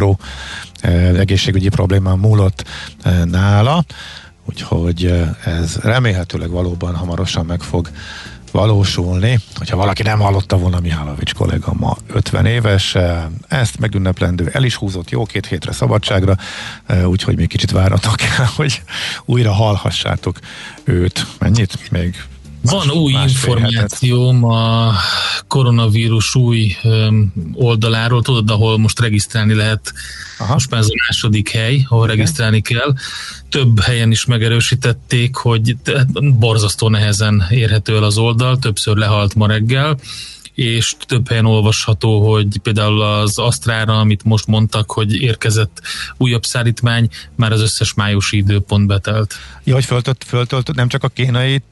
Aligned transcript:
apró 0.00 0.18
egészségügyi 1.18 1.68
problémán 1.68 2.18
múlott 2.18 2.64
nála, 3.24 3.84
úgyhogy 4.44 5.14
ez 5.44 5.76
remélhetőleg 5.76 6.50
valóban 6.50 6.94
hamarosan 6.94 7.46
meg 7.46 7.60
fog 7.60 7.90
valósulni. 8.52 9.38
Hogyha 9.54 9.76
valaki 9.76 10.02
nem 10.02 10.18
hallotta 10.18 10.56
volna, 10.58 10.80
Mihálovics 10.80 11.34
kollega 11.34 11.72
ma 11.72 11.96
50 12.06 12.46
éves, 12.46 12.96
ezt 13.48 13.78
megünneplendő 13.78 14.50
el 14.52 14.62
is 14.62 14.74
húzott 14.74 15.10
jó 15.10 15.24
két 15.24 15.46
hétre 15.46 15.72
szabadságra, 15.72 16.34
úgyhogy 17.04 17.36
még 17.36 17.48
kicsit 17.48 17.70
váratok 17.70 18.16
kell, 18.16 18.46
hogy 18.56 18.82
újra 19.24 19.52
hallhassátok 19.52 20.38
őt. 20.84 21.26
Mennyit? 21.38 21.90
Még 21.90 22.24
van 22.62 22.86
más, 22.86 22.96
új 22.96 23.12
információm 23.12 24.44
a 24.44 24.92
koronavírus 25.46 26.34
új 26.34 26.76
oldaláról, 27.52 28.22
tudod, 28.22 28.50
ahol 28.50 28.78
most 28.78 29.00
regisztrálni 29.00 29.54
lehet, 29.54 29.92
Aha. 30.38 30.52
most 30.52 30.70
már 30.70 30.80
ez 30.80 30.86
a 30.86 30.94
második 31.06 31.48
hely, 31.48 31.84
ahol 31.88 32.02
okay. 32.02 32.16
regisztrálni 32.16 32.60
kell. 32.60 32.94
Több 33.48 33.80
helyen 33.80 34.10
is 34.10 34.24
megerősítették, 34.24 35.36
hogy 35.36 35.76
borzasztó 36.38 36.88
nehezen 36.88 37.46
érhető 37.50 37.96
el 37.96 38.02
az 38.02 38.18
oldal, 38.18 38.58
többször 38.58 38.96
lehalt 38.96 39.34
ma 39.34 39.46
reggel, 39.46 39.98
és 40.54 40.94
több 41.06 41.28
helyen 41.28 41.46
olvasható, 41.46 42.32
hogy 42.32 42.58
például 42.62 43.02
az 43.02 43.38
Asztrára, 43.38 43.98
amit 43.98 44.24
most 44.24 44.46
mondtak, 44.46 44.90
hogy 44.90 45.14
érkezett 45.14 45.80
újabb 46.16 46.44
szállítmány, 46.44 47.08
már 47.34 47.52
az 47.52 47.60
összes 47.60 47.94
májusi 47.94 48.36
időpont 48.36 48.86
betelt. 48.86 49.34
Ja, 49.64 49.74
hogy 49.74 49.84
föltölt, 49.84 50.24
föltölt 50.26 50.74
nem 50.74 50.88
csak 50.88 51.04
a 51.04 51.08
kínai 51.08 51.62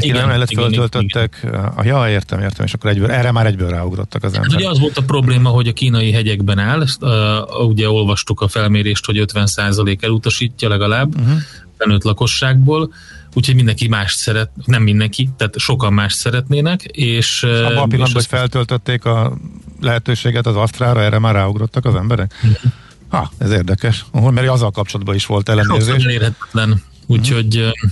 tehát 0.00 0.16
igen, 0.16 0.28
mellett 0.28 0.50
igen, 0.50 0.64
föltöltöttek. 0.64 1.40
Igen. 1.42 1.64
A, 1.64 1.84
ja, 1.84 2.08
értem, 2.08 2.40
értem, 2.40 2.64
és 2.64 2.72
akkor 2.72 2.90
egyből, 2.90 3.10
erre 3.10 3.32
már 3.32 3.46
egyből 3.46 3.68
ráugrottak 3.68 4.22
az 4.22 4.34
emberek. 4.34 4.52
Hát 4.52 4.60
ugye 4.60 4.70
az 4.70 4.78
volt 4.78 4.98
a 4.98 5.02
probléma, 5.02 5.48
hogy 5.48 5.68
a 5.68 5.72
kínai 5.72 6.12
hegyekben 6.12 6.58
áll, 6.58 6.84
uh, 7.00 7.66
ugye 7.68 7.88
olvastuk 7.88 8.40
a 8.40 8.48
felmérést, 8.48 9.06
hogy 9.06 9.24
50% 9.32 10.02
elutasítja 10.02 10.68
legalább 10.68 11.20
uh-huh. 11.20 11.38
felnőtt 11.78 12.02
lakosságból, 12.02 12.92
úgyhogy 13.34 13.54
mindenki 13.54 13.88
más 13.88 14.12
szeret, 14.12 14.50
nem 14.64 14.82
mindenki, 14.82 15.28
tehát 15.36 15.58
sokan 15.58 15.92
más 15.92 16.12
szeretnének, 16.12 16.82
és... 16.82 17.42
Abban 17.42 17.64
a 17.64 17.86
pillanatban, 17.86 18.12
hogy 18.12 18.26
feltöltötték 18.26 19.04
a 19.04 19.36
lehetőséget 19.80 20.46
az 20.46 20.56
Asztrára, 20.56 21.02
erre 21.02 21.18
már 21.18 21.34
ráugrottak 21.34 21.84
az 21.84 21.94
emberek? 21.94 22.34
Uh-huh. 22.42 22.72
Ha, 23.08 23.30
ez 23.38 23.50
érdekes, 23.50 24.04
mert 24.12 24.48
azzal 24.48 24.70
kapcsolatban 24.70 25.14
is 25.14 25.26
volt 25.26 25.48
ellenőrzés. 25.48 26.04
Elérhetetlen, 26.04 26.82
úgyhogy... 27.06 27.56
Uh-huh 27.56 27.90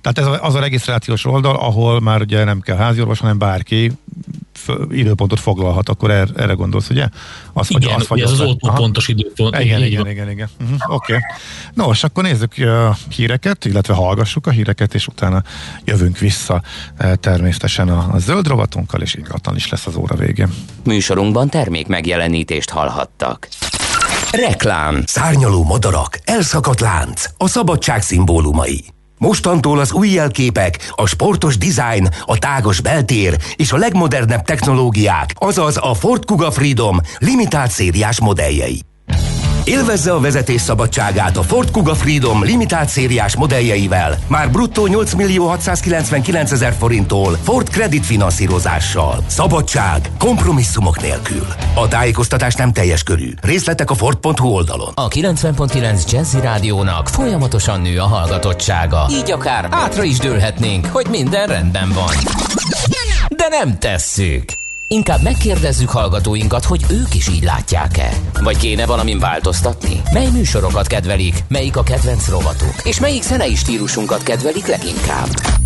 tehát 0.00 0.18
ez 0.18 0.38
az 0.40 0.54
a 0.54 0.60
regisztrációs 0.60 1.24
oldal, 1.24 1.56
ahol 1.56 2.00
már 2.00 2.20
ugye 2.20 2.44
nem 2.44 2.60
kell 2.60 2.76
háziorvos, 2.76 3.18
hanem 3.18 3.38
bárki 3.38 3.92
időpontot 4.90 5.40
foglalhat, 5.40 5.88
akkor 5.88 6.10
erre, 6.10 6.32
erre 6.36 6.52
gondolsz, 6.52 6.88
ugye? 6.88 7.08
Az, 7.52 7.70
igen, 7.70 7.94
az 7.94 8.06
ugye 8.10 8.24
ez 8.24 8.30
az 8.30 8.56
pontos 8.58 9.08
időpont. 9.08 9.58
Igen, 9.58 9.84
igen, 9.84 10.08
igen, 10.08 10.30
igen. 10.30 10.48
Uh-huh, 10.60 10.94
Oké. 10.94 11.12
Okay. 11.12 11.24
Nos, 11.74 12.04
akkor 12.04 12.22
nézzük 12.22 12.52
a 12.58 12.96
híreket, 13.08 13.64
illetve 13.64 13.94
hallgassuk 13.94 14.46
a 14.46 14.50
híreket, 14.50 14.94
és 14.94 15.06
utána 15.06 15.42
jövünk 15.84 16.18
vissza 16.18 16.62
természetesen 17.20 17.88
a, 17.88 18.08
a 18.12 18.18
zöld 18.18 18.46
rovatunkkal, 18.46 19.00
és 19.00 19.14
ingatlan 19.14 19.56
is 19.56 19.68
lesz 19.68 19.86
az 19.86 19.96
óra 19.96 20.14
végén. 20.14 20.48
Műsorunkban 20.84 21.48
termék 21.48 21.86
megjelenítést 21.86 22.70
hallhattak. 22.70 23.48
Reklám. 24.30 25.02
Szárnyaló 25.06 25.64
madarak, 25.64 26.18
elszakadt 26.24 26.80
lánc, 26.80 27.24
a 27.36 27.48
szabadság 27.48 28.02
szimbólumai. 28.02 28.84
Mostantól 29.20 29.78
az 29.78 29.92
új 29.92 30.08
jelképek, 30.08 30.92
a 30.94 31.06
sportos 31.06 31.56
design, 31.58 32.08
a 32.24 32.38
tágos 32.38 32.80
beltér 32.80 33.36
és 33.56 33.72
a 33.72 33.76
legmodernebb 33.76 34.42
technológiák, 34.42 35.34
azaz 35.34 35.76
a 35.80 35.94
Ford 35.94 36.24
Kuga 36.24 36.50
Freedom 36.50 37.00
limitált 37.18 37.70
szériás 37.70 38.20
modelljei. 38.20 38.89
Élvezze 39.64 40.12
a 40.12 40.20
vezetés 40.20 40.60
szabadságát 40.60 41.36
a 41.36 41.42
Ford 41.42 41.70
Kuga 41.70 41.94
Freedom 41.94 42.44
limitált 42.44 42.88
szériás 42.88 43.36
modelljeivel, 43.36 44.18
már 44.26 44.50
bruttó 44.50 44.86
8 44.86 45.12
millió 45.14 45.46
699 45.46 46.50
ezer 46.50 46.74
forinttól 46.78 47.38
Ford 47.42 47.68
Credit 47.68 48.06
finanszírozással. 48.06 49.24
Szabadság, 49.26 50.10
kompromisszumok 50.18 51.00
nélkül. 51.00 51.46
A 51.74 51.88
tájékoztatás 51.88 52.54
nem 52.54 52.72
teljes 52.72 53.02
körű. 53.02 53.30
Részletek 53.42 53.90
a 53.90 53.94
Ford.hu 53.94 54.48
oldalon. 54.48 54.92
A 54.94 55.08
90.9 55.08 56.10
Jazzy 56.10 56.40
Rádiónak 56.40 57.08
folyamatosan 57.08 57.80
nő 57.80 57.98
a 57.98 58.06
hallgatottsága. 58.06 59.06
Így 59.10 59.30
akár 59.30 59.68
átra 59.70 60.02
is 60.02 60.18
dőlhetnénk, 60.18 60.86
hogy 60.86 61.06
minden 61.10 61.46
rendben 61.46 61.88
van. 61.88 62.14
De 63.28 63.48
nem 63.48 63.78
tesszük. 63.78 64.58
Inkább 64.94 65.22
megkérdezzük 65.22 65.90
hallgatóinkat, 65.90 66.64
hogy 66.64 66.84
ők 66.90 67.14
is 67.14 67.28
így 67.28 67.42
látják-e. 67.42 68.10
Vagy 68.42 68.56
kéne 68.56 68.86
valamin 68.86 69.18
változtatni? 69.18 70.00
Mely 70.12 70.30
műsorokat 70.30 70.86
kedvelik? 70.86 71.44
Melyik 71.48 71.76
a 71.76 71.82
kedvenc 71.82 72.28
rovatuk? 72.28 72.74
És 72.84 73.00
melyik 73.00 73.22
zenei 73.22 73.54
stílusunkat 73.54 74.22
kedvelik 74.22 74.66
leginkább? 74.66 75.59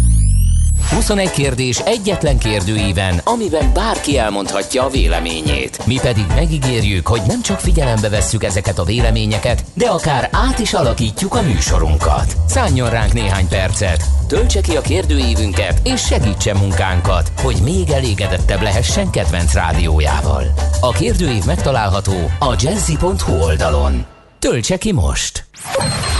21 0.91 1.31
kérdés 1.31 1.79
egyetlen 1.79 2.39
kérdőíven, 2.39 3.21
amiben 3.25 3.73
bárki 3.73 4.19
elmondhatja 4.19 4.85
a 4.85 4.89
véleményét. 4.89 5.87
Mi 5.87 5.99
pedig 6.03 6.25
megígérjük, 6.35 7.07
hogy 7.07 7.21
nem 7.27 7.43
csak 7.43 7.61
figyelembe 7.61 8.09
vesszük 8.09 8.45
ezeket 8.45 8.79
a 8.79 8.85
véleményeket, 8.85 9.65
de 9.75 9.87
akár 9.87 10.29
át 10.33 10.59
is 10.59 10.73
alakítjuk 10.73 11.35
a 11.35 11.43
műsorunkat. 11.43 12.37
Szálljon 12.49 12.91
ránk 12.91 13.13
néhány 13.13 13.49
percet, 13.49 14.05
töltse 14.29 14.61
ki 14.61 14.77
a 14.77 14.81
kérdőívünket, 14.81 15.81
és 15.85 16.01
segítse 16.01 16.55
munkánkat, 16.55 17.33
hogy 17.43 17.57
még 17.63 17.91
elégedettebb 17.91 18.63
lehessen 18.63 19.11
kedvenc 19.11 19.53
rádiójával. 19.55 20.45
A 20.81 20.93
kérdőív 20.93 21.45
megtalálható 21.45 22.31
a 22.39 22.55
jazzy.hu 22.59 23.43
oldalon. 23.43 24.07
Töltse 24.39 24.77
ki 24.77 24.93
most! 24.93 25.45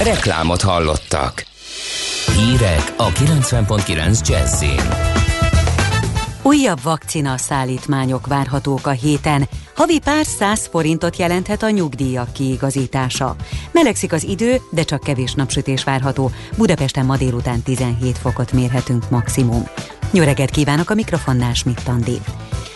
Reklámot 0.03 0.63
hallottak. 0.63 1.54
Hírek 2.33 2.95
a 2.97 3.09
90.9 3.09 4.29
Jazzin. 4.29 4.81
Újabb 6.43 6.83
vakcina 6.83 7.37
szállítmányok 7.37 8.27
várhatók 8.27 8.87
a 8.87 8.91
héten. 8.91 9.49
Havi 9.75 9.99
pár 9.99 10.27
száz 10.27 10.67
forintot 10.67 11.17
jelenthet 11.17 11.63
a 11.63 11.71
nyugdíjak 11.71 12.33
kiigazítása. 12.33 13.37
Melegszik 13.73 14.13
az 14.13 14.25
idő, 14.25 14.57
de 14.71 14.83
csak 14.83 15.01
kevés 15.01 15.35
napsütés 15.35 15.85
várható. 15.85 16.31
Budapesten 16.57 17.05
ma 17.05 17.17
délután 17.17 17.63
17 17.63 18.19
fokot 18.19 18.53
mérhetünk 18.53 19.11
maximum. 19.11 19.63
Jó 20.11 20.23
reggelt 20.23 20.51
kívánok 20.51 20.91
a 20.91 20.95
mikrofonnál 20.95 21.55
Schmidt 21.55 21.83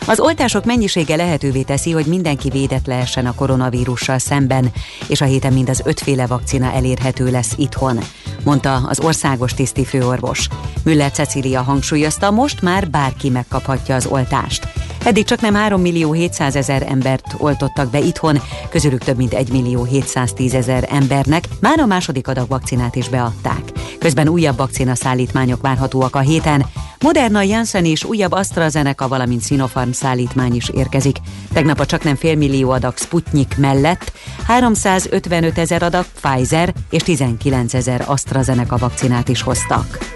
Az 0.08 0.20
oltások 0.20 0.64
mennyisége 0.64 1.16
lehetővé 1.16 1.62
teszi, 1.62 1.90
hogy 1.90 2.06
mindenki 2.06 2.48
védett 2.48 2.86
lehessen 2.86 3.26
a 3.26 3.34
koronavírussal 3.34 4.18
szemben, 4.18 4.72
és 5.06 5.20
a 5.20 5.24
héten 5.24 5.52
mind 5.52 5.68
az 5.68 5.82
ötféle 5.84 6.26
vakcina 6.26 6.72
elérhető 6.72 7.30
lesz 7.30 7.52
itthon 7.56 7.98
mondta 8.44 8.74
az 8.88 9.00
országos 9.00 9.54
tiszti 9.54 9.84
főorvos. 9.84 10.48
Müller 10.84 11.10
Cecília 11.10 11.62
hangsúlyozta, 11.62 12.30
most 12.30 12.62
már 12.62 12.90
bárki 12.90 13.28
megkaphatja 13.28 13.94
az 13.94 14.06
oltást. 14.06 14.68
Eddig 15.04 15.24
csak 15.24 15.40
nem 15.40 15.54
3 15.54 15.80
millió 15.80 16.12
700 16.12 16.56
ezer 16.56 16.84
embert 16.88 17.34
oltottak 17.38 17.90
be 17.90 17.98
itthon, 17.98 18.40
közülük 18.68 19.04
több 19.04 19.16
mint 19.16 19.34
1 19.34 19.50
millió 19.50 19.84
710 19.84 20.54
ezer 20.54 20.88
embernek 20.90 21.44
már 21.60 21.80
a 21.80 21.86
második 21.86 22.28
adag 22.28 22.48
vakcinát 22.48 22.96
is 22.96 23.08
beadták. 23.08 23.62
Közben 23.98 24.28
újabb 24.28 24.56
vakcina 24.56 24.94
szállítmányok 24.94 25.60
várhatóak 25.60 26.16
a 26.16 26.20
héten. 26.20 26.66
Moderna, 27.00 27.42
Janssen 27.42 27.84
és 27.84 28.04
újabb 28.04 28.32
AstraZeneca, 28.32 29.08
valamint 29.08 29.46
Sinopharm 29.46 29.90
szállítmány 29.98 30.54
is 30.54 30.68
érkezik. 30.68 31.16
Tegnap 31.52 31.80
a 31.80 31.86
csak 31.86 32.04
nem 32.04 32.14
félmillió 32.14 32.70
adag 32.70 32.96
Sputnik 32.96 33.56
mellett 33.56 34.12
355 34.46 35.58
ezer 35.58 35.82
adag 35.82 36.04
Pfizer 36.20 36.74
és 36.90 37.02
19 37.02 37.74
ezer 37.74 38.04
AstraZeneca 38.06 38.76
vakcinát 38.76 39.28
is 39.28 39.42
hoztak. 39.42 40.07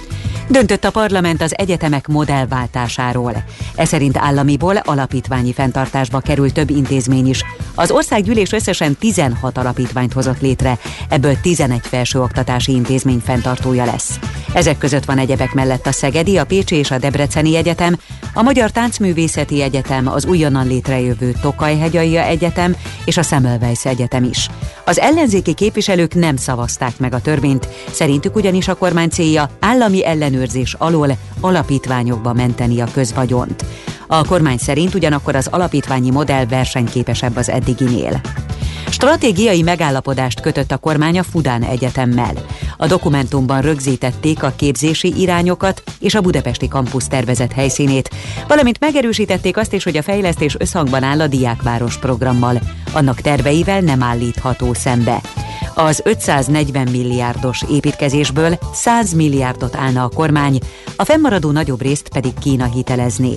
Döntött 0.52 0.84
a 0.84 0.90
parlament 0.90 1.42
az 1.42 1.58
egyetemek 1.58 2.06
modellváltásáról. 2.06 3.44
Ez 3.74 3.88
szerint 3.88 4.16
államiból 4.16 4.76
alapítványi 4.76 5.52
fenntartásba 5.52 6.20
kerül 6.20 6.52
több 6.52 6.70
intézmény 6.70 7.28
is. 7.28 7.44
Az 7.74 7.90
országgyűlés 7.90 8.52
összesen 8.52 8.96
16 8.96 9.58
alapítványt 9.58 10.12
hozott 10.12 10.40
létre, 10.40 10.78
ebből 11.08 11.40
11 11.40 11.80
felsőoktatási 11.82 12.72
intézmény 12.72 13.22
fenntartója 13.24 13.84
lesz. 13.84 14.18
Ezek 14.52 14.78
között 14.78 15.04
van 15.04 15.18
egyebek 15.18 15.52
mellett 15.52 15.86
a 15.86 15.92
Szegedi, 15.92 16.38
a 16.38 16.44
Pécsi 16.44 16.76
és 16.76 16.90
a 16.90 16.98
Debreceni 16.98 17.56
Egyetem, 17.56 17.96
a 18.34 18.42
Magyar 18.42 18.70
Táncművészeti 18.70 19.62
Egyetem, 19.62 20.08
az 20.08 20.24
újonnan 20.24 20.66
létrejövő 20.66 21.34
Tokaj-hegyaia 21.40 22.22
Egyetem 22.22 22.76
és 23.04 23.16
a 23.16 23.22
Semmelweis 23.22 23.84
Egyetem 23.84 24.24
is. 24.24 24.48
Az 24.84 24.98
ellenzéki 24.98 25.54
képviselők 25.54 26.14
nem 26.14 26.36
szavazták 26.36 26.98
meg 26.98 27.14
a 27.14 27.20
törvényt, 27.20 27.68
szerintük 27.90 28.36
ugyanis 28.36 28.68
a 28.68 28.74
kormány 28.74 29.08
célja 29.08 29.50
állami 29.60 30.06
ellenőrzés 30.42 30.74
alól 30.78 31.16
alapítványokba 31.40 32.32
menteni 32.32 32.80
a 32.80 32.88
közvagyont. 32.92 33.64
A 34.06 34.24
kormány 34.24 34.58
szerint 34.58 34.94
ugyanakkor 34.94 35.34
az 35.34 35.46
alapítványi 35.50 36.10
modell 36.10 36.46
versenyképesebb 36.46 37.36
az 37.36 37.48
eddiginél. 37.48 38.20
Stratégiai 38.90 39.62
megállapodást 39.62 40.40
kötött 40.40 40.72
a 40.72 40.76
kormány 40.76 41.18
a 41.18 41.22
Fudán 41.22 41.62
Egyetemmel. 41.62 42.32
A 42.76 42.86
dokumentumban 42.86 43.60
rögzítették 43.60 44.42
a 44.42 44.52
képzési 44.56 45.20
irányokat 45.20 45.82
és 46.00 46.14
a 46.14 46.20
budapesti 46.20 46.68
kampusz 46.68 47.06
tervezett 47.08 47.52
helyszínét, 47.52 48.10
valamint 48.48 48.80
megerősítették 48.80 49.56
azt 49.56 49.72
is, 49.72 49.84
hogy 49.84 49.96
a 49.96 50.02
fejlesztés 50.02 50.56
összhangban 50.58 51.02
áll 51.02 51.20
a 51.20 51.26
Diákváros 51.26 51.98
programmal. 51.98 52.60
Annak 52.92 53.20
terveivel 53.20 53.80
nem 53.80 54.02
állítható 54.02 54.74
szembe. 54.74 55.20
Az 55.74 56.00
540 56.04 56.88
milliárdos 56.90 57.62
építkezésből 57.70 58.58
100 58.72 59.12
milliárdot 59.12 59.76
állna 59.76 60.04
a 60.04 60.08
kormány, 60.08 60.58
a 60.96 61.04
fennmaradó 61.04 61.50
nagyobb 61.50 61.82
részt 61.82 62.08
pedig 62.08 62.32
Kína 62.38 62.64
hitelezné. 62.64 63.34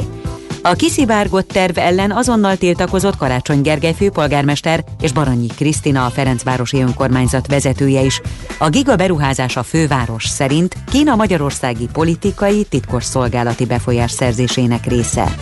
A 0.67 0.73
kiszivárgott 0.73 1.47
terv 1.47 1.77
ellen 1.77 2.11
azonnal 2.11 2.57
tiltakozott 2.57 3.17
Karácsony 3.17 3.61
Gergely 3.61 3.93
főpolgármester 3.93 4.83
és 5.01 5.11
Baranyi 5.11 5.47
Krisztina 5.47 6.05
a 6.05 6.09
Ferencvárosi 6.09 6.81
önkormányzat 6.81 7.47
vezetője 7.47 8.01
is. 8.01 8.21
A 8.59 8.69
giga 8.69 8.95
beruházás 8.95 9.57
a 9.57 9.63
főváros 9.63 10.25
szerint 10.27 10.75
Kína 10.91 11.15
magyarországi 11.15 11.87
politikai 11.93 12.63
titkos 12.63 13.03
szolgálati 13.03 13.65
befolyás 13.65 14.11
szerzésének 14.11 14.85
része. 14.85 15.35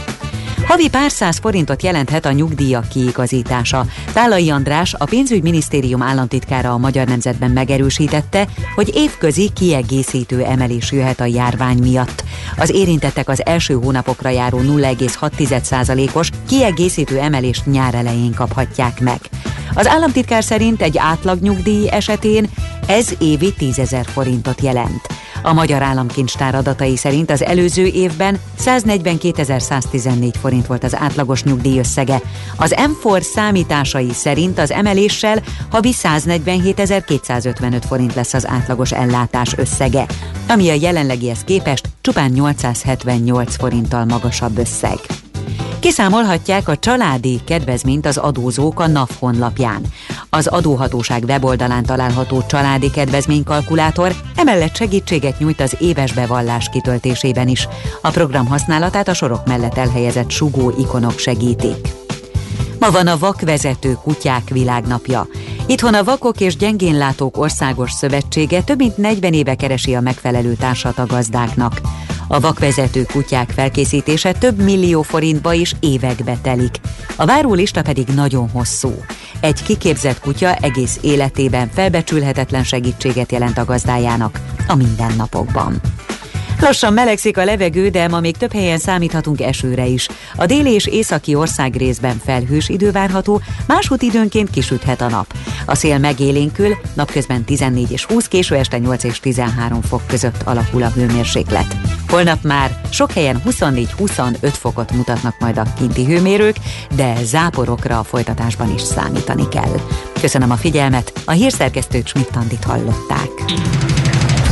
Havi 0.68 0.89
pár 0.89 1.12
száz 1.12 1.38
forintot 1.38 1.83
jelenthet 1.83 2.25
a 2.25 2.31
nyugdíjak 2.31 2.88
kiigazítása. 2.88 3.86
Tálai 4.13 4.50
András, 4.50 4.94
a 4.94 5.06
pénzügyminisztérium 5.06 6.01
államtitkára 6.01 6.71
a 6.71 6.77
Magyar 6.77 7.07
Nemzetben 7.07 7.51
megerősítette, 7.51 8.48
hogy 8.75 8.92
évközi 8.95 9.51
kiegészítő 9.56 10.44
emelés 10.44 10.92
jöhet 10.92 11.19
a 11.19 11.25
járvány 11.25 11.77
miatt. 11.77 12.24
Az 12.57 12.69
érintettek 12.69 13.30
az 13.30 13.45
első 13.45 13.74
hónapokra 13.74 14.30
járó 14.30 14.60
0,6%-os 14.60 16.30
kiegészítő 16.48 17.19
emelést 17.19 17.65
nyár 17.65 17.95
elején 17.95 18.33
kaphatják 18.33 19.00
meg. 19.00 19.19
Az 19.74 19.88
államtitkár 19.88 20.44
szerint 20.44 20.81
egy 20.81 20.98
átlagnyugdíj 20.98 21.89
esetén 21.89 22.50
ez 22.88 23.10
évi 23.19 23.54
10 23.54 23.80
ezer 23.80 24.06
forintot 24.06 24.62
jelent. 24.62 25.01
A 25.45 25.54
Magyar 25.54 25.81
Államkincstár 25.81 26.56
adatai 26.56 26.98
szerint 26.98 27.31
az 27.31 27.44
előző 27.44 27.86
évben 27.86 28.40
142.114 28.66 30.34
forint 30.42 30.68
volt 30.68 30.84
az 30.84 30.95
átlagos 30.95 31.44
nyugdíj 31.44 31.80
összege. 31.80 32.22
Az 32.57 32.75
M4 32.78 33.22
számításai 33.22 34.13
szerint 34.13 34.60
az 34.60 34.72
emeléssel 34.72 35.42
havi 35.69 35.94
147.255 36.04 37.81
forint 37.88 38.13
lesz 38.13 38.34
az 38.34 38.48
átlagos 38.48 38.92
ellátás 38.92 39.54
összege, 39.57 40.06
ami 40.48 40.69
a 40.69 40.74
jelenlegihez 40.74 41.44
képest 41.44 41.89
csupán 42.01 42.31
878 42.31 43.56
forinttal 43.56 44.06
magasabb 44.06 44.57
összeg. 44.57 45.23
Kiszámolhatják 45.84 46.68
a 46.68 46.78
családi 46.78 47.42
kedvezményt 47.46 48.06
az 48.06 48.18
adózók 48.18 48.80
a 48.80 48.88
NAV 48.88 49.10
honlapján. 49.20 49.82
Az 50.30 50.48
adóhatóság 50.48 51.24
weboldalán 51.24 51.84
található 51.84 52.44
családi 52.48 52.92
kedvezménykalkulátor 52.92 54.16
emellett 54.36 54.76
segítséget 54.76 55.40
nyújt 55.40 55.62
az 55.62 55.76
éves 55.80 56.14
bevallás 56.14 56.70
kitöltésében 56.70 57.48
is. 57.48 57.68
A 58.02 58.10
program 58.10 58.48
használatát 58.48 59.08
a 59.08 59.14
sorok 59.14 59.46
mellett 59.46 59.78
elhelyezett 59.78 60.30
sugó 60.30 60.74
ikonok 60.80 61.18
segítik. 61.18 61.88
Ma 62.80 62.92
van 62.92 63.08
a 63.08 63.18
Vakvezető 63.18 63.98
Kutyák 64.04 64.50
Világnapja. 64.50 65.28
Itthon 65.66 65.94
a 65.94 66.04
Vakok 66.04 66.40
és 66.40 66.56
Gyengénlátók 66.56 67.38
Országos 67.38 67.92
Szövetsége 67.92 68.62
több 68.62 68.78
mint 68.78 68.98
40 68.98 69.34
éve 69.34 69.56
keresi 69.56 69.96
a 69.96 70.02
megfelelő 70.02 70.54
társat 70.54 71.00
a 71.00 71.06
gazdáknak. 71.06 71.82
A 72.34 72.40
vakvezető 72.40 73.06
kutyák 73.12 73.50
felkészítése 73.50 74.32
több 74.32 74.62
millió 74.62 75.02
forintba 75.02 75.54
is 75.54 75.76
évekbe 75.80 76.38
telik. 76.42 76.76
A 77.16 77.26
várólista 77.26 77.82
pedig 77.82 78.08
nagyon 78.08 78.50
hosszú. 78.50 78.94
Egy 79.40 79.64
kiképzett 79.64 80.20
kutya 80.20 80.56
egész 80.56 81.00
életében 81.02 81.70
felbecsülhetetlen 81.74 82.64
segítséget 82.64 83.32
jelent 83.32 83.58
a 83.58 83.66
gazdájának 83.66 84.40
a 84.68 84.76
mindennapokban. 84.76 85.82
Lassan 86.63 86.94
melegszik 86.94 87.38
a 87.38 87.44
levegő, 87.44 87.89
de 87.89 88.07
ma 88.07 88.19
még 88.19 88.38
több 88.38 88.54
helyen 88.54 88.77
számíthatunk 88.77 89.42
esőre 89.42 89.86
is. 89.86 90.07
A 90.36 90.45
déli 90.45 90.71
és 90.71 90.86
északi 90.86 91.36
ország 91.36 91.75
részben 91.75 92.21
felhős 92.25 92.69
idő 92.69 92.92
várható, 92.92 93.42
máshogy 93.68 94.04
időnként 94.04 94.50
kisüthet 94.50 95.01
a 95.01 95.10
nap. 95.10 95.33
A 95.65 95.75
szél 95.75 95.98
megélénkül, 95.98 96.77
napközben 96.94 97.44
14 97.44 97.92
és 97.92 98.06
20, 98.06 98.27
késő 98.27 98.56
este 98.56 98.77
8 98.77 99.04
és 99.04 99.19
13 99.19 99.81
fok 99.81 100.01
között 100.07 100.42
alakul 100.44 100.83
a 100.83 100.89
hőmérséklet. 100.89 101.75
Holnap 102.07 102.44
már 102.44 102.81
sok 102.89 103.12
helyen 103.12 103.42
24-25 103.45 104.36
fokot 104.42 104.92
mutatnak 104.92 105.36
majd 105.39 105.57
a 105.57 105.74
kinti 105.77 106.06
hőmérők, 106.06 106.56
de 106.95 107.13
záporokra 107.24 108.00
a 108.00 108.04
folytatásban 108.04 108.74
is 108.74 108.81
számítani 108.81 109.48
kell. 109.48 109.80
Köszönöm 110.21 110.51
a 110.51 110.56
figyelmet, 110.56 111.13
a 111.25 111.31
hírszerkesztőt 111.31 112.07
Schmidt-Tandit 112.07 112.63
hallották. 112.63 113.31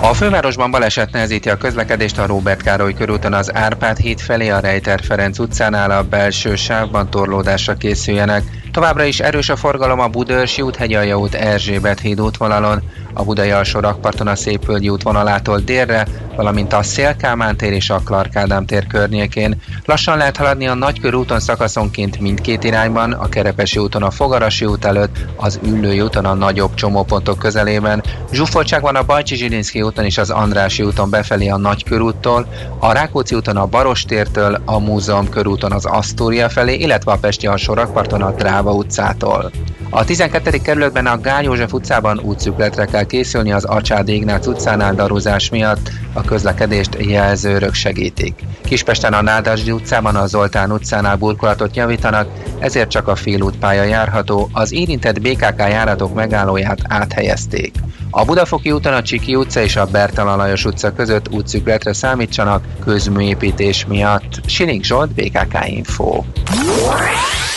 a 0.00 0.14
fővárosban 0.14 0.70
baleset 0.70 1.12
nehezíti 1.12 1.48
a 1.50 1.56
közlekedést 1.56 2.18
a 2.18 2.26
Róbert 2.26 2.62
Károly 2.62 2.94
körúton 2.94 3.32
az 3.32 3.54
Árpád 3.54 3.96
híd 3.96 4.20
felé 4.20 4.48
a 4.48 4.60
Rejter 4.60 5.00
Ferenc 5.02 5.38
utcánál 5.38 5.90
a 5.90 6.02
belső 6.02 6.56
sávban 6.56 7.10
torlódásra 7.10 7.74
készüljenek. 7.74 8.42
Továbbra 8.72 9.04
is 9.04 9.20
erős 9.20 9.48
a 9.48 9.56
forgalom 9.56 10.00
a 10.00 10.08
Budörsi 10.08 10.62
út, 10.62 10.76
Hegyalja 10.76 11.18
út, 11.18 11.34
Erzsébet 11.34 12.00
híd 12.00 12.20
útvonalon, 12.20 12.82
a 13.12 13.24
Budai 13.24 13.50
alsó 13.50 13.80
rakparton 13.80 14.26
a 14.26 14.36
Szépvölgyi 14.36 14.88
útvonalától 14.88 15.58
délre, 15.58 16.06
valamint 16.36 16.72
a 16.72 16.82
Szélkámán 16.82 17.56
tér 17.56 17.72
és 17.72 17.90
a 17.90 18.00
Clark 18.04 18.64
tér 18.66 18.86
környékén. 18.86 19.60
Lassan 19.84 20.16
lehet 20.16 20.36
haladni 20.36 20.66
a 20.66 20.74
Nagykörúton 20.74 21.40
szakaszonként 21.40 22.20
mindkét 22.20 22.64
irányban, 22.64 23.12
a 23.12 23.28
Kerepesi 23.28 23.78
úton 23.78 24.02
a 24.02 24.10
Fogarasi 24.10 24.64
út 24.64 24.84
előtt, 24.84 25.16
az 25.36 25.60
Üllői 25.62 26.00
úton 26.00 26.24
a 26.24 26.34
nagyobb 26.34 26.74
csomópontok 26.74 27.38
közelében. 27.38 28.02
Zsúfoltság 28.32 28.82
van 28.82 28.96
a 28.96 29.02
Bajcsi 29.02 29.36
Zsilinszki 29.36 29.82
úton 29.88 30.04
és 30.04 30.18
az 30.18 30.30
Andrási 30.30 30.82
úton 30.82 31.10
befelé 31.10 31.48
a 31.48 31.56
Nagykörúttól, 31.56 32.46
a 32.78 32.92
Rákóczi 32.92 33.34
úton 33.34 33.56
a 33.56 33.66
Barostértől, 33.66 34.62
a 34.64 34.78
Múzeum 34.78 35.28
körúton 35.28 35.72
az 35.72 35.84
Asztória 35.84 36.48
felé, 36.48 36.74
illetve 36.74 37.12
a 37.12 37.16
Pesti 37.16 37.46
alsó 37.46 37.74
rakparton 37.74 38.22
a 38.22 38.30
Dráva 38.30 38.72
utcától. 38.72 39.50
A 39.90 40.04
12. 40.04 40.50
kerületben 40.50 41.06
a 41.06 41.20
Gál 41.20 41.42
József 41.42 41.72
utcában 41.72 42.20
útszükletre 42.20 42.84
kell 42.84 43.04
készülni 43.04 43.52
az 43.52 43.64
Acsádi 43.64 44.14
Ignác 44.14 44.46
utcánál 44.46 44.94
darúzás 44.94 45.50
miatt, 45.50 45.90
a 46.12 46.22
közlekedést 46.22 46.96
jelzőrök 46.98 47.74
segítik. 47.74 48.34
Kispesten 48.64 49.12
a 49.12 49.22
Nádasdi 49.22 49.70
utcában 49.70 50.16
a 50.16 50.26
Zoltán 50.26 50.72
utcánál 50.72 51.16
burkolatot 51.16 51.76
javítanak, 51.76 52.28
ezért 52.58 52.90
csak 52.90 53.08
a 53.08 53.16
félútpálya 53.16 53.82
járható, 53.82 54.48
az 54.52 54.72
érintett 54.72 55.20
BKK 55.20 55.58
járatok 55.58 56.14
megállóját 56.14 56.80
áthelyezték. 56.88 57.72
A 58.18 58.24
Budafoki 58.24 58.70
úton 58.70 58.92
a 58.92 59.02
Csiki 59.02 59.34
utca 59.34 59.60
és 59.60 59.76
a 59.76 59.86
Bertalan 59.86 60.36
Lajos 60.36 60.64
utca 60.64 60.92
között 60.92 61.28
útszükletre 61.34 61.92
számítsanak 61.92 62.64
közműépítés 62.84 63.86
miatt. 63.86 64.40
Siling 64.46 64.84
Zsolt, 64.84 65.14
BKK 65.14 65.66
Info. 65.66 66.22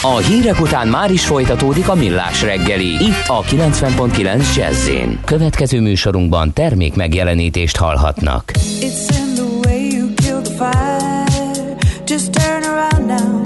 A 0.02 0.18
hírek 0.18 0.62
után 0.62 0.88
már 0.88 1.12
is 1.12 1.26
folytatódik 1.26 1.90
a 1.90 1.96
millás 1.96 2.42
reggeli. 2.42 2.88
Itt 2.88 3.28
a 3.28 3.42
90.9 3.42 4.56
jazz 4.56 4.90
Következő 5.26 5.82
műsorunkban 5.82 6.54
termék 6.54 6.96
megjelenítést 6.96 7.78
hallhatnak. 7.78 8.52
It's 8.56 9.16
in 9.18 9.34
the 9.34 9.44
way 9.64 9.96
you 9.96 10.14
kill 10.14 10.42
the 10.42 10.54
fire. 10.54 11.76
Just 12.06 12.32
turn 12.32 12.64
around 12.64 13.06
now. 13.06 13.42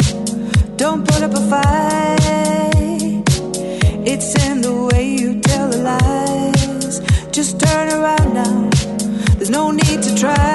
Don't 0.75 1.03
put 1.03 1.21
up 1.21 1.33
a 1.33 1.41
fight. 1.49 1.75
It's 4.05 4.47
in 4.47 4.54
try. 10.25 10.54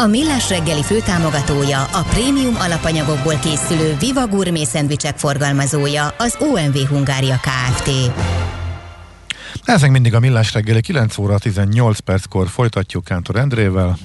A 0.00 0.06
Millás 0.06 0.48
reggeli 0.48 0.82
főtámogatója, 0.82 1.82
a 1.82 2.02
prémium 2.02 2.56
alapanyagokból 2.56 3.38
készülő 3.38 3.96
Viva 4.00 4.26
Gourmet 4.26 4.66
szendvicsek 4.66 5.18
forgalmazója, 5.18 6.14
az 6.18 6.36
OMV 6.40 6.76
Hungária 6.88 7.40
Kft. 7.40 7.90
Ezek 9.64 9.90
mindig 9.90 10.14
a 10.14 10.20
Millás 10.20 10.52
reggeli 10.52 10.80
9 10.80 11.18
óra 11.18 11.38
18 11.38 11.98
perckor 11.98 12.48
folytatjuk 12.48 13.04
Kántor 13.04 13.36
Endrével. 13.36 13.98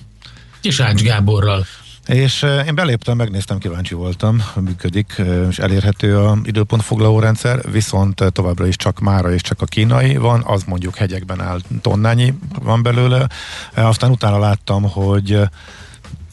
És 0.62 0.80
Ács 0.80 1.02
Gáborral. 1.02 1.66
És 2.14 2.46
én 2.68 2.76
beléptem, 2.76 3.18
megnéztem, 3.18 3.58
kíváncsi 3.58 3.94
voltam, 3.94 4.44
működik, 4.60 5.22
és 5.50 5.60
elérhető 5.60 6.18
a 6.18 6.38
időpontfoglaló 6.44 7.20
rendszer, 7.20 7.72
viszont 7.72 8.24
továbbra 8.32 8.68
is 8.68 8.76
csak 8.76 9.00
mára 9.00 9.34
és 9.34 9.42
csak 9.42 9.62
a 9.62 9.66
kínai 9.66 10.18
van, 10.18 10.44
az 10.46 10.64
mondjuk 10.64 10.96
hegyekben 10.96 11.42
áll 11.42 11.60
tonnányi 11.82 12.34
van 12.62 12.84
belőle. 12.84 13.28
Aztán 13.76 14.12
utána 14.12 14.40
láttam, 14.40 14.84
hogy 14.84 15.40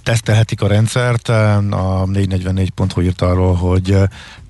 tesztelhetik 0.02 0.62
a 0.62 0.66
rendszert. 0.66 1.28
A 1.28 2.04
444.hu 2.06 3.00
írt 3.00 3.22
arról, 3.22 3.54
hogy 3.54 3.96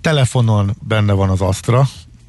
telefonon 0.00 0.76
benne 0.88 1.12
van 1.12 1.28
az 1.28 1.40
Astra, 1.40 1.88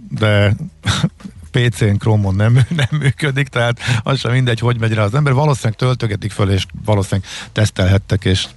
de 0.09 0.55
PC-n, 1.51 1.97
Chrome-on 1.97 2.35
nem, 2.35 2.53
nem 2.81 2.99
működik, 2.99 3.47
tehát 3.47 3.79
az 4.03 4.19
sem 4.19 4.31
mindegy, 4.31 4.59
hogy 4.59 4.79
megy 4.79 4.93
rá 4.93 5.03
az 5.03 5.15
ember. 5.15 5.33
Valószínűleg 5.33 5.77
töltögetik 5.77 6.31
föl, 6.31 6.49
és 6.49 6.65
valószínűleg 6.85 7.29
tesztelhettek, 7.51 8.25
és 8.25 8.47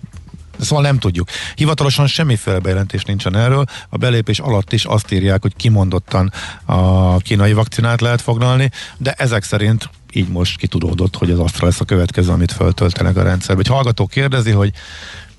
Szóval 0.61 0.85
nem 0.85 0.99
tudjuk. 0.99 1.29
Hivatalosan 1.55 2.07
semmiféle 2.07 2.59
bejelentés 2.59 3.05
nincsen 3.05 3.37
erről. 3.37 3.65
A 3.89 3.97
belépés 3.97 4.39
alatt 4.39 4.73
is 4.73 4.85
azt 4.85 5.13
írják, 5.13 5.43
hogy 5.43 5.57
kimondottan 5.57 6.33
a 6.65 7.17
kínai 7.17 7.53
vakcinát 7.53 8.01
lehet 8.01 8.21
foglalni, 8.21 8.71
de 8.97 9.13
ezek 9.13 9.43
szerint 9.43 9.91
így 10.13 10.29
most 10.29 10.59
kitudódott, 10.59 11.17
hogy 11.17 11.31
az 11.31 11.39
Astra 11.39 11.67
lesz 11.67 11.81
a 11.81 11.85
következő, 11.85 12.31
amit 12.31 12.53
föltöltenek 12.53 13.17
a 13.17 13.23
rendszerbe. 13.23 13.61
Egy 13.61 13.69
hallgató 13.69 14.07
kérdezi, 14.07 14.51
hogy 14.51 14.73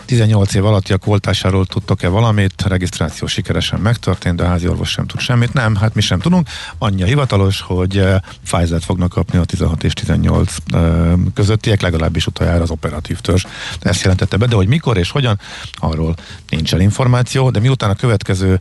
18 0.06 0.54
év 0.54 0.66
alattiak 0.66 1.06
voltásáról 1.06 1.66
tudtok-e 1.66 2.08
valamit? 2.08 2.62
Regisztráció 2.68 3.28
sikeresen 3.28 3.80
megtörtént, 3.80 4.36
de 4.36 4.44
a 4.44 4.48
házi 4.48 4.68
orvos 4.68 4.90
sem 4.90 5.06
tud 5.06 5.20
semmit. 5.20 5.54
Nem, 5.54 5.76
hát 5.76 5.96
mi 5.96 6.02
sem 6.02 6.20
tudunk. 6.20 6.48
Annyi 6.78 7.04
a 7.04 7.06
hivatalos, 7.06 7.62
hogy 7.62 7.98
uh, 7.98 8.16
Pfizer-t 8.44 8.84
fognak 8.84 9.10
kapni 9.10 9.38
a 9.38 9.44
16 9.44 9.84
és 9.84 9.94
18 9.94 10.56
uh, 10.74 11.14
közöttiek, 11.34 11.82
legalábbis 11.82 12.28
utoljára 12.28 12.62
az 12.62 12.70
operatív 12.70 13.20
törzs. 13.20 13.46
Ezt 13.80 14.02
jelentette 14.02 14.38
be, 14.38 14.46
de 14.46 14.56
hogy 14.56 14.68
mikor 14.68 14.98
és 14.98 15.12
hogyan, 15.12 15.40
arról 15.74 16.16
nincsen 16.50 16.82
információ, 16.82 17.50
de 17.50 17.60
miután 17.60 17.90
a 17.90 17.96
következő 17.96 18.60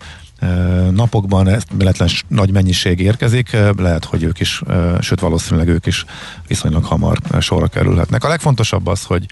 napokban 0.90 1.48
ez 1.48 1.62
véletlen 1.72 2.08
nagy 2.28 2.50
mennyiség 2.50 3.00
érkezik, 3.00 3.56
lehet, 3.76 4.04
hogy 4.04 4.22
ők 4.22 4.40
is, 4.40 4.62
sőt 5.00 5.20
valószínűleg 5.20 5.68
ők 5.68 5.86
is 5.86 6.04
viszonylag 6.46 6.84
hamar 6.84 7.18
sorra 7.40 7.66
kerülhetnek. 7.66 8.24
A 8.24 8.28
legfontosabb 8.28 8.86
az, 8.86 9.02
hogy 9.02 9.26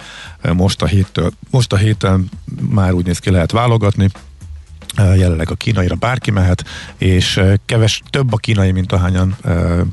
most 0.53 0.83
a, 0.83 0.87
héttől, 0.87 1.31
most 1.51 1.73
a 1.73 1.77
héten 1.77 2.29
már 2.69 2.93
úgy 2.93 3.07
néz 3.07 3.19
ki 3.19 3.31
lehet 3.31 3.51
válogatni, 3.51 4.11
jelenleg 4.97 5.51
a 5.51 5.55
kínaira 5.55 5.95
bárki 5.95 6.31
mehet, 6.31 6.65
és 6.99 7.41
keves 7.67 8.03
több 8.11 8.33
a 8.33 8.37
kínai, 8.37 8.73
mint 8.73 8.93
ahányan 8.93 9.37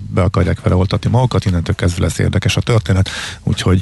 be 0.09 0.21
akarják 0.21 0.61
vele 0.61 0.75
oltatni 0.75 1.09
magukat, 1.09 1.45
innentől 1.45 1.75
kezdve 1.75 2.03
lesz 2.03 2.17
érdekes 2.17 2.57
a 2.57 2.61
történet, 2.61 3.09
úgyhogy 3.43 3.81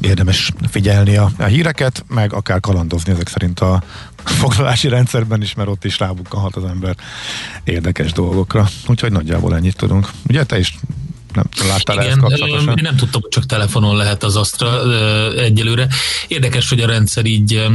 érdemes 0.00 0.52
figyelni 0.68 1.16
a, 1.16 1.30
a 1.38 1.44
híreket, 1.44 2.04
meg 2.08 2.32
akár 2.32 2.60
kalandozni 2.60 3.12
ezek 3.12 3.28
szerint 3.28 3.60
a 3.60 3.82
foglalási 4.24 4.88
rendszerben 4.88 5.42
is, 5.42 5.54
mert 5.54 5.68
ott 5.68 5.84
is 5.84 5.98
rábukkanhat 5.98 6.56
az 6.56 6.64
ember 6.64 6.96
érdekes 7.64 8.12
dolgokra. 8.12 8.68
Úgyhogy 8.86 9.12
nagyjából 9.12 9.56
ennyit 9.56 9.76
tudunk. 9.76 10.10
Ugye 10.28 10.44
te 10.44 10.58
is 10.58 10.74
nem 11.32 11.44
láttál 11.68 11.96
Igen, 11.96 12.08
ezt 12.08 12.18
kapcsolatosan? 12.18 12.78
nem 12.82 12.96
tudtam, 12.96 13.20
hogy 13.20 13.30
csak 13.30 13.46
telefonon 13.46 13.96
lehet 13.96 14.22
az 14.22 14.36
Astra 14.36 14.92
egyelőre. 15.38 15.88
Érdekes, 16.28 16.68
hogy 16.68 16.80
a 16.80 16.86
rendszer 16.86 17.24
így 17.24 17.66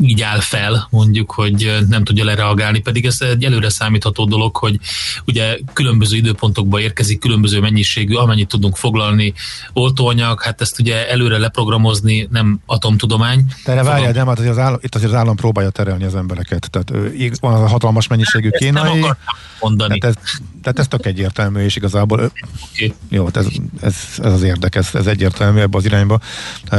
így 0.00 0.22
áll 0.22 0.40
fel, 0.40 0.86
mondjuk, 0.90 1.30
hogy 1.30 1.76
nem 1.88 2.04
tudja 2.04 2.24
lereagálni, 2.24 2.78
pedig 2.78 3.06
ez 3.06 3.16
egy 3.20 3.44
előre 3.44 3.68
számítható 3.68 4.24
dolog, 4.24 4.56
hogy 4.56 4.78
ugye 5.26 5.58
különböző 5.72 6.16
időpontokba 6.16 6.80
érkezik, 6.80 7.18
különböző 7.18 7.60
mennyiségű, 7.60 8.14
amennyit 8.14 8.48
tudunk 8.48 8.76
foglalni 8.76 9.34
oltóanyag, 9.72 10.42
hát 10.42 10.60
ezt 10.60 10.80
ugye 10.80 11.08
előre 11.08 11.38
leprogramozni 11.38 12.28
nem 12.30 12.60
atomtudomány. 12.66 13.44
De 13.64 13.72
erre 13.72 13.82
várjál, 13.82 14.12
nem, 14.12 14.26
hát 14.26 14.38
az 14.38 14.58
állam, 14.58 14.78
itt 14.82 14.94
azért 14.94 15.12
az 15.12 15.18
állam 15.18 15.36
próbálja 15.36 15.70
terelni 15.70 16.04
az 16.04 16.14
embereket. 16.14 16.70
Tehát 16.70 16.92
van 17.40 17.54
az 17.54 17.60
a 17.60 17.68
hatalmas 17.68 18.06
mennyiségű 18.06 18.48
kínai. 18.50 19.00
Nem 19.00 19.16
mondani. 19.60 19.98
Tehát, 19.98 20.16
ez, 20.16 20.22
Tehát 20.68 20.92
ez 20.92 20.98
tök 20.98 21.06
egyértelmű, 21.06 21.62
és 21.62 21.76
igazából 21.76 22.18
okay. 22.18 22.94
jó, 23.08 23.24
hát 23.24 23.36
ez, 23.36 23.46
ez, 23.80 23.94
ez 24.18 24.32
az 24.32 24.42
érdek, 24.42 24.74
ez, 24.74 24.88
ez 24.92 25.06
egyértelmű 25.06 25.60
ebbe 25.60 25.76
az 25.76 25.84
irányba 25.84 26.20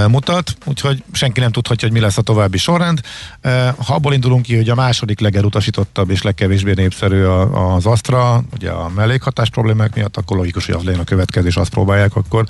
mutat, 0.08 0.58
úgyhogy 0.66 1.04
senki 1.12 1.40
nem 1.40 1.52
tudhatja, 1.52 1.88
hogy 1.88 1.98
mi 1.98 2.04
lesz 2.04 2.18
a 2.18 2.22
további 2.22 2.58
sorrend. 2.58 3.02
Ha 3.86 3.94
abból 3.94 4.14
indulunk 4.14 4.42
ki, 4.42 4.56
hogy 4.56 4.70
a 4.70 4.76
második 4.76 5.20
legelutasítottabb 5.20 6.10
és 6.10 6.22
legkevésbé 6.22 6.74
népszerű 6.76 7.24
az 7.24 7.86
Astra, 7.86 8.44
ugye 8.54 8.70
a 8.70 8.90
mellékhatás 8.96 9.50
problémák 9.50 9.96
miatt, 9.96 10.18
akkor 10.18 10.38
logikus, 10.38 10.66
hogy 10.66 10.76
az 10.76 10.84
legyen 10.84 11.00
a 11.00 11.04
következés, 11.04 11.56
azt 11.56 11.70
próbálják 11.70 12.16
akkor 12.16 12.46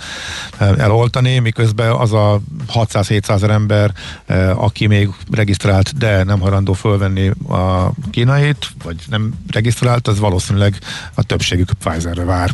eloltani, 0.58 1.40
miközben 1.40 1.92
az 1.92 2.14
a 2.14 2.42
600-700 2.74 3.50
ember, 3.50 3.94
aki 4.56 4.88
még 4.88 5.10
regisztrált, 5.32 5.98
de 5.98 6.24
nem 6.24 6.40
hajlandó 6.40 6.74
fölvenni 6.74 7.32
a 7.50 7.92
kínait, 8.12 8.68
vagy 8.84 8.96
nem 9.10 9.34
regisztrált, 9.52 10.08
az 10.08 10.20
valószínűleg 10.20 10.78
a 11.14 11.24
többségük 11.30 11.72
Pfizerre 11.84 12.24
vár 12.24 12.54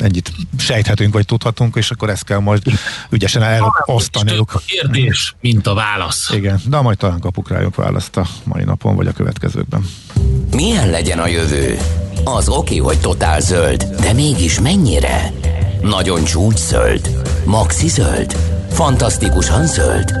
ennyit 0.00 0.32
sejthetünk, 0.58 1.12
vagy 1.12 1.24
tudhatunk, 1.24 1.76
és 1.76 1.90
akkor 1.90 2.10
ezt 2.10 2.24
kell 2.24 2.38
majd 2.38 2.62
ügyesen 3.10 3.42
elosztaniuk. 3.42 4.54
A 4.54 4.60
kérdés, 4.66 5.34
mint 5.40 5.66
a 5.66 5.74
válasz. 5.74 6.30
Igen, 6.32 6.60
de 6.66 6.80
majd 6.80 6.98
talán 6.98 7.20
kapuk 7.20 7.48
rájuk 7.48 7.74
választ 7.74 8.16
a 8.16 8.26
mai 8.44 8.64
napon, 8.64 8.96
vagy 8.96 9.06
a 9.06 9.12
következőkben. 9.12 9.86
Milyen 10.54 10.90
legyen 10.90 11.18
a 11.18 11.26
jövő? 11.26 11.78
Az 12.24 12.48
oké, 12.48 12.76
hogy 12.76 13.00
totál 13.00 13.40
zöld, 13.40 13.84
de 14.00 14.12
mégis 14.12 14.60
mennyire? 14.60 15.32
Nagyon 15.80 16.24
csúcs 16.24 16.58
zöld? 16.58 17.10
Maxi 17.44 17.88
zöld? 17.88 18.36
Fantasztikusan 18.70 19.66
zöld? 19.66 20.12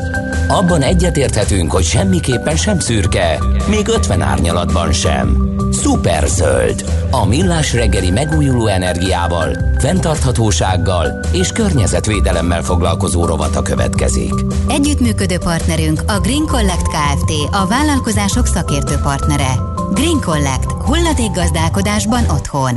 Abban 0.48 0.82
egyetérthetünk, 0.82 1.70
hogy 1.72 1.84
semmiképpen 1.84 2.56
sem 2.56 2.78
szürke, 2.78 3.38
még 3.68 3.88
50 3.88 4.22
árnyalatban 4.22 4.92
sem. 4.92 5.50
Szuper 5.70 6.26
zöld. 6.26 6.84
A 7.10 7.26
millás 7.26 7.74
reggeli 7.74 8.10
megújuló 8.10 8.66
energiával, 8.66 9.56
fenntarthatósággal 9.78 11.20
és 11.32 11.52
környezetvédelemmel 11.52 12.62
foglalkozó 12.62 13.24
rovata 13.24 13.62
következik. 13.62 14.32
Együttműködő 14.68 15.38
partnerünk 15.38 16.00
a 16.06 16.20
Green 16.20 16.46
Collect 16.46 16.88
Kft. 16.88 17.30
A 17.50 17.66
vállalkozások 17.66 18.46
szakértő 18.46 18.94
partnere. 19.02 19.52
Green 19.92 20.20
Collect. 20.20 20.72
Hulladék 20.72 21.30
gazdálkodásban 21.30 22.24
otthon. 22.30 22.74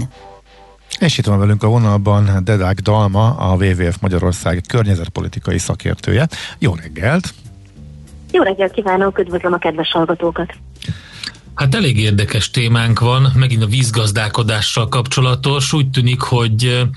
És 1.00 1.18
itt 1.18 1.26
van 1.26 1.40
velünk 1.40 1.64
a 1.64 1.68
vonalban 1.68 2.30
Dedák 2.44 2.80
Dalma, 2.80 3.36
a 3.36 3.56
WWF 3.56 3.98
Magyarország 4.02 4.62
környezetpolitikai 4.68 5.58
szakértője. 5.58 6.28
Jó 6.60 6.76
reggelt! 6.76 7.34
Jó 8.32 8.44
reggelt 8.44 8.72
kívánok, 8.72 9.20
üdvözlöm 9.20 9.54
a 9.54 9.58
kedves 9.58 9.92
hallgatókat! 9.92 10.54
Hát 11.56 11.76
elég 11.76 11.98
érdekes 11.98 12.50
témánk 12.52 13.00
van, 13.00 13.32
megint 13.36 13.64
a 13.64 13.68
vízgazdálkodással 13.68 14.88
kapcsolatos. 14.88 15.74
Úgy 15.74 15.90
tűnik, 15.90 16.22
hogy 16.22 16.88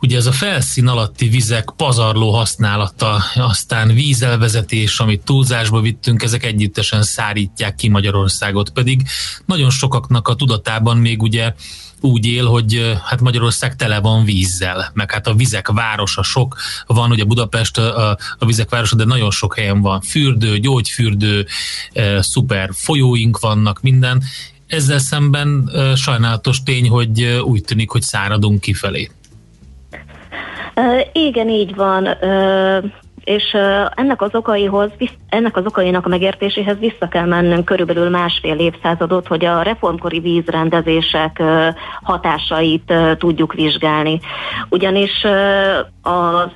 ugye 0.00 0.16
ez 0.16 0.26
a 0.26 0.32
felszín 0.32 0.86
alatti 0.86 1.28
vizek 1.28 1.72
pazarló 1.76 2.30
használata, 2.30 3.22
aztán 3.34 3.94
vízelvezetés, 3.94 5.00
amit 5.00 5.24
túlzásba 5.24 5.80
vittünk, 5.80 6.22
ezek 6.22 6.44
együttesen 6.44 7.02
szárítják 7.02 7.74
ki 7.74 7.88
Magyarországot, 7.88 8.70
pedig 8.70 9.02
nagyon 9.46 9.70
sokaknak 9.70 10.28
a 10.28 10.34
tudatában 10.34 10.96
még 10.96 11.22
ugye 11.22 11.54
úgy 12.00 12.26
él, 12.26 12.46
hogy 12.46 12.96
hát 13.04 13.20
Magyarország 13.20 13.76
tele 13.76 14.00
van 14.00 14.24
vízzel, 14.24 14.90
meg 14.94 15.12
hát 15.12 15.26
a 15.26 15.34
vizek 15.34 15.68
városa 15.68 16.22
sok 16.22 16.56
van, 16.86 17.10
ugye 17.10 17.24
Budapest 17.24 17.78
a, 17.78 18.18
a 18.38 18.46
vizek 18.46 18.70
városa, 18.70 18.96
de 18.96 19.04
nagyon 19.04 19.30
sok 19.30 19.56
helyen 19.56 19.80
van 19.80 20.00
fürdő, 20.00 20.58
gyógyfürdő, 20.58 21.46
szuper 22.18 22.70
folyóink 22.72 23.38
vannak, 23.38 23.82
minden. 23.82 24.22
Ezzel 24.66 24.98
szemben 24.98 25.70
sajnálatos 25.96 26.62
tény, 26.62 26.88
hogy 26.88 27.24
úgy 27.44 27.64
tűnik, 27.64 27.90
hogy 27.90 28.02
száradunk 28.02 28.60
kifelé. 28.60 29.10
Igen, 31.12 31.48
így 31.48 31.74
van. 31.74 32.08
És 33.28 33.56
ennek 33.94 34.22
az 34.22 34.34
okaihoz, 34.34 34.90
ennek 35.28 35.56
az 35.56 35.66
okainak 35.66 36.06
a 36.06 36.08
megértéséhez 36.08 36.78
vissza 36.78 37.08
kell 37.08 37.26
mennünk 37.26 37.64
körülbelül 37.64 38.08
másfél 38.08 38.58
évszázadot, 38.58 39.26
hogy 39.26 39.44
a 39.44 39.62
reformkori 39.62 40.20
vízrendezések 40.20 41.42
hatásait 42.02 42.92
tudjuk 43.18 43.52
vizsgálni. 43.52 44.20
Ugyanis 44.68 45.24
az 46.02 46.50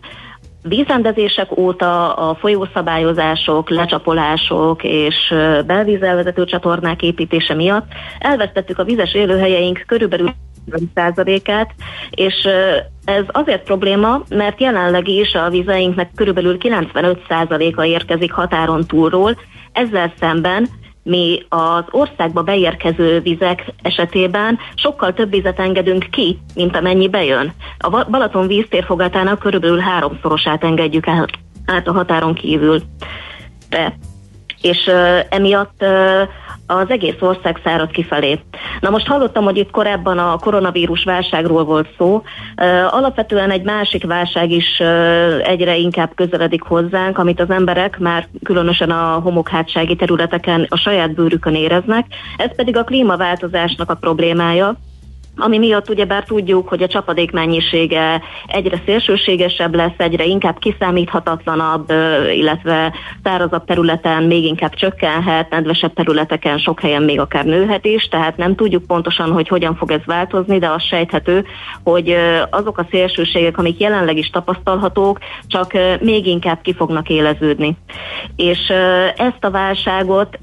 vízrendezések 0.62 1.56
óta 1.56 2.14
a 2.14 2.34
folyószabályozások, 2.34 3.70
lecsapolások 3.70 4.82
és 4.84 5.34
belvízelvezető 5.66 6.44
csatornák 6.44 7.02
építése 7.02 7.54
miatt 7.54 7.86
elvesztettük 8.18 8.78
a 8.78 8.84
vizes 8.84 9.14
élőhelyeink 9.14 9.84
körülbelül 9.86 10.32
százalékát, 10.94 11.74
és 12.10 12.48
ez 13.04 13.24
azért 13.26 13.64
probléma, 13.64 14.22
mert 14.28 14.60
jelenleg 14.60 15.08
is 15.08 15.34
a 15.34 15.50
vizeinknek 15.50 16.10
körülbelül 16.14 16.56
95%-a 16.60 17.84
érkezik 17.84 18.32
határon 18.32 18.86
túlról, 18.86 19.36
ezzel 19.72 20.12
szemben 20.18 20.68
mi 21.02 21.42
az 21.48 21.84
országba 21.90 22.42
beérkező 22.42 23.20
vizek 23.20 23.64
esetében 23.82 24.58
sokkal 24.74 25.12
több 25.12 25.30
vizet 25.30 25.58
engedünk 25.58 26.06
ki, 26.10 26.38
mint 26.54 26.76
amennyi 26.76 27.08
bejön. 27.08 27.52
A 27.78 28.04
Balaton 28.10 28.46
víztérfogatának 28.46 29.38
körülbelül 29.38 29.78
háromszorosát 29.78 30.64
engedjük 30.64 31.06
el 31.06 31.26
át 31.66 31.88
a 31.88 31.92
határon 31.92 32.34
kívül. 32.34 32.82
De. 33.68 33.96
És 34.60 34.86
uh, 34.86 35.18
emiatt 35.28 35.82
uh, 35.82 36.28
az 36.66 36.90
egész 36.90 37.20
ország 37.20 37.60
szárad 37.64 37.90
kifelé. 37.90 38.40
Na 38.80 38.90
most 38.90 39.06
hallottam, 39.06 39.44
hogy 39.44 39.56
itt 39.56 39.70
korábban 39.70 40.18
a 40.18 40.38
koronavírus 40.38 41.04
válságról 41.04 41.64
volt 41.64 41.88
szó. 41.98 42.22
Alapvetően 42.90 43.50
egy 43.50 43.62
másik 43.62 44.06
válság 44.06 44.50
is 44.50 44.82
egyre 45.42 45.76
inkább 45.76 46.14
közeledik 46.14 46.62
hozzánk, 46.62 47.18
amit 47.18 47.40
az 47.40 47.50
emberek 47.50 47.98
már 47.98 48.28
különösen 48.42 48.90
a 48.90 49.20
homokhátsági 49.22 49.96
területeken 49.96 50.66
a 50.68 50.76
saját 50.76 51.14
bőrükön 51.14 51.54
éreznek. 51.54 52.06
Ez 52.36 52.54
pedig 52.56 52.76
a 52.76 52.84
klímaváltozásnak 52.84 53.90
a 53.90 53.94
problémája 53.94 54.76
ami 55.36 55.58
miatt 55.58 55.88
ugyebár 55.88 56.24
tudjuk, 56.24 56.68
hogy 56.68 56.82
a 56.82 56.86
csapadék 56.86 57.30
mennyisége 57.30 58.22
egyre 58.46 58.82
szélsőségesebb 58.84 59.74
lesz, 59.74 59.94
egyre 59.96 60.24
inkább 60.24 60.58
kiszámíthatatlanabb, 60.58 61.92
illetve 62.34 62.92
szárazabb 63.22 63.64
területen 63.64 64.22
még 64.22 64.44
inkább 64.44 64.74
csökkenhet, 64.74 65.50
nedvesebb 65.50 65.92
területeken 65.92 66.58
sok 66.58 66.80
helyen 66.80 67.02
még 67.02 67.20
akár 67.20 67.44
nőhet 67.44 67.84
is, 67.84 68.08
tehát 68.08 68.36
nem 68.36 68.54
tudjuk 68.54 68.86
pontosan, 68.86 69.32
hogy 69.32 69.48
hogyan 69.48 69.76
fog 69.76 69.90
ez 69.90 70.04
változni, 70.04 70.58
de 70.58 70.68
az 70.68 70.82
sejthető, 70.82 71.44
hogy 71.84 72.16
azok 72.50 72.78
a 72.78 72.86
szélsőségek, 72.90 73.58
amik 73.58 73.80
jelenleg 73.80 74.16
is 74.16 74.30
tapasztalhatók, 74.30 75.18
csak 75.46 75.72
még 76.00 76.26
inkább 76.26 76.60
ki 76.62 76.74
fognak 76.74 77.08
éleződni. 77.08 77.76
És 78.36 78.72
ezt 79.16 79.44
a 79.44 79.50
válságot 79.50 80.38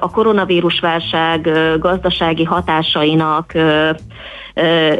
a 0.00 0.10
koronavírus 0.10 0.80
válság 0.80 1.50
gazdasági 1.78 2.44
hatásainak 2.44 3.52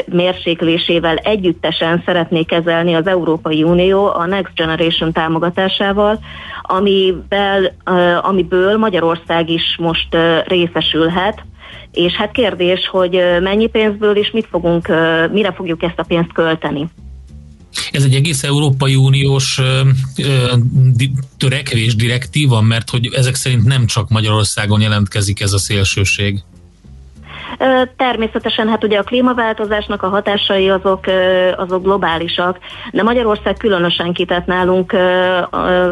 mérséklésével 0.07 1.17
együttesen 1.17 2.03
szeretné 2.05 2.43
kezelni 2.43 2.95
az 2.95 3.07
Európai 3.07 3.63
Unió 3.63 4.07
a 4.15 4.27
Next 4.27 4.55
Generation 4.55 5.13
támogatásával, 5.13 6.19
amivel, 6.63 7.75
amiből 8.23 8.77
Magyarország 8.77 9.51
is 9.51 9.77
most 9.79 10.17
részesülhet, 10.47 11.45
és 11.93 12.13
hát 12.13 12.33
kérdés, 12.33 12.89
hogy 12.89 13.21
mennyi 13.41 13.67
pénzből 13.67 14.17
és 14.17 14.31
mit 14.31 14.47
fogunk, 14.51 14.89
mire 15.33 15.53
fogjuk 15.53 15.83
ezt 15.83 15.99
a 15.99 16.03
pénzt 16.03 16.33
költeni. 16.33 16.89
Ez 17.91 18.05
egy 18.05 18.15
egész 18.15 18.43
Európai 18.43 18.95
Uniós 18.95 19.61
törekvés 21.39 21.97
direktíva, 21.97 22.61
mert 22.61 22.91
hogy 22.91 23.09
ezek 23.15 23.35
szerint 23.35 23.65
nem 23.65 23.87
csak 23.87 24.09
Magyarországon 24.09 24.81
jelentkezik 24.81 25.41
ez 25.41 25.53
a 25.53 25.59
szélsőség. 25.59 26.43
Természetesen 27.97 28.69
hát 28.69 28.85
ugye 28.85 28.99
a 28.99 29.03
klímaváltozásnak 29.03 30.03
a 30.03 30.09
hatásai 30.09 30.69
azok, 30.69 31.05
azok 31.57 31.83
globálisak, 31.83 32.59
de 32.93 33.03
Magyarország 33.03 33.57
különösen 33.57 34.13
kitett 34.13 34.47
nálunk 34.47 34.93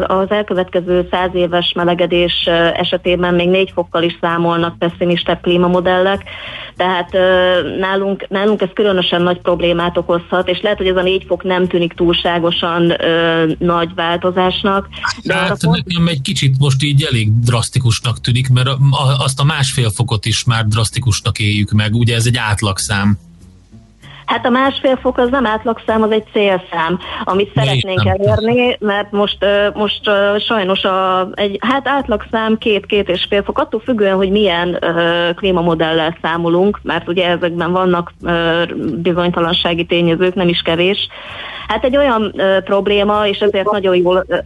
az 0.07 0.31
elkövetkező 0.31 1.07
száz 1.11 1.29
éves 1.33 1.71
melegedés 1.75 2.49
esetében 2.73 3.33
még 3.33 3.49
négy 3.49 3.71
fokkal 3.73 4.03
is 4.03 4.17
számolnak 4.21 4.77
pessimistebb 4.77 5.41
klímamodellek, 5.41 6.23
tehát 6.75 7.11
nálunk, 7.79 8.27
nálunk 8.29 8.61
ez 8.61 8.69
különösen 8.73 9.21
nagy 9.21 9.39
problémát 9.41 9.97
okozhat, 9.97 10.49
és 10.49 10.61
lehet, 10.61 10.77
hogy 10.77 10.87
ez 10.87 10.95
a 10.95 11.01
négy 11.01 11.23
fok 11.27 11.43
nem 11.43 11.67
tűnik 11.67 11.93
túlságosan 11.93 12.93
nagy 13.59 13.89
változásnak. 13.95 14.87
De 15.23 15.35
hát 15.35 15.63
pont... 15.63 15.85
nekem 15.85 16.07
egy 16.07 16.21
kicsit 16.21 16.55
most 16.59 16.83
így 16.83 17.03
elég 17.03 17.39
drasztikusnak 17.39 18.21
tűnik, 18.21 18.49
mert 18.49 18.69
azt 19.17 19.39
a 19.39 19.43
másfél 19.43 19.89
fokot 19.89 20.25
is 20.25 20.43
már 20.43 20.65
drasztikusnak 20.65 21.39
éljük 21.47 21.71
meg, 21.71 21.93
ugye 21.93 22.15
ez 22.15 22.25
egy 22.25 22.37
átlagszám. 22.37 23.17
Hát 24.27 24.45
a 24.45 24.49
másfél 24.49 24.95
fok 24.95 25.17
az 25.17 25.29
nem 25.29 25.45
átlagszám, 25.45 26.01
az 26.01 26.11
egy 26.11 26.23
célszám, 26.31 26.99
amit 27.23 27.51
szeretnénk 27.55 28.05
elérni, 28.05 28.77
mert 28.79 29.11
most, 29.11 29.37
most 29.73 30.01
sajnos 30.39 30.83
a, 30.83 31.29
egy, 31.33 31.57
hát 31.61 31.87
átlagszám 31.87 32.57
két-két 32.57 33.09
és 33.09 33.25
fél 33.29 33.43
fok, 33.43 33.59
attól 33.59 33.79
függően, 33.79 34.15
hogy 34.15 34.29
milyen 34.29 34.77
uh, 34.81 35.35
klímamodellel 35.35 36.17
számolunk, 36.21 36.79
mert 36.83 37.07
ugye 37.07 37.27
ezekben 37.27 37.71
vannak 37.71 38.13
uh, 38.21 38.73
bizonytalansági 38.95 39.85
tényezők, 39.85 40.33
nem 40.33 40.47
is 40.47 40.61
kevés. 40.61 41.07
Hát 41.67 41.83
egy 41.83 41.97
olyan 41.97 42.33
uh, 42.35 42.57
probléma, 42.63 43.27
és 43.27 43.39
ezért 43.39 43.71
nagyon 43.71 43.95
jól 43.95 44.25
uh, 44.27 44.37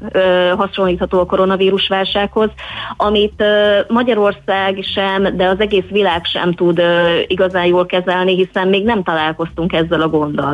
hasonlítható 0.57 1.19
a 1.19 1.25
koronavírus 1.25 1.87
válsághoz, 1.87 2.49
amit 2.97 3.41
uh, 3.41 3.89
Magyarország 3.89 4.79
sem, 4.93 5.37
de 5.37 5.45
az 5.45 5.59
egész 5.59 5.89
világ 5.89 6.25
sem 6.25 6.53
tud 6.53 6.79
uh, 6.79 6.85
igazán 7.27 7.65
jól 7.65 7.85
kezelni, 7.85 8.35
hiszen 8.35 8.67
még 8.67 8.83
nem 8.83 9.03
találkoztunk 9.03 9.73
ezzel 9.73 10.01
a 10.01 10.09
gonddal. 10.09 10.53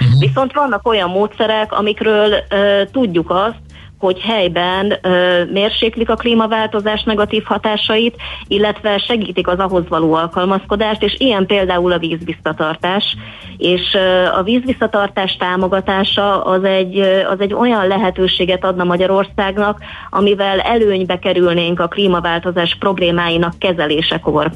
Uh-huh. 0.00 0.18
Viszont 0.18 0.52
vannak 0.52 0.88
olyan 0.88 1.10
módszerek, 1.10 1.72
amikről 1.72 2.28
uh, 2.30 2.90
tudjuk 2.92 3.30
azt, 3.30 3.65
hogy 3.98 4.20
helyben 4.20 4.98
ö, 5.02 5.44
mérséklik 5.52 6.10
a 6.10 6.14
klímaváltozás 6.14 7.02
negatív 7.02 7.44
hatásait, 7.44 8.16
illetve 8.46 8.98
segítik 8.98 9.48
az 9.48 9.58
ahhoz 9.58 9.88
való 9.88 10.14
alkalmazkodást, 10.14 11.02
és 11.02 11.14
ilyen 11.18 11.46
például 11.46 11.92
a 11.92 11.98
vízvisszatartás. 11.98 13.16
És 13.56 13.94
ö, 13.94 14.24
a 14.24 14.42
vízvisszatartás 14.42 15.36
támogatása 15.36 16.44
az 16.44 16.64
egy, 16.64 16.98
az 17.30 17.40
egy 17.40 17.54
olyan 17.54 17.86
lehetőséget 17.86 18.64
adna 18.64 18.84
Magyarországnak, 18.84 19.80
amivel 20.10 20.60
előnybe 20.60 21.18
kerülnénk 21.18 21.80
a 21.80 21.88
klímaváltozás 21.88 22.76
problémáinak 22.78 23.58
kezelésekor. 23.58 24.52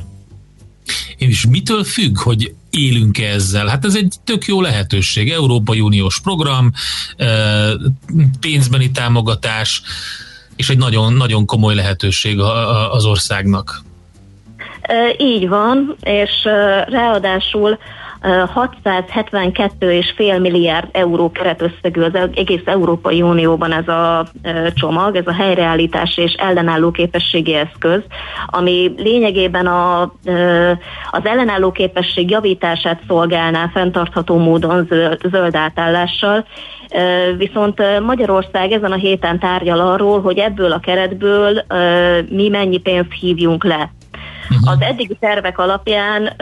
És 1.17 1.47
mitől 1.47 1.85
függ, 1.85 2.19
hogy 2.19 2.55
élünk 2.71 3.19
-e 3.19 3.27
ezzel? 3.27 3.67
Hát 3.67 3.85
ez 3.85 3.97
egy 3.97 4.15
tök 4.25 4.45
jó 4.45 4.61
lehetőség. 4.61 5.31
Európai 5.31 5.81
Uniós 5.81 6.21
program, 6.21 6.73
pénzbeni 8.41 8.91
támogatás, 8.91 9.83
és 10.57 10.71
egy 10.71 10.79
nagyon, 10.79 11.13
nagyon 11.13 11.47
komoly 11.47 11.75
lehetőség 11.75 12.41
az 12.91 13.05
országnak. 13.05 13.83
Így 15.19 15.49
van, 15.49 15.97
és 16.01 16.31
ráadásul 16.87 17.79
672,5 18.23 20.41
milliárd 20.41 20.89
euró 20.93 21.31
keretösszegű 21.31 22.01
az 22.01 22.15
egész 22.35 22.63
Európai 22.65 23.23
Unióban 23.23 23.73
ez 23.73 23.89
a 23.89 24.27
csomag, 24.75 25.17
ez 25.17 25.27
a 25.27 25.33
helyreállítás 25.33 26.17
és 26.17 26.33
ellenálló 26.33 26.91
képességi 26.91 27.55
eszköz, 27.55 28.01
ami 28.47 28.95
lényegében 28.97 29.67
a, 29.67 30.01
az 31.11 31.25
ellenálló 31.25 31.73
képesség 31.73 32.31
javítását 32.31 33.01
szolgálná 33.07 33.71
fenntartható 33.73 34.37
módon 34.37 34.87
zöld, 35.31 35.55
átállással, 35.55 36.45
Viszont 37.37 38.01
Magyarország 38.01 38.73
ezen 38.73 38.93
a 38.93 38.97
héten 38.97 39.39
tárgyal 39.39 39.81
arról, 39.81 40.21
hogy 40.21 40.39
ebből 40.39 40.73
a 40.73 40.79
keretből 40.79 41.65
mi 42.29 42.49
mennyi 42.49 42.79
pénzt 42.79 43.13
hívjunk 43.21 43.65
le. 43.65 43.91
Uh-huh. 44.51 44.71
Az 44.71 44.81
eddigi 44.81 45.17
tervek 45.21 45.59
alapján 45.59 46.33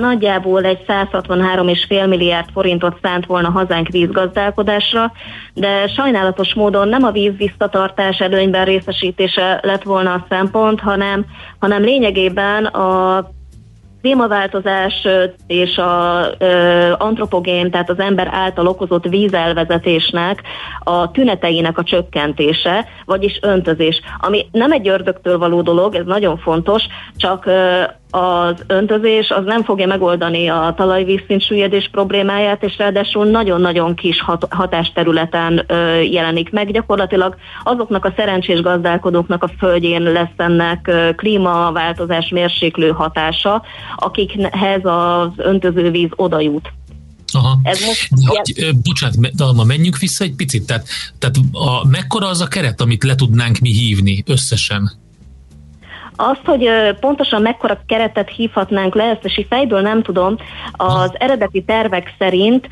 nagyjából 0.00 0.64
egy 0.64 0.84
163,5 0.88 2.08
milliárd 2.08 2.48
forintot 2.52 2.98
szánt 3.02 3.26
volna 3.26 3.50
hazánk 3.50 3.88
vízgazdálkodásra, 3.88 5.12
de 5.54 5.88
sajnálatos 5.88 6.54
módon 6.54 6.88
nem 6.88 7.02
a 7.02 7.10
víz 7.10 7.36
visszatartás 7.36 8.18
előnyben 8.18 8.64
részesítése 8.64 9.60
lett 9.62 9.82
volna 9.82 10.12
a 10.12 10.26
szempont, 10.28 10.80
hanem, 10.80 11.24
hanem 11.58 11.82
lényegében 11.82 12.64
a 12.64 13.18
klímaváltozás 14.04 15.06
és 15.46 15.78
a 15.78 16.24
ö, 16.38 16.92
antropogén, 16.98 17.70
tehát 17.70 17.90
az 17.90 17.98
ember 17.98 18.28
által 18.30 18.66
okozott 18.66 19.04
vízelvezetésnek 19.04 20.42
a 20.78 21.10
tüneteinek 21.10 21.78
a 21.78 21.82
csökkentése, 21.82 22.86
vagyis 23.04 23.38
öntözés, 23.42 24.00
ami 24.20 24.46
nem 24.52 24.72
egy 24.72 24.88
ördögtől 24.88 25.38
való 25.38 25.62
dolog, 25.62 25.94
ez 25.94 26.04
nagyon 26.04 26.38
fontos, 26.38 26.82
csak 27.16 27.50
az 28.14 28.64
öntözés 28.66 29.30
az 29.30 29.44
nem 29.44 29.64
fogja 29.64 29.86
megoldani 29.86 30.48
a 30.48 30.74
talajvízszint 30.76 31.42
süllyedés 31.42 31.88
problémáját, 31.92 32.62
és 32.62 32.78
ráadásul 32.78 33.24
nagyon-nagyon 33.24 33.94
kis 33.94 34.20
hat- 34.20 34.46
hatásterületen 34.50 35.64
ö, 35.66 36.00
jelenik 36.00 36.50
meg. 36.50 36.72
Gyakorlatilag 36.72 37.36
azoknak 37.64 38.04
a 38.04 38.12
szerencsés 38.16 38.60
gazdálkodóknak 38.60 39.42
a 39.42 39.50
földjén 39.58 40.02
lesz 40.02 40.36
ennek 40.36 40.88
ö, 40.88 41.10
klímaváltozás 41.16 42.28
mérséklő 42.28 42.90
hatása, 42.90 43.62
akikhez 43.96 44.80
az 44.82 45.28
öntözővíz 45.36 46.10
oda 46.16 46.40
jut. 46.40 46.72
Aha. 47.32 47.58
Ez 47.62 47.84
most, 47.86 48.08
hogy, 48.24 48.76
bocsánat, 48.82 49.34
Dalma, 49.36 49.64
menjünk 49.64 49.98
vissza 49.98 50.24
egy 50.24 50.34
picit. 50.34 50.66
Tehát, 50.66 50.86
tehát 51.18 51.36
a, 51.52 51.86
mekkora 51.86 52.28
az 52.28 52.40
a 52.40 52.46
keret, 52.46 52.80
amit 52.80 53.04
le 53.04 53.14
tudnánk 53.14 53.58
mi 53.58 53.72
hívni 53.72 54.22
összesen? 54.26 55.02
Azt, 56.16 56.44
hogy 56.44 56.68
pontosan 57.00 57.42
mekkora 57.42 57.78
keretet 57.86 58.28
hívhatnánk 58.28 58.94
le, 58.94 59.04
ezt 59.04 59.24
is 59.24 59.46
fejből 59.48 59.80
nem 59.80 60.02
tudom, 60.02 60.36
az 60.72 61.10
eredeti 61.18 61.62
tervek 61.62 62.14
szerint 62.18 62.68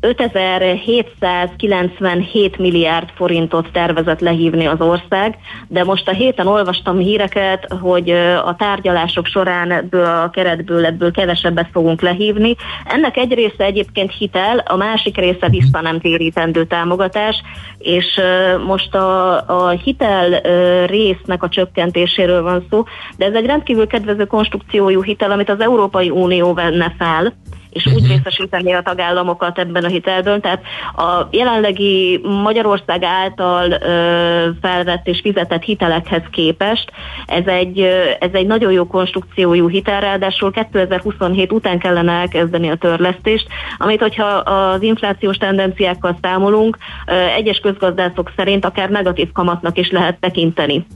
5797 0.00 2.58
milliárd 2.58 3.08
forintot 3.14 3.72
tervezett 3.72 4.20
lehívni 4.20 4.66
az 4.66 4.80
ország, 4.80 5.38
de 5.68 5.84
most 5.84 6.08
a 6.08 6.12
héten 6.12 6.46
olvastam 6.46 6.98
híreket, 6.98 7.72
hogy 7.80 8.10
a 8.44 8.54
tárgyalások 8.58 9.26
során 9.26 9.70
ebből 9.70 10.04
a 10.04 10.30
keretből 10.30 10.84
ebből 10.84 11.10
kevesebbet 11.10 11.68
fogunk 11.72 12.00
lehívni. 12.00 12.56
Ennek 12.84 13.16
egy 13.16 13.32
része 13.32 13.64
egyébként 13.64 14.14
hitel, 14.18 14.58
a 14.58 14.76
másik 14.76 15.16
része 15.16 15.48
vissza 15.48 15.80
nem 15.80 16.00
térítendő 16.00 16.64
támogatás, 16.64 17.42
és 17.78 18.20
most 18.66 18.94
a, 18.94 19.36
a 19.48 19.68
hitel 19.68 20.40
résznek 20.86 21.42
a 21.42 21.48
csökkentéséről 21.48 22.42
van 22.42 22.66
szó, 22.70 22.84
de 23.16 23.24
ez 23.24 23.34
egy 23.34 23.46
rendkívül 23.46 23.86
kedvező 23.86 24.24
konstrukciójú 24.24 25.02
hitel, 25.02 25.30
amit 25.30 25.50
az 25.50 25.60
Európai 25.60 26.10
Unió 26.10 26.54
venne 26.54 26.94
fel, 26.98 27.32
és 27.70 27.86
úgy 27.86 27.94
uh-huh. 27.94 28.08
részesíteni 28.08 28.72
a 28.72 28.82
tagállamokat 28.82 29.58
ebben 29.58 29.84
a 29.84 29.88
hitelből. 29.88 30.40
Tehát 30.40 30.62
a 30.96 31.26
jelenlegi 31.30 32.20
Magyarország 32.42 33.02
által 33.02 33.70
ö, 33.70 34.48
felvett 34.60 35.06
és 35.06 35.20
fizetett 35.20 35.62
hitelekhez 35.62 36.22
képest 36.30 36.92
ez 37.26 37.46
egy, 37.46 37.80
ez 38.18 38.30
egy 38.32 38.46
nagyon 38.46 38.72
jó 38.72 38.86
konstrukciójú 38.86 39.68
hitel, 39.68 40.00
ráadásul 40.00 40.52
2027 40.52 41.52
után 41.52 41.78
kellene 41.78 42.12
elkezdeni 42.12 42.68
a 42.68 42.76
törlesztést, 42.76 43.46
amit 43.78 44.00
hogyha 44.00 44.24
az 44.24 44.82
inflációs 44.82 45.36
tendenciákkal 45.36 46.18
számolunk, 46.22 46.78
ö, 47.06 47.12
egyes 47.12 47.58
közgazdászok 47.58 48.32
szerint 48.36 48.64
akár 48.64 48.90
negatív 48.90 49.32
kamatnak 49.32 49.78
is 49.78 49.90
lehet 49.90 50.20
tekinteni. 50.20 50.86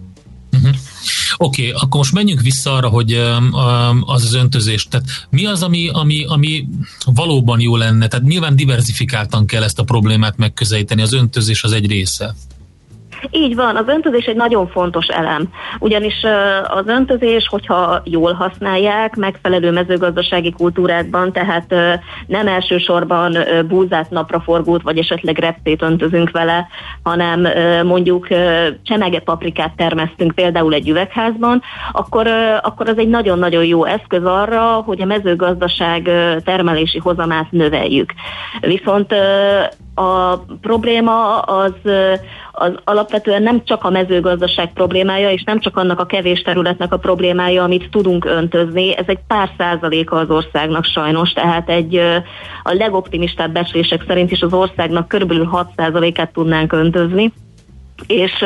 Oké, 1.36 1.68
okay, 1.68 1.82
akkor 1.82 1.96
most 1.96 2.12
menjünk 2.12 2.40
vissza 2.40 2.72
arra, 2.72 2.88
hogy 2.88 3.12
az 4.00 4.24
az 4.24 4.34
öntözés. 4.34 4.88
Tehát 4.88 5.06
mi 5.30 5.46
az, 5.46 5.62
ami, 5.62 5.88
ami, 5.88 6.24
ami 6.28 6.68
valóban 7.04 7.60
jó 7.60 7.76
lenne? 7.76 8.08
Tehát 8.08 8.26
nyilván 8.26 8.56
diversifikáltan 8.56 9.46
kell 9.46 9.62
ezt 9.62 9.78
a 9.78 9.84
problémát 9.84 10.36
megközelíteni, 10.36 11.02
az 11.02 11.12
öntözés 11.12 11.62
az 11.64 11.72
egy 11.72 11.86
része. 11.86 12.34
Így 13.30 13.54
van, 13.54 13.76
az 13.76 13.84
öntözés 13.86 14.24
egy 14.24 14.36
nagyon 14.36 14.68
fontos 14.68 15.06
elem, 15.06 15.48
ugyanis 15.78 16.14
az 16.66 16.86
öntözés, 16.86 17.48
hogyha 17.48 18.00
jól 18.04 18.32
használják, 18.32 19.16
megfelelő 19.16 19.70
mezőgazdasági 19.70 20.52
kultúrákban, 20.52 21.32
tehát 21.32 21.74
nem 22.26 22.46
elsősorban 22.46 23.36
búzát, 23.68 24.10
napraforgót, 24.10 24.82
vagy 24.82 24.98
esetleg 24.98 25.38
reptét 25.38 25.82
öntözünk 25.82 26.30
vele, 26.30 26.66
hanem 27.02 27.46
mondjuk 27.86 28.28
csemege 28.82 29.20
paprikát 29.20 29.76
termesztünk 29.76 30.34
például 30.34 30.74
egy 30.74 30.88
üvegházban, 30.88 31.62
akkor, 31.92 32.26
akkor 32.62 32.88
az 32.88 32.98
egy 32.98 33.08
nagyon-nagyon 33.08 33.64
jó 33.64 33.84
eszköz 33.84 34.24
arra, 34.24 34.60
hogy 34.62 35.00
a 35.00 35.06
mezőgazdaság 35.06 36.02
termelési 36.44 36.98
hozamát 36.98 37.50
növeljük. 37.50 38.12
Viszont 38.60 39.14
a 39.94 40.36
probléma 40.60 41.38
az, 41.38 41.72
az 42.62 42.74
alapvetően 42.84 43.42
nem 43.42 43.64
csak 43.64 43.84
a 43.84 43.90
mezőgazdaság 43.90 44.72
problémája, 44.72 45.30
és 45.30 45.42
nem 45.44 45.60
csak 45.60 45.76
annak 45.76 46.00
a 46.00 46.06
kevés 46.06 46.42
területnek 46.42 46.92
a 46.92 46.96
problémája, 46.96 47.62
amit 47.62 47.90
tudunk 47.90 48.24
öntözni. 48.24 48.96
Ez 48.96 49.04
egy 49.06 49.18
pár 49.26 49.50
százaléka 49.58 50.16
az 50.16 50.30
országnak 50.30 50.84
sajnos, 50.84 51.32
tehát 51.32 51.68
egy 51.68 51.96
a 52.62 52.72
legoptimistább 52.72 53.52
becslések 53.52 54.04
szerint 54.06 54.30
is 54.30 54.40
az 54.40 54.52
országnak 54.52 55.08
körülbelül 55.08 55.44
6 55.44 55.70
százalékát 55.76 56.32
tudnánk 56.32 56.72
öntözni 56.72 57.32
és 58.06 58.44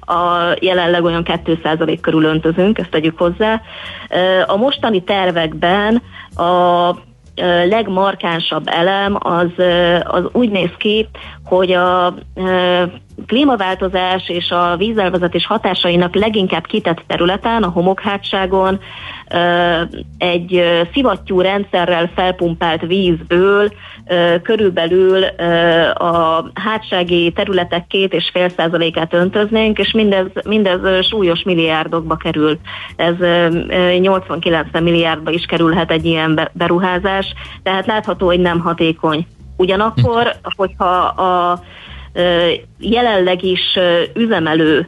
a 0.00 0.56
jelenleg 0.60 1.04
olyan 1.04 1.24
2% 1.26 1.98
körül 2.00 2.24
öntözünk, 2.24 2.78
ezt 2.78 2.90
tegyük 2.90 3.18
hozzá. 3.18 3.60
A 4.46 4.56
mostani 4.56 5.02
tervekben 5.02 6.02
a 6.36 6.94
legmarkánsabb 7.68 8.62
elem 8.66 9.16
az, 9.18 9.64
az 10.04 10.24
úgy 10.32 10.50
néz 10.50 10.70
ki, 10.78 11.08
hogy 11.44 11.72
a 11.72 12.14
klímaváltozás 13.26 14.28
és 14.28 14.50
a 14.50 14.76
vízelvezetés 14.76 15.46
hatásainak 15.46 16.14
leginkább 16.14 16.66
kitett 16.66 17.04
területen, 17.06 17.62
a 17.62 17.68
homokhátságon 17.68 18.80
egy 20.18 20.62
szivattyú 20.92 21.40
rendszerrel 21.40 22.10
felpumpált 22.14 22.80
vízből 22.80 23.72
körülbelül 24.42 25.24
a 25.94 26.44
hátsági 26.54 27.32
területek 27.32 27.86
két 27.86 28.12
és 28.12 28.30
fél 28.32 28.48
százalékát 28.48 29.14
öntöznénk, 29.14 29.78
és 29.78 29.92
mindez, 29.92 30.26
mindez 30.44 31.06
súlyos 31.06 31.42
milliárdokba 31.42 32.16
kerül. 32.16 32.58
Ez 32.96 33.14
80-90 33.18 34.82
milliárdba 34.82 35.30
is 35.30 35.44
kerülhet 35.44 35.90
egy 35.90 36.04
ilyen 36.04 36.50
beruházás, 36.52 37.34
tehát 37.62 37.86
látható, 37.86 38.26
hogy 38.26 38.40
nem 38.40 38.60
hatékony. 38.60 39.26
Ugyanakkor, 39.56 40.32
hogyha 40.56 40.96
a 41.04 41.60
jelenleg 42.78 43.44
is 43.44 43.78
üzemelő, 44.14 44.86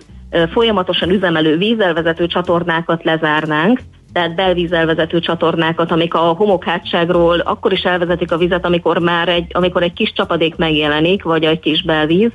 folyamatosan 0.52 1.10
üzemelő 1.10 1.56
vízelvezető 1.56 2.26
csatornákat 2.26 3.04
lezárnánk, 3.04 3.80
tehát 4.14 4.34
belvízelvezető 4.34 5.20
csatornákat, 5.20 5.90
amik 5.90 6.14
a 6.14 6.18
homokhátságról 6.18 7.38
akkor 7.38 7.72
is 7.72 7.82
elvezetik 7.82 8.32
a 8.32 8.36
vizet, 8.36 8.64
amikor 8.64 8.98
már 8.98 9.28
egy, 9.28 9.46
amikor 9.52 9.82
egy 9.82 9.92
kis 9.92 10.12
csapadék 10.12 10.56
megjelenik, 10.56 11.22
vagy 11.22 11.44
egy 11.44 11.60
kis 11.60 11.82
belvíz, 11.82 12.30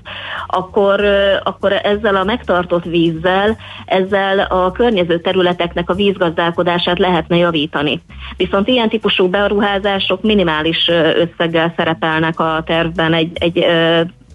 akkor, 0.47 1.05
akkor 1.43 1.71
ezzel 1.83 2.15
a 2.15 2.23
megtartott 2.23 2.83
vízzel, 2.83 3.57
ezzel 3.85 4.39
a 4.39 4.71
környező 4.71 5.19
területeknek 5.19 5.89
a 5.89 5.93
vízgazdálkodását 5.93 6.99
lehetne 6.99 7.37
javítani. 7.37 8.01
Viszont 8.37 8.67
ilyen 8.67 8.89
típusú 8.89 9.27
beruházások 9.27 10.21
minimális 10.21 10.89
összeggel 11.15 11.73
szerepelnek 11.77 12.39
a 12.39 12.63
tervben 12.65 13.13
egy, 13.13 13.31
egy 13.33 13.65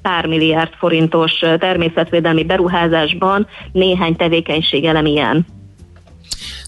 pár 0.05 0.27
milliárd 0.27 0.73
forintos 0.79 1.33
természetvédelmi 1.59 2.45
beruházásban 2.45 3.47
néhány 3.73 4.17
tevékenység 4.17 4.85
elem 4.85 5.07
ilyen. 5.07 5.47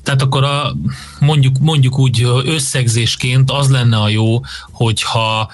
Tehát 0.02 0.22
akkor 0.22 0.44
a, 0.44 0.72
mondjuk, 1.20 1.58
mondjuk 1.58 1.98
úgy 1.98 2.26
összegzésként 2.44 3.50
az 3.50 3.70
lenne 3.70 3.96
a 3.96 4.08
jó, 4.08 4.40
hogyha 4.72 5.50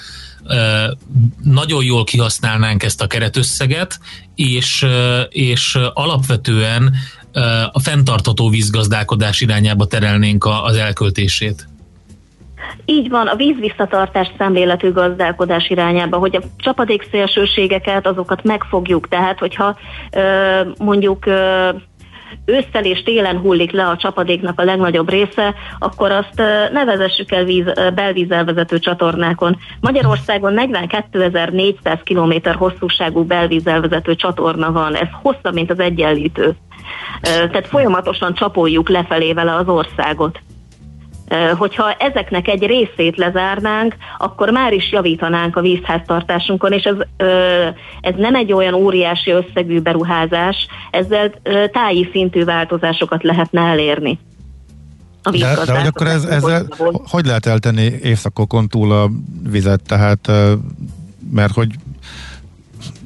nagyon 1.43 1.85
jól 1.85 2.05
kihasználnánk 2.05 2.83
ezt 2.83 3.03
a 3.03 3.07
keretösszeget, 3.07 3.99
és, 4.35 4.87
és 5.29 5.79
alapvetően 5.93 6.95
a 7.73 7.81
fenntartható 7.81 8.49
vízgazdálkodás 8.49 9.41
irányába 9.41 9.87
terelnénk 9.87 10.45
az 10.45 10.77
elköltését. 10.77 11.69
Így 12.85 13.09
van, 13.09 13.27
a 13.27 13.37
vízvisszatartás 13.37 14.31
szemléletű 14.39 14.93
gazdálkodás 14.93 15.69
irányába, 15.69 16.17
hogy 16.17 16.37
a 16.37 16.43
csapadék 16.57 17.09
szélsőségeket, 17.11 18.07
azokat 18.07 18.45
megfogjuk. 18.45 19.09
Tehát, 19.09 19.39
hogyha 19.39 19.77
mondjuk 20.79 21.27
ősszel 22.45 22.85
és 22.85 23.03
télen 23.03 23.39
hullik 23.39 23.71
le 23.71 23.87
a 23.87 23.97
csapadéknak 23.97 24.61
a 24.61 24.65
legnagyobb 24.65 25.11
része, 25.11 25.55
akkor 25.79 26.11
azt 26.11 26.43
nevezessük 26.73 27.33
el 27.33 27.45
víz, 27.45 27.73
belvízelvezető 27.95 28.79
csatornákon. 28.79 29.57
Magyarországon 29.81 30.55
42.400 30.57 31.99
km 32.05 32.59
hosszúságú 32.59 33.25
belvízelvezető 33.25 34.15
csatorna 34.15 34.73
van, 34.73 34.95
ez 34.95 35.09
hosszabb, 35.23 35.55
mint 35.55 35.71
az 35.71 35.79
egyenlítő. 35.79 36.55
Tehát 37.23 37.67
folyamatosan 37.67 38.35
csapoljuk 38.35 38.89
lefelé 38.89 39.33
vele 39.33 39.55
az 39.55 39.69
országot 39.69 40.41
hogyha 41.57 41.93
ezeknek 41.93 42.49
egy 42.49 42.67
részét 42.67 43.17
lezárnánk, 43.17 43.97
akkor 44.19 44.51
már 44.51 44.73
is 44.73 44.93
javítanánk 44.93 45.57
a 45.57 45.61
vízháztartásunkon, 45.61 46.73
és 46.73 46.83
ez, 46.83 46.97
ez 48.01 48.15
nem 48.17 48.35
egy 48.35 48.53
olyan 48.53 48.75
óriási 48.75 49.31
összegű 49.31 49.81
beruházás, 49.81 50.67
ezzel 50.91 51.33
táji 51.73 52.09
szintű 52.13 52.45
változásokat 52.45 53.23
lehetne 53.23 53.61
elérni. 53.61 54.19
De, 55.23 55.55
de 55.65 55.79
hogy 55.79 55.87
akkor 55.87 56.07
ez, 56.07 56.25
ezzel 56.25 56.67
hogy 57.11 57.27
lehet 57.27 57.47
eltenni 57.47 57.93
évszakokon 58.03 58.69
túl 58.69 58.93
a 58.93 59.11
vizet, 59.51 59.81
tehát 59.87 60.31
mert 61.31 61.53
hogy 61.55 61.75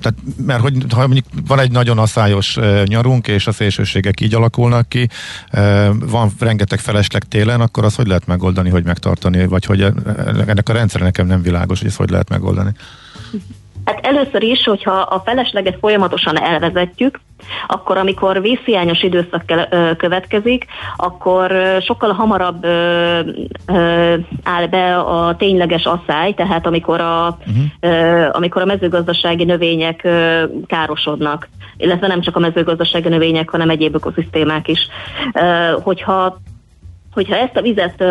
tehát, 0.06 0.46
mert 0.46 0.60
hogy 0.60 0.92
ha 0.92 0.98
mondjuk 0.98 1.24
van 1.46 1.58
egy 1.58 1.70
nagyon 1.70 1.98
asszályos 1.98 2.56
e, 2.56 2.82
nyarunk, 2.84 3.28
és 3.28 3.46
a 3.46 3.52
szélsőségek 3.52 4.20
így 4.20 4.34
alakulnak 4.34 4.88
ki, 4.88 5.08
e, 5.50 5.90
van 5.90 6.32
rengeteg 6.38 6.78
felesleg 6.78 7.24
télen, 7.24 7.60
akkor 7.60 7.84
az 7.84 7.94
hogy 7.94 8.06
lehet 8.06 8.26
megoldani, 8.26 8.70
hogy 8.70 8.84
megtartani, 8.84 9.46
vagy 9.46 9.64
hogy 9.64 9.80
ennek 10.46 10.68
a 10.68 10.72
rendszer 10.72 11.00
nekem 11.00 11.26
nem 11.26 11.42
világos, 11.42 11.78
hogy 11.78 11.88
ezt 11.88 11.96
hogy 11.96 12.10
lehet 12.10 12.28
megoldani? 12.28 12.70
Hát 13.86 14.06
először 14.06 14.42
is, 14.42 14.64
hogyha 14.64 14.92
a 14.92 15.22
felesleget 15.24 15.76
folyamatosan 15.80 16.40
elvezetjük, 16.40 17.20
akkor 17.66 17.96
amikor 17.96 18.40
vízhiányos 18.40 19.02
időszak 19.02 19.42
következik, 19.96 20.66
akkor 20.96 21.78
sokkal 21.80 22.12
hamarabb 22.12 22.66
áll 24.44 24.66
be 24.70 24.96
a 24.98 25.36
tényleges 25.36 25.84
asszály, 25.84 26.32
tehát 26.32 26.66
amikor 26.66 27.00
a, 27.00 27.38
uh-huh. 27.46 28.28
amikor 28.32 28.62
a 28.62 28.66
mezőgazdasági 28.66 29.44
növények 29.44 30.08
károsodnak, 30.66 31.48
illetve 31.76 32.06
nem 32.06 32.20
csak 32.20 32.36
a 32.36 32.40
mezőgazdasági 32.40 33.08
növények, 33.08 33.50
hanem 33.50 33.70
egyéb 33.70 33.94
ökoszisztémák 33.94 34.68
is. 34.68 34.88
Hogyha 35.82 36.38
hogyha 37.12 37.36
ezt 37.36 37.56
a 37.56 37.62
vizet 37.62 38.04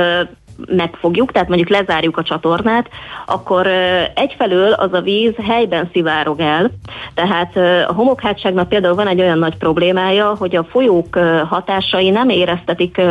megfogjuk, 0.68 1.32
tehát 1.32 1.48
mondjuk 1.48 1.70
lezárjuk 1.70 2.18
a 2.18 2.24
csatornát, 2.24 2.90
akkor 3.26 3.68
egyfelől 4.14 4.72
az 4.72 4.94
a 4.94 5.02
víz 5.02 5.34
helyben 5.44 5.90
szivárog 5.92 6.40
el, 6.40 6.72
tehát 7.14 7.56
a 7.88 7.94
homokhátságnak 7.94 8.70
például 8.70 8.96
van 8.96 9.08
egy 9.08 9.20
olyan 9.20 9.40
nagy 9.40 9.58
problémája, 9.58 10.36
hogy 10.38 10.56
a 10.56 10.64
folyók 10.64 11.16
hatásai 11.50 12.10
nem 12.10 12.30
éreztetik 12.30 13.02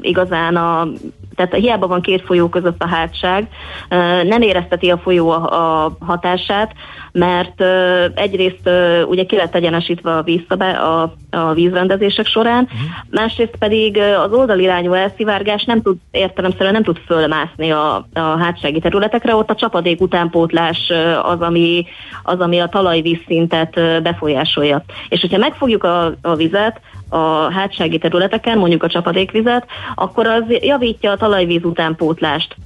igazán 0.00 0.56
a 0.56 0.88
tehát 1.34 1.54
hiába 1.54 1.86
van 1.86 2.00
két 2.00 2.22
folyó 2.22 2.48
között 2.48 2.82
a 2.82 2.88
hátság, 2.88 3.48
nem 4.22 4.42
érezteti 4.42 4.90
a 4.90 4.98
folyó 4.98 5.30
a, 5.30 5.96
hatását, 6.00 6.72
mert 7.12 7.62
egyrészt 8.14 8.70
ugye 9.06 9.24
ki 9.24 9.36
lett 9.36 9.54
egyenesítve 9.54 10.16
a, 10.16 10.22
vízszabály, 10.22 10.74
a, 10.74 11.14
a 11.30 11.52
vízrendezések 11.52 12.26
során, 12.26 12.62
uh-huh. 12.62 12.80
másrészt 13.10 13.56
pedig 13.58 13.98
az 13.98 14.32
oldalirányú 14.32 14.92
elszivárgás 14.92 15.64
nem 15.64 15.82
tud 15.82 15.96
értelemszerűen 16.10 16.72
nem 16.72 16.82
tud 16.82 16.98
fölmászni 17.06 17.70
a, 17.70 18.06
a 18.14 18.20
hátsági 18.20 18.80
területekre, 18.80 19.34
ott 19.34 19.50
a 19.50 19.54
csapadék 19.54 20.00
utánpótlás 20.00 20.92
az, 21.22 21.40
ami, 21.40 21.86
az, 22.22 22.40
ami 22.40 22.58
a 22.58 22.68
talajvízszintet 22.68 24.02
befolyásolja. 24.02 24.82
És 25.08 25.20
hogyha 25.20 25.38
megfogjuk 25.38 25.84
a, 25.84 26.14
a 26.22 26.34
vizet, 26.34 26.80
a 27.08 27.52
hátsági 27.52 27.98
területeken, 27.98 28.58
mondjuk 28.58 28.82
a 28.82 28.88
csapadékvizet, 28.88 29.66
akkor 29.94 30.26
az 30.26 30.42
javítja 30.48 31.10
a 31.10 31.16
talajvíz 31.16 31.64
utánpótlást. 31.64 32.56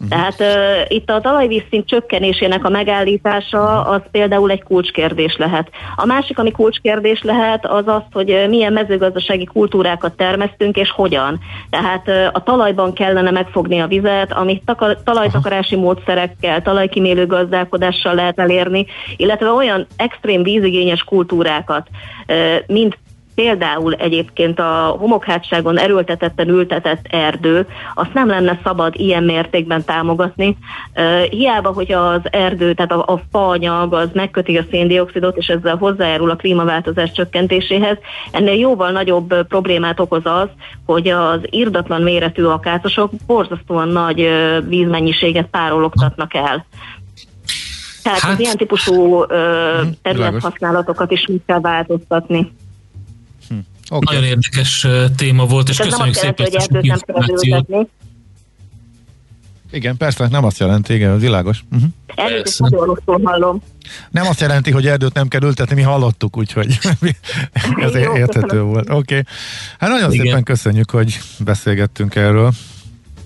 Uh-huh. 0.00 0.08
Tehát 0.08 0.40
uh, 0.40 0.96
itt 0.96 1.10
a 1.10 1.20
talajvízszint 1.20 1.86
csökkenésének 1.86 2.64
a 2.64 2.68
megállítása 2.68 3.84
az 3.84 4.00
például 4.10 4.50
egy 4.50 4.62
kulcskérdés 4.62 5.36
lehet. 5.36 5.70
A 5.96 6.06
másik, 6.06 6.38
ami 6.38 6.50
kulcskérdés 6.50 7.22
lehet, 7.22 7.66
az 7.66 7.86
az, 7.86 8.02
hogy 8.12 8.46
milyen 8.48 8.72
mezőgazdasági 8.72 9.44
kultúrákat 9.44 10.16
termesztünk 10.16 10.76
és 10.76 10.90
hogyan. 10.90 11.38
Tehát 11.70 12.08
uh, 12.08 12.26
a 12.32 12.42
talajban 12.42 12.92
kellene 12.92 13.30
megfogni 13.30 13.80
a 13.80 13.86
vizet, 13.86 14.32
amit 14.32 14.62
taka- 14.64 15.02
talajtakarási 15.04 15.76
módszerekkel, 15.76 16.62
talajkimélő 16.62 17.26
gazdálkodással 17.26 18.14
lehet 18.14 18.38
elérni, 18.38 18.86
illetve 19.16 19.50
olyan 19.50 19.86
extrém 19.96 20.42
vízigényes 20.42 21.02
kultúrákat, 21.02 21.88
uh, 22.28 22.36
mint 22.66 22.98
például 23.36 23.94
egyébként 23.94 24.58
a 24.58 24.96
homokhátságon 24.98 25.78
erőltetetten 25.78 26.48
ültetett 26.48 27.06
erdő, 27.10 27.66
azt 27.94 28.14
nem 28.14 28.28
lenne 28.28 28.60
szabad 28.64 28.92
ilyen 28.96 29.22
mértékben 29.22 29.84
támogatni. 29.84 30.56
Hiába, 31.30 31.72
hogy 31.72 31.92
az 31.92 32.20
erdő, 32.22 32.74
tehát 32.74 32.92
a, 32.92 33.12
a 33.12 33.20
faanyag 33.32 33.94
az 33.94 34.08
megköti 34.12 34.58
a 34.58 34.64
széndiokszidot, 34.70 35.36
és 35.36 35.46
ezzel 35.46 35.76
hozzájárul 35.76 36.30
a 36.30 36.36
klímaváltozás 36.36 37.12
csökkentéséhez, 37.12 37.98
ennél 38.30 38.58
jóval 38.58 38.90
nagyobb 38.90 39.46
problémát 39.46 40.00
okoz 40.00 40.24
az, 40.24 40.48
hogy 40.86 41.08
az 41.08 41.38
irdatlan 41.42 42.02
méretű 42.02 42.44
akácosok 42.44 43.10
borzasztóan 43.26 43.88
nagy 43.88 44.28
vízmennyiséget 44.68 45.46
párologtatnak 45.46 46.34
el. 46.34 46.66
Tehát 48.02 48.20
hát, 48.20 48.32
az 48.32 48.40
ilyen 48.40 48.56
típusú 48.56 49.24
ö, 49.28 49.70
mhm, 49.82 49.88
területhasználatokat 50.02 51.10
is 51.10 51.26
meg 51.26 51.40
kell 51.46 51.60
változtatni. 51.60 52.52
Okay. 53.90 54.16
Nagyon 54.16 54.30
érdekes 54.30 54.86
téma 55.16 55.46
volt, 55.46 55.68
és, 55.68 55.78
és 55.78 55.84
köszönjük 55.84 56.14
szépen 56.14 56.46
a 56.52 56.78
információt. 56.80 57.88
Igen, 59.70 59.96
persze, 59.96 60.28
nem 60.30 60.44
azt 60.44 60.58
jelenti, 60.58 60.94
igen, 60.94 61.18
világos. 61.18 61.60
Uh-huh. 61.72 61.88
Elnézést, 62.14 62.58
nagyon 62.58 62.98
hallom. 63.24 63.62
Nem 64.10 64.26
azt 64.26 64.40
jelenti, 64.40 64.70
hogy 64.70 64.86
erdőt 64.86 65.14
nem 65.14 65.28
kell 65.28 65.42
ültetni, 65.42 65.74
mi 65.74 65.82
hallottuk, 65.82 66.36
úgyhogy 66.36 66.66
ez 67.76 67.94
Jó, 67.94 68.16
érthető 68.16 68.40
köszönöm. 68.40 68.66
volt. 68.66 68.90
Oké. 68.90 68.96
Okay. 68.98 69.22
Hát 69.78 69.90
nagyon 69.90 70.12
igen. 70.12 70.26
szépen 70.26 70.42
köszönjük, 70.42 70.90
hogy 70.90 71.18
beszélgettünk 71.38 72.14
erről. 72.14 72.52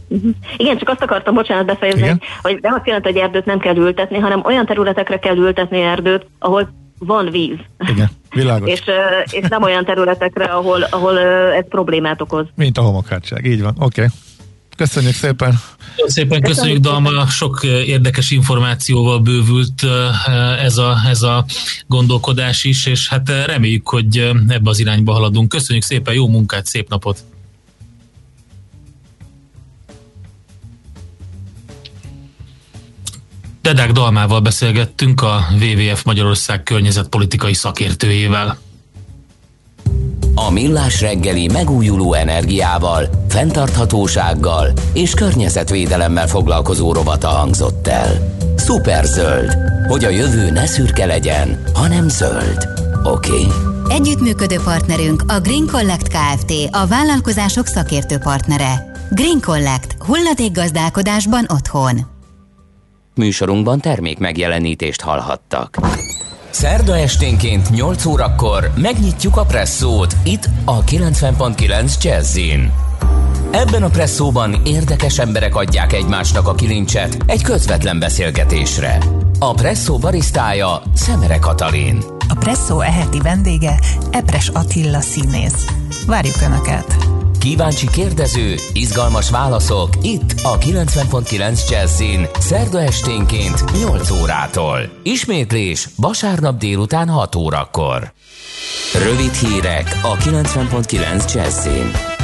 Uh-huh. 0.08 0.30
Igen, 0.56 0.78
csak 0.78 0.88
azt 0.88 1.02
akartam, 1.02 1.34
bocsánat, 1.34 1.66
befejezni, 1.66 2.00
Igen? 2.00 2.20
hogy 2.42 2.58
nem 2.62 2.74
azt 2.74 2.86
jelenti, 2.86 3.08
hogy 3.08 3.20
erdőt 3.20 3.44
nem 3.44 3.58
kell 3.58 3.76
ültetni, 3.76 4.18
hanem 4.18 4.44
olyan 4.44 4.66
területekre 4.66 5.18
kell 5.18 5.36
ültetni 5.36 5.80
erdőt, 5.80 6.26
ahol 6.38 6.72
van 7.00 7.30
víz. 7.30 7.58
Igen, 7.78 8.10
világos. 8.30 8.70
és, 8.70 8.82
és 9.30 9.48
nem 9.48 9.62
olyan 9.62 9.84
területekre, 9.84 10.44
ahol, 10.44 10.82
ahol 10.82 11.18
ez 11.54 11.64
problémát 11.68 12.20
okoz. 12.20 12.46
Mint 12.54 12.78
a 12.78 12.82
homokhátság, 12.82 13.44
így 13.44 13.62
van, 13.62 13.74
oké. 13.78 13.84
Okay. 13.84 14.06
Köszönjük 14.76 15.14
szépen! 15.14 15.60
Szépen 16.06 16.40
köszönjük, 16.42 16.78
Dalma, 16.78 17.26
sok 17.26 17.60
érdekes 17.86 18.30
információval 18.30 19.18
bővült 19.18 19.86
ez 20.62 20.76
a, 20.76 20.96
ez 21.08 21.22
a 21.22 21.44
gondolkodás 21.86 22.64
is, 22.64 22.86
és 22.86 23.08
hát 23.08 23.28
reméljük, 23.46 23.88
hogy 23.88 24.18
ebbe 24.48 24.70
az 24.70 24.78
irányba 24.78 25.12
haladunk. 25.12 25.48
Köszönjük 25.48 25.84
szépen, 25.84 26.14
jó 26.14 26.28
munkát, 26.28 26.66
szép 26.66 26.88
napot! 26.88 27.18
Dedák 33.70 33.92
Dalmával 33.92 34.40
beszélgettünk 34.40 35.22
a 35.22 35.46
WWF 35.60 36.02
Magyarország 36.02 36.62
környezetpolitikai 36.62 37.54
szakértőjével. 37.54 38.58
A 40.34 40.50
Millás 40.50 41.00
reggeli 41.00 41.48
megújuló 41.48 42.14
energiával, 42.14 43.08
fenntarthatósággal 43.28 44.72
és 44.92 45.14
környezetvédelemmel 45.14 46.26
foglalkozó 46.26 46.92
rovata 46.92 47.28
hangzott 47.28 47.88
el. 47.88 48.36
zöld, 49.04 49.56
hogy 49.88 50.04
a 50.04 50.08
jövő 50.08 50.50
ne 50.50 50.66
szürke 50.66 51.06
legyen, 51.06 51.62
hanem 51.74 52.08
zöld. 52.08 52.68
Oké? 53.04 53.30
Okay? 53.30 53.46
Együttműködő 53.88 54.56
partnerünk 54.64 55.24
a 55.26 55.40
Green 55.40 55.66
Collect 55.66 56.08
Kft. 56.08 56.52
a 56.70 56.86
vállalkozások 56.86 57.66
szakértő 57.66 58.18
partnere. 58.18 58.92
Green 59.10 59.40
Collect. 59.40 59.96
gazdálkodásban 60.52 61.46
otthon. 61.48 62.18
Műsorunkban 63.20 63.80
termék 63.80 64.18
megjelenítést 64.18 65.00
hallhattak. 65.00 65.76
Szerda 66.50 66.96
esténként 66.96 67.70
8 67.70 68.04
órakor 68.04 68.70
megnyitjuk 68.76 69.36
a 69.36 69.44
presszót 69.44 70.16
itt 70.24 70.48
a 70.64 70.84
90.9 70.84 72.02
Jazzin. 72.02 72.72
Ebben 73.50 73.82
a 73.82 73.88
presszóban 73.88 74.60
érdekes 74.64 75.18
emberek 75.18 75.56
adják 75.56 75.92
egymásnak 75.92 76.48
a 76.48 76.54
kilincset 76.54 77.16
egy 77.26 77.42
közvetlen 77.42 77.98
beszélgetésre. 77.98 78.98
A 79.38 79.54
presszó 79.54 79.98
barisztája 79.98 80.82
Szemere 80.94 81.38
Katalin. 81.38 82.02
A 82.28 82.34
presszó 82.34 82.80
eheti 82.80 83.20
vendége 83.20 83.78
Epres 84.10 84.48
Attila 84.48 85.00
színész. 85.00 85.66
Várjuk 86.06 86.40
Önöket! 86.42 87.09
Kíváncsi 87.40 87.86
kérdező, 87.90 88.54
izgalmas 88.72 89.30
válaszok 89.30 89.88
itt 90.02 90.34
a 90.42 90.58
90.9 90.58 91.70
Jazzin 91.70 92.26
szerda 92.38 92.80
esténként 92.80 93.64
8 93.72 94.10
órától. 94.10 94.78
Ismétlés 95.02 95.88
vasárnap 95.96 96.58
délután 96.58 97.08
6 97.08 97.34
órakor. 97.34 98.12
Rövid 99.04 99.32
hírek 99.32 100.00
a 100.02 100.16
90.9 100.16 101.34
Jazzin. 101.34 102.19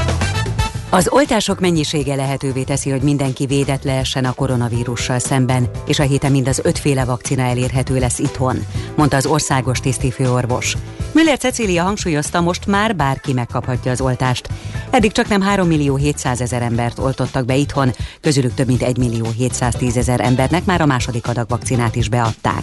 Az 0.91 1.09
oltások 1.09 1.61
mennyisége 1.61 2.15
lehetővé 2.15 2.63
teszi, 2.63 2.91
hogy 2.91 3.03
mindenki 3.03 3.47
védett 3.47 3.85
lehessen 3.85 4.25
a 4.25 4.33
koronavírussal 4.33 5.19
szemben, 5.19 5.69
és 5.87 5.99
a 5.99 6.03
héten 6.03 6.31
mind 6.31 6.49
az 6.49 6.61
ötféle 6.65 7.05
vakcina 7.05 7.43
elérhető 7.43 7.99
lesz 7.99 8.19
itthon, 8.19 8.67
mondta 8.97 9.17
az 9.17 9.27
országos 9.27 9.81
tisztifőorvos. 9.81 10.77
Müller 11.13 11.39
Cecília 11.39 11.83
hangsúlyozta, 11.83 12.41
most 12.41 12.67
már 12.67 12.97
bárki 12.97 13.33
megkaphatja 13.33 13.91
az 13.91 14.01
oltást. 14.01 14.49
Eddig 14.91 15.13
csak 15.13 15.29
nem 15.29 15.41
3 15.41 15.67
millió 15.67 15.97
700 15.97 16.41
ezer 16.41 16.63
embert 16.63 16.99
oltottak 16.99 17.45
be 17.45 17.55
itthon, 17.55 17.95
közülük 18.21 18.55
több 18.55 18.67
mint 18.67 18.83
1 18.83 18.97
millió 18.97 19.27
710 19.37 19.97
ezer 19.97 20.21
embernek 20.21 20.65
már 20.65 20.81
a 20.81 20.87
második 20.87 21.29
adag 21.29 21.49
vakcinát 21.49 21.97
is 21.97 22.09
beadták. 22.09 22.63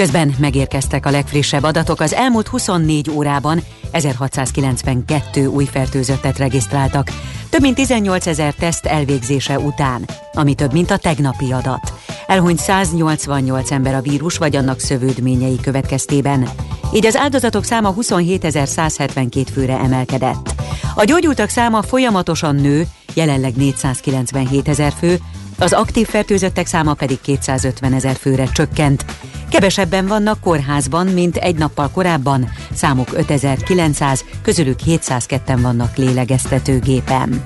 Közben 0.00 0.34
megérkeztek 0.38 1.06
a 1.06 1.10
legfrissebb 1.10 1.62
adatok. 1.62 2.00
Az 2.00 2.14
elmúlt 2.14 2.48
24 2.48 3.10
órában 3.10 3.60
1692 3.90 5.46
új 5.46 5.64
fertőzöttet 5.64 6.38
regisztráltak, 6.38 7.10
több 7.50 7.60
mint 7.60 7.74
18 7.74 8.26
ezer 8.26 8.54
teszt 8.54 8.86
elvégzése 8.86 9.58
után, 9.58 10.04
ami 10.32 10.54
több, 10.54 10.72
mint 10.72 10.90
a 10.90 10.96
tegnapi 10.96 11.52
adat. 11.52 11.92
Elhunyt 12.26 12.58
188 12.58 13.70
ember 13.70 13.94
a 13.94 14.00
vírus 14.00 14.36
vagy 14.36 14.56
annak 14.56 14.80
szövődményei 14.80 15.60
következtében. 15.62 16.48
Így 16.92 17.06
az 17.06 17.16
áldozatok 17.16 17.64
száma 17.64 17.94
27.172 17.94 19.46
főre 19.52 19.78
emelkedett. 19.78 20.54
A 20.94 21.04
gyógyultak 21.04 21.48
száma 21.48 21.82
folyamatosan 21.82 22.54
nő, 22.54 22.86
jelenleg 23.14 23.56
497 23.56 24.68
ezer 24.68 24.92
fő, 24.98 25.18
az 25.60 25.72
aktív 25.72 26.06
fertőzöttek 26.06 26.66
száma 26.66 26.94
pedig 26.94 27.20
250 27.20 27.92
ezer 27.92 28.16
főre 28.16 28.44
csökkent. 28.52 29.04
Kevesebben 29.50 30.06
vannak 30.06 30.40
kórházban, 30.40 31.06
mint 31.06 31.36
egy 31.36 31.56
nappal 31.56 31.90
korábban, 31.90 32.50
számuk 32.72 33.08
5900, 33.12 34.24
közülük 34.42 34.78
702-en 34.86 35.58
vannak 35.62 35.96
lélegeztetőgépen. 35.96 37.42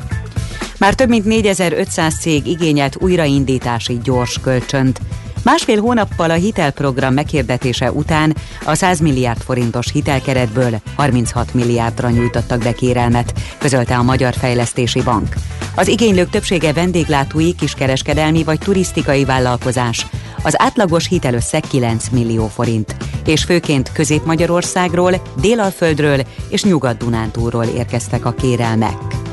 Már 0.79 0.94
több 0.94 1.09
mint 1.09 1.24
4500 1.24 2.18
cég 2.20 2.46
igényelt 2.46 2.96
újraindítási 3.00 3.98
gyors 4.03 4.40
kölcsönt. 4.40 5.00
Másfél 5.44 5.80
hónappal 5.80 6.30
a 6.30 6.35
hitelprogram 6.35 7.14
meghirdetése 7.14 7.92
után 7.92 8.37
a 8.64 8.74
100 8.74 9.00
milliárd 9.00 9.40
forintos 9.40 9.90
hitelkeretből 9.92 10.80
36 10.96 11.54
milliárdra 11.54 12.11
nyújtottak 12.11 12.62
be 12.62 12.72
kérelmet, 12.72 13.33
közölte 13.59 13.96
a 13.96 14.02
Magyar 14.02 14.35
Fejlesztési 14.35 15.02
Bank. 15.02 15.35
Az 15.74 15.88
igénylők 15.88 16.30
többsége 16.30 16.72
vendéglátói, 16.72 17.54
kiskereskedelmi 17.54 18.44
vagy 18.44 18.59
turisztikai 18.59 19.24
vállalkozás. 19.24 20.07
Az 20.42 20.61
átlagos 20.61 21.09
hitelösszeg 21.09 21.62
9 21.68 22.09
millió 22.09 22.46
forint, 22.46 22.96
és 23.26 23.44
főként 23.44 23.92
Közép-Magyarországról, 23.92 25.22
Délalföldről 25.40 26.20
és 26.48 26.64
Nyugat-Dunántúról 26.64 27.64
érkeztek 27.64 28.24
a 28.24 28.33
kérelmek. 28.33 29.23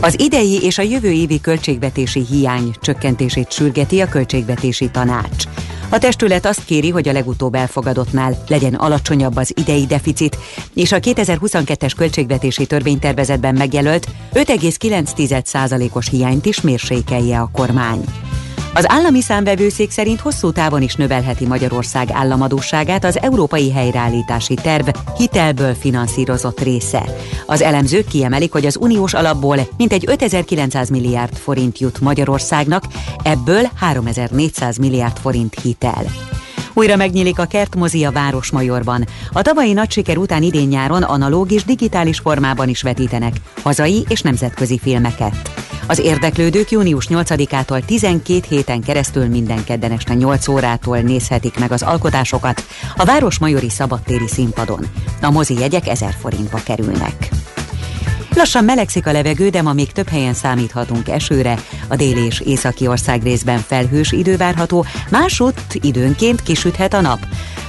Az 0.00 0.20
idei 0.20 0.62
és 0.62 0.78
a 0.78 0.82
jövő 0.82 1.10
évi 1.10 1.40
költségvetési 1.40 2.24
hiány 2.30 2.74
csökkentését 2.80 3.52
sürgeti 3.52 4.00
a 4.00 4.08
költségvetési 4.08 4.90
tanács. 4.90 5.44
A 5.88 5.98
testület 5.98 6.46
azt 6.46 6.64
kéri, 6.64 6.90
hogy 6.90 7.08
a 7.08 7.12
legutóbb 7.12 7.54
elfogadottnál 7.54 8.42
legyen 8.48 8.74
alacsonyabb 8.74 9.36
az 9.36 9.52
idei 9.56 9.86
deficit, 9.86 10.38
és 10.74 10.92
a 10.92 10.98
2022-es 10.98 11.92
költségvetési 11.96 12.66
törvénytervezetben 12.66 13.54
megjelölt 13.54 14.06
5,9%-os 14.34 16.08
hiányt 16.08 16.46
is 16.46 16.60
mérsékelje 16.60 17.40
a 17.40 17.50
kormány. 17.52 18.04
Az 18.74 18.90
állami 18.90 19.20
számvevőszék 19.20 19.90
szerint 19.90 20.20
hosszú 20.20 20.52
távon 20.52 20.82
is 20.82 20.94
növelheti 20.94 21.46
Magyarország 21.46 22.08
államadóságát 22.12 23.04
az 23.04 23.18
európai 23.22 23.72
helyreállítási 23.72 24.54
terv 24.54 24.88
hitelből 25.16 25.74
finanszírozott 25.74 26.60
része. 26.60 27.04
Az 27.46 27.62
elemzők 27.62 28.06
kiemelik, 28.06 28.52
hogy 28.52 28.66
az 28.66 28.76
uniós 28.80 29.14
alapból 29.14 29.68
mintegy 29.76 30.04
5900 30.08 30.88
milliárd 30.88 31.36
forint 31.36 31.78
jut 31.78 32.00
Magyarországnak, 32.00 32.84
ebből 33.22 33.68
3400 33.74 34.76
milliárd 34.76 35.16
forint 35.16 35.60
hitel. 35.62 36.04
Újra 36.72 36.96
megnyílik 36.96 37.38
a 37.38 37.44
kertmozi 37.44 38.04
a 38.04 38.10
Városmajorban. 38.10 39.06
A 39.32 39.42
tavalyi 39.42 39.72
nagy 39.72 39.90
siker 39.90 40.16
után 40.16 40.42
idén-nyáron 40.42 41.02
analóg 41.02 41.52
és 41.52 41.64
digitális 41.64 42.18
formában 42.18 42.68
is 42.68 42.82
vetítenek 42.82 43.34
hazai 43.62 44.04
és 44.08 44.20
nemzetközi 44.20 44.78
filmeket. 44.78 45.67
Az 45.90 45.98
érdeklődők 45.98 46.70
június 46.70 47.06
8-ától 47.10 47.84
12 47.84 48.40
héten 48.48 48.80
keresztül 48.80 49.26
minden 49.26 49.64
kedden 49.64 49.92
este 49.92 50.14
8 50.14 50.48
órától 50.48 50.98
nézhetik 50.98 51.58
meg 51.58 51.72
az 51.72 51.82
alkotásokat 51.82 52.64
a 52.96 53.04
Városmajori 53.04 53.70
szabadtéri 53.70 54.28
színpadon. 54.28 54.86
A 55.22 55.30
mozi 55.30 55.58
jegyek 55.58 55.88
1000 55.88 56.14
forintba 56.20 56.60
kerülnek. 56.64 57.28
Lassan 58.34 58.64
melegszik 58.64 59.06
a 59.06 59.12
levegő, 59.12 59.48
de 59.48 59.62
ma 59.62 59.72
még 59.72 59.92
több 59.92 60.08
helyen 60.08 60.34
számíthatunk 60.34 61.08
esőre. 61.08 61.58
A 61.88 61.96
déli 61.96 62.24
és 62.24 62.40
északi 62.40 62.86
ország 62.86 63.22
részben 63.22 63.58
felhős 63.58 64.12
idő 64.12 64.36
várható, 64.36 64.84
másút 65.10 65.60
időnként 65.72 66.42
kisüthet 66.42 66.94
a 66.94 67.00
nap. 67.00 67.18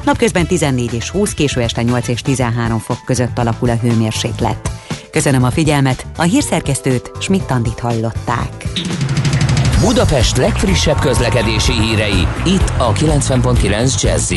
Napközben 0.04 0.48
14 0.48 0.94
és 0.94 1.10
20, 1.10 1.34
késő 1.34 1.62
este 1.62 1.82
8 1.82 2.08
és 2.08 2.22
13 2.22 2.80
fok 2.80 3.00
között 3.06 3.38
alakul 3.38 3.70
a 3.70 3.76
hőmérséklet. 3.76 4.70
Köszönöm 5.12 5.44
a 5.44 5.52
figyelmet, 5.52 6.06
a 6.18 6.22
hírszerkesztőt 6.22 7.12
Schmidt-Tandit 7.20 7.80
hallották. 7.80 8.68
Budapest 9.80 10.38
legfrissebb 10.38 11.00
közlekedési 11.00 11.72
hírei, 11.72 12.28
itt 12.46 12.72
a 12.78 12.94
90.9 12.94 14.02
jazz 14.02 14.32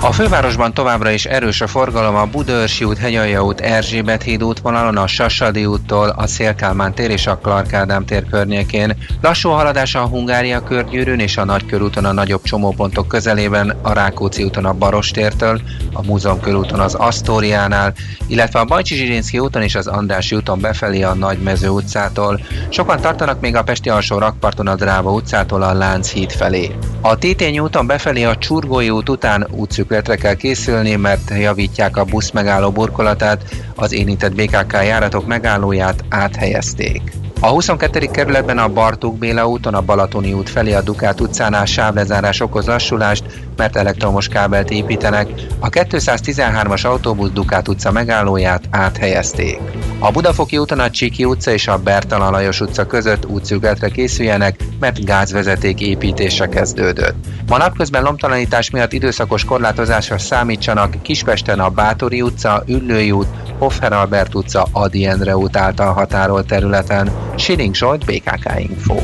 a 0.00 0.12
fővárosban 0.12 0.74
továbbra 0.74 1.10
is 1.10 1.24
erős 1.24 1.60
a 1.60 1.66
forgalom 1.66 2.16
a 2.16 2.24
Budörsi 2.24 2.84
út, 2.84 2.98
Hegyalja 2.98 3.44
út, 3.44 3.60
Erzsébet 3.60 4.22
híd 4.22 4.44
útvonalon, 4.44 4.96
a 4.96 5.06
Sassadi 5.06 5.66
úttól, 5.66 6.08
a 6.08 6.26
Szélkálmán 6.26 6.94
tér 6.94 7.10
és 7.10 7.26
a 7.26 7.38
Clark 7.38 7.72
Ádám 7.72 8.04
tér 8.04 8.24
környékén. 8.30 8.96
Lassú 9.20 9.48
haladás 9.48 9.94
a 9.94 10.06
Hungária 10.06 10.62
körgyűrűn 10.62 11.18
és 11.18 11.36
a 11.36 11.44
Nagykörúton 11.44 12.04
a 12.04 12.12
nagyobb 12.12 12.42
csomópontok 12.42 13.08
közelében, 13.08 13.76
a 13.82 13.92
Rákóczi 13.92 14.42
úton 14.42 14.64
a 14.64 14.72
Barostértől, 14.72 15.60
a 15.92 16.02
Múzeum 16.02 16.40
körúton 16.40 16.80
az 16.80 16.94
Asztóriánál, 16.94 17.92
illetve 18.26 18.58
a 18.60 18.64
Bajcsi 18.64 18.94
Zsirinszki 18.94 19.38
úton 19.38 19.62
és 19.62 19.74
az 19.74 19.86
Andrási 19.86 20.36
úton 20.36 20.60
befelé 20.60 21.02
a 21.02 21.14
Nagymező 21.14 21.68
utcától. 21.68 22.40
Sokan 22.68 23.00
tartanak 23.00 23.40
még 23.40 23.56
a 23.56 23.62
Pesti 23.62 23.88
alsó 23.88 24.18
rakparton 24.18 24.66
a 24.66 24.74
Dráva 24.74 25.12
utcától 25.12 25.62
a 25.62 25.72
Lánchíd 25.72 26.32
felé. 26.32 26.70
A 27.00 27.18
Tétény 27.18 27.58
úton 27.58 27.86
befelé 27.86 28.24
a 28.24 28.36
Csurgói 28.36 28.90
út 28.90 29.08
után 29.08 29.46
útszük 29.50 29.87
útszükletre 29.88 30.16
kell 30.22 30.34
készülni, 30.34 30.96
mert 30.96 31.30
javítják 31.30 31.96
a 31.96 32.04
busz 32.04 32.30
megálló 32.30 32.70
burkolatát, 32.70 33.42
az 33.74 33.92
érintett 33.92 34.34
BKK 34.34 34.72
járatok 34.72 35.26
megállóját 35.26 36.04
áthelyezték. 36.08 37.02
A 37.40 37.46
22. 37.46 38.06
kerületben 38.06 38.58
a 38.58 38.68
Bartók 38.68 39.18
Béla 39.18 39.48
úton 39.48 39.74
a 39.74 39.80
Balatoni 39.80 40.32
út 40.32 40.48
felé 40.48 40.72
a 40.72 40.80
Dukát 40.80 41.20
utcánál 41.20 41.64
sávlezárás 41.64 42.40
okoz 42.40 42.66
lassulást, 42.66 43.24
mert 43.56 43.76
elektromos 43.76 44.28
kábelt 44.28 44.70
építenek. 44.70 45.28
A 45.58 45.68
213-as 45.68 46.86
autóbusz 46.86 47.30
Dukát 47.30 47.68
utca 47.68 47.90
megállóját 47.90 48.64
áthelyezték. 48.70 49.60
A 49.98 50.10
Budafoki 50.10 50.58
úton 50.58 50.78
a 50.80 50.90
Csiki 50.90 51.24
utca 51.24 51.50
és 51.50 51.68
a 51.68 51.78
Bertalan 51.78 52.30
Lajos 52.30 52.60
utca 52.60 52.86
között 52.86 53.26
útszűkletre 53.26 53.88
készüljenek, 53.88 54.56
mert 54.80 55.04
gázvezeték 55.04 55.80
építése 55.80 56.48
kezdődött. 56.48 57.14
Ma 57.48 57.56
napközben 57.56 58.02
lomtalanítás 58.02 58.70
miatt 58.70 58.92
időszakos 58.92 59.44
korlátozásra 59.44 60.18
számítsanak 60.18 61.02
Kispesten 61.02 61.60
a 61.60 61.68
Bátori 61.68 62.22
utca, 62.22 62.62
Üllői 62.66 63.10
út, 63.10 63.26
Hoffer 63.58 63.92
Albert 63.92 64.34
utca, 64.34 64.66
Adi 64.72 65.06
Endre 65.06 65.36
út 65.36 65.56
által 65.56 65.92
határolt 65.92 66.46
területen. 66.46 67.27
Siling 67.36 67.74
Zsolt, 67.74 68.04
BKK 68.04 68.60
Info. 68.60 68.96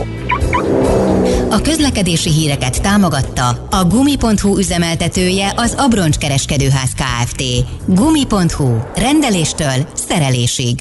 A 1.51 1.61
közlekedési 1.63 2.31
híreket 2.31 2.83
támogatta 2.83 3.49
a 3.71 3.85
Gumi.hu 3.89 4.59
üzemeltetője 4.59 5.53
az 5.57 5.75
Abroncs 5.79 6.17
Kereskedőház 6.17 6.91
Kft. 6.95 7.43
Gumi.hu. 7.87 8.79
Rendeléstől 8.95 9.89
szerelésig. 9.93 10.81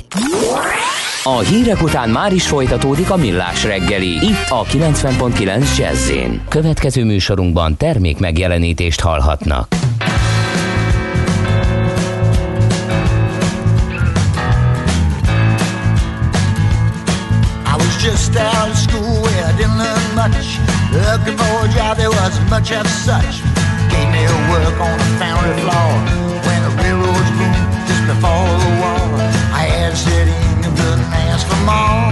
A 1.24 1.40
hírek 1.40 1.82
után 1.82 2.10
már 2.10 2.34
is 2.34 2.48
folytatódik 2.48 3.10
a 3.10 3.16
millás 3.16 3.64
reggeli. 3.64 4.12
Itt 4.12 4.50
a 4.50 4.64
90.9 4.64 5.78
jazz 5.78 6.12
Következő 6.50 7.04
műsorunkban 7.04 7.78
termék 7.78 8.20
megjelenítést 8.20 9.00
hallhatnak. 9.00 9.83
Wasn't 22.34 22.50
much 22.50 22.72
of 22.72 22.88
such. 22.88 23.46
Gave 23.94 24.10
me 24.10 24.26
work 24.50 24.78
on 24.82 24.98
a 24.98 25.10
foundry 25.22 25.54
floor 25.62 25.92
when 26.46 26.60
the 26.66 26.74
railroads 26.82 27.30
boomed 27.38 27.62
just 27.86 28.04
before 28.10 28.50
the 28.64 28.72
war. 28.82 29.06
I 29.54 29.70
had 29.70 29.94
in 30.18 30.66
and 30.66 30.74
couldn't 30.74 31.10
ask 31.30 31.46
for 31.46 31.62
more. 31.62 32.10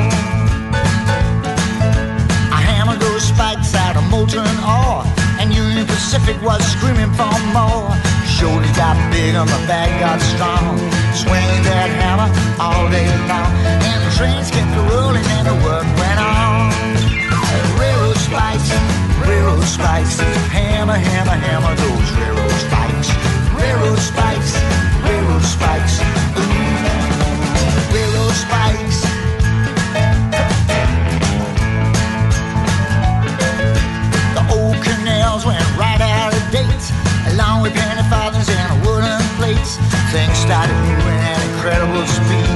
I 2.53 2.61
hammered 2.61 2.99
those 2.99 3.23
spikes 3.23 3.73
out 3.73 3.97
of 3.97 4.05
molten 4.13 4.45
ore, 4.61 5.01
and 5.41 5.49
Union 5.53 5.87
Pacific 5.87 6.37
was 6.43 6.61
screaming 6.69 7.13
for 7.17 7.33
more. 7.57 7.89
Shoulders 8.29 8.77
got 8.77 8.93
big 9.09 9.33
and 9.33 9.49
my 9.49 9.61
back 9.65 9.89
got 9.99 10.21
strong. 10.21 10.77
Swinging 11.17 11.63
that 11.65 11.89
hammer 11.97 12.29
all 12.61 12.85
day 12.93 13.09
long, 13.25 13.49
and 13.89 13.99
the 14.05 14.11
trains 14.17 14.51
kept 14.53 14.69
rolling 14.85 15.25
and 15.37 15.47
the 15.49 15.57
work 15.65 15.87
went 15.97 16.19
on. 16.21 16.69
Railroad 17.81 18.17
spikes, 18.17 18.69
railroad 19.27 19.63
spikes, 19.63 20.19
hammer, 20.51 20.93
hammer, 20.97 21.37
hammer 21.45 21.75
those 21.75 22.11
railroad 22.17 22.57
spikes. 22.65 23.09
Railroad 23.55 23.99
spikes, 23.99 24.53
railroad 25.05 25.43
spikes, 25.43 26.01
ooh, 26.37 26.43
railroad 27.93 28.33
spikes. 28.33 28.99
The 34.35 34.43
old 34.55 34.77
canals 34.83 35.45
went 35.45 35.63
right 35.77 36.01
out 36.01 36.33
of 36.33 36.43
date, 36.51 36.85
along 37.33 37.61
with 37.61 37.73
penny 37.73 38.05
farthings 38.09 38.49
and 38.49 38.85
wooden 38.85 39.21
plates. 39.37 39.77
Things 40.11 40.37
started 40.37 40.75
moving 40.89 41.19
at 41.21 41.39
incredible 41.53 42.05
speed, 42.07 42.49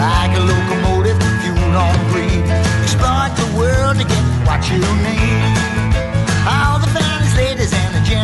like 0.00 0.32
a 0.36 0.42
locomotive 0.42 1.18
fueled 1.42 1.76
on 1.76 1.94
greed. 2.10 2.44
Exploit 2.82 3.32
the 3.36 3.48
world 3.58 3.96
to 3.98 4.04
get 4.04 4.24
what 4.46 4.62
you 4.70 4.80
need. 5.04 5.75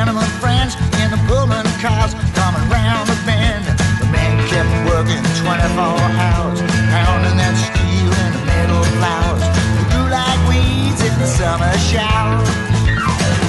And 0.02 0.18
gentlemen 0.18 0.30
friends 0.40 0.74
in 0.98 1.10
the 1.10 1.20
Pullman 1.30 1.66
cars 1.78 2.14
coming 2.34 2.66
round 2.70 3.06
the 3.06 3.18
bend. 3.24 3.64
The 4.00 4.06
man 4.10 4.34
kept 4.50 4.70
working 4.90 5.22
24 5.38 5.78
hours, 5.78 6.58
pounding 6.90 7.36
that 7.38 7.54
steel 7.54 8.10
in 8.10 8.30
the 8.34 8.42
metal 8.50 8.82
flowers. 8.98 9.46
They 9.78 9.86
grew 9.94 10.08
like 10.10 10.40
weeds 10.50 11.00
in 11.06 11.14
the 11.22 11.26
summer 11.26 11.70
shower. 11.86 12.42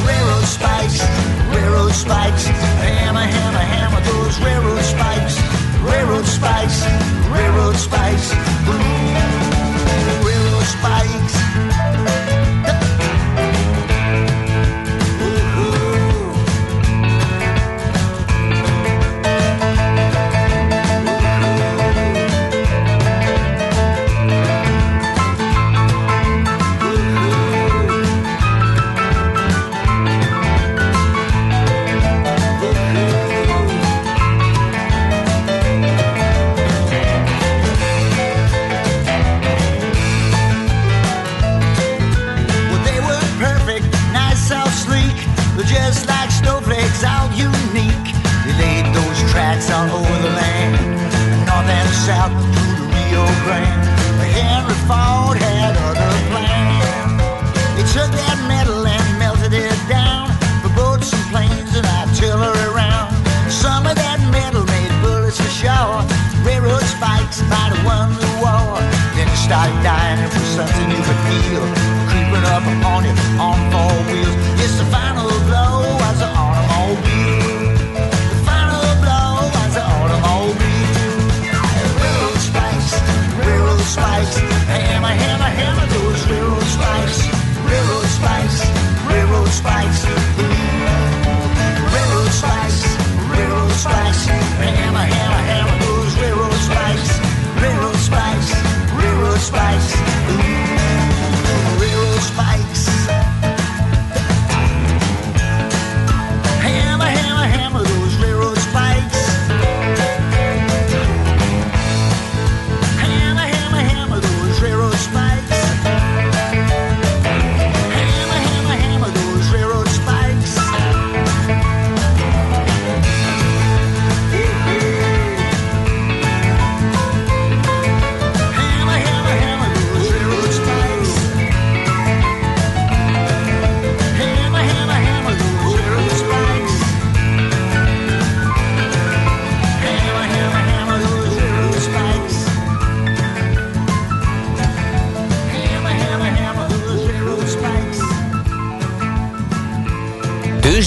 Railroad 0.06 0.46
spikes, 0.46 1.02
railroad 1.50 1.94
spikes, 1.94 2.46
hammer, 2.86 3.26
hammer, 3.26 3.66
hammer 3.74 4.02
those 4.06 4.38
railroad 4.42 4.84
spikes, 4.86 5.42
railroad 5.82 6.26
spikes, 6.26 6.86
railroad 7.34 7.76
spikes, 7.76 8.30
ooh, 8.70 8.78
railroad 10.22 10.68
spikes. 10.70 11.03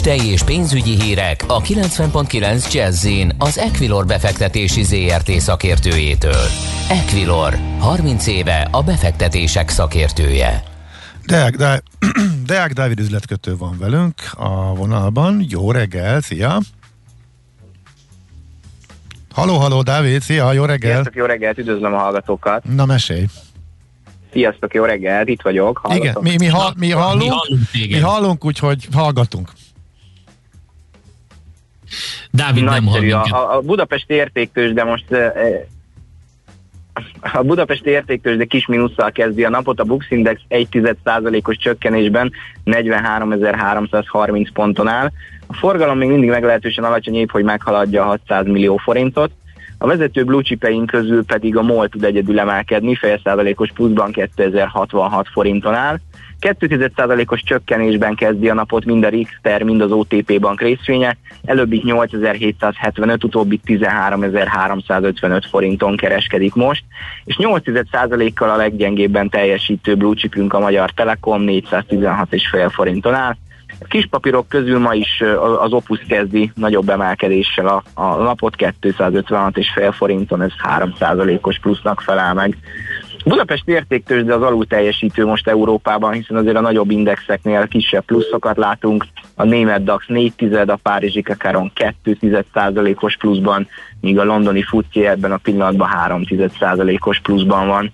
Tőzsdei 0.07 0.31
és 0.31 0.43
pénzügyi 0.43 1.01
hírek 1.01 1.45
a 1.47 1.61
90.9 1.61 2.73
jazz 2.73 3.07
az 3.39 3.59
Equilor 3.59 4.07
befektetési 4.07 4.83
ZRT 4.83 5.31
szakértőjétől. 5.31 6.45
Equilor, 6.89 7.55
30 7.79 8.27
éve 8.27 8.69
a 8.71 8.83
befektetések 8.83 9.69
szakértője. 9.69 10.63
Deák, 11.25 11.57
de, 11.57 11.83
Deák 12.47 12.73
Dávid 12.73 13.01
üzletkötő 13.01 13.57
van 13.57 13.77
velünk 13.79 14.15
a 14.37 14.75
vonalban. 14.75 15.45
Jó 15.49 15.71
reggel, 15.71 16.21
szia! 16.21 16.59
Haló, 19.35 19.57
haló, 19.57 19.83
Dávid, 19.83 20.21
szia, 20.21 20.53
jó 20.53 20.65
reggel! 20.65 20.91
Sziasztok, 20.91 21.15
jó 21.15 21.25
reggelt, 21.25 21.59
üdvözlöm 21.59 21.95
a 21.95 21.99
hallgatókat! 21.99 22.65
Na, 22.65 22.85
mesélj! 22.85 23.25
Sziasztok, 24.33 24.75
jó 24.75 24.85
reggelt, 24.85 25.29
itt 25.29 25.43
vagyok. 25.43 25.79
Hallgatok. 25.83 26.05
Igen, 26.05 26.39
mi, 26.39 26.45
mi, 26.45 26.47
ha, 26.47 26.73
mi 26.77 26.91
hallunk, 26.91 27.23
mi 27.23 27.29
hallunk, 27.29 27.69
mi 27.73 27.99
hallunk 27.99 28.45
úgyhogy 28.45 28.89
hallgatunk. 28.93 29.51
Dávid 32.31 32.65
Nagyszerű. 32.65 33.09
nem 33.09 33.21
hall 33.21 33.41
a, 33.41 33.57
a 33.57 33.61
Budapesti 33.61 34.15
értéktős, 34.15 34.73
de 34.73 34.85
most 34.85 35.05
a 37.33 37.43
Budapesti 37.43 37.91
értéktős, 37.91 38.37
de 38.37 38.45
kis 38.45 38.67
mínusszal 38.67 39.13
kezdi 39.13 39.45
a 39.45 39.51
napot, 39.51 39.81
a 39.81 39.85
Bux 39.85 40.07
Index 40.11 40.41
1,1%-os 40.49 41.57
csökkenésben 41.57 42.33
43.330 42.65 44.49
ponton 44.53 44.89
áll. 44.89 45.11
A 45.47 45.55
forgalom 45.55 45.99
még 45.99 46.09
mindig 46.09 46.29
meglehetősen 46.29 46.85
alacsony, 46.85 47.15
épp 47.15 47.31
hogy 47.31 47.45
meghaladja 47.45 48.03
a 48.03 48.07
600 48.07 48.47
millió 48.47 48.77
forintot. 48.77 49.31
A 49.79 49.87
vezető 49.87 50.25
blue 50.25 50.43
közül 50.87 51.25
pedig 51.25 51.57
a 51.57 51.63
MOL 51.63 51.89
tud 51.89 52.05
egyedül 52.05 52.39
emelkedni, 52.39 52.95
fél 52.95 53.21
százalékos 53.25 53.71
pluszban 53.75 54.13
2066 54.13 55.29
forinton 55.33 55.75
áll. 55.75 55.99
2,1%-os 56.41 57.43
csökkenésben 57.43 58.15
kezdi 58.15 58.49
a 58.49 58.55
napot 58.55 58.85
mind 58.85 59.05
a 59.05 59.09
Richter, 59.09 59.63
mind 59.63 59.81
az 59.81 59.91
OTP 59.91 60.41
bank 60.41 60.61
részvénye, 60.61 61.17
előbbik 61.45 61.83
8775, 61.83 63.25
utóbbi 63.25 63.61
13355 63.65 65.47
forinton 65.47 65.97
kereskedik 65.97 66.55
most, 66.55 66.85
és 67.25 67.37
8,1%-kal 67.39 68.51
a 68.51 68.57
leggyengébben 68.57 69.29
teljesítő 69.29 69.95
blue 69.95 70.15
a 70.49 70.59
Magyar 70.59 70.91
Telekom 70.91 71.43
416,5 71.47 72.71
forinton 72.75 73.15
áll, 73.15 73.37
a 73.81 73.85
kis 73.85 74.07
papírok 74.07 74.49
közül 74.49 74.79
ma 74.79 74.95
is 74.95 75.23
az 75.61 75.73
Opus 75.73 76.01
kezdi 76.09 76.53
nagyobb 76.55 76.89
emelkedéssel 76.89 77.67
a, 77.67 77.83
a 77.95 78.17
napot 78.17 78.55
256,5 78.59 79.93
forinton, 79.97 80.43
ez 80.43 80.51
3%-os 80.79 81.59
plusznak 81.59 82.01
felel 82.01 82.35
meg. 82.35 82.57
Budapest 83.29 83.69
értéktős, 83.69 84.25
de 84.25 84.35
az 84.35 84.43
alul 84.43 84.67
teljesítő 84.67 85.27
most 85.27 85.49
Európában, 85.49 86.13
hiszen 86.13 86.37
azért 86.37 86.57
a 86.57 86.61
nagyobb 86.61 86.91
indexeknél 86.91 87.69
kisebb 87.69 88.05
pluszokat 88.05 88.57
látunk. 88.57 89.07
A 89.35 89.45
német 89.45 89.85
DAX 89.85 90.07
4 90.07 90.33
tized, 90.37 90.69
a 90.69 90.79
Párizsi 90.83 91.23
Kakaron 91.23 91.71
2 91.75 92.17
os 93.01 93.17
pluszban, 93.17 93.69
míg 94.01 94.19
a 94.19 94.25
londoni 94.25 94.63
FTSE 94.63 95.11
ebben 95.11 95.33
a 95.33 95.37
pillanatban 95.37 95.89
3 95.89 96.23
os 97.01 97.21
pluszban 97.21 97.67
van. 97.67 97.93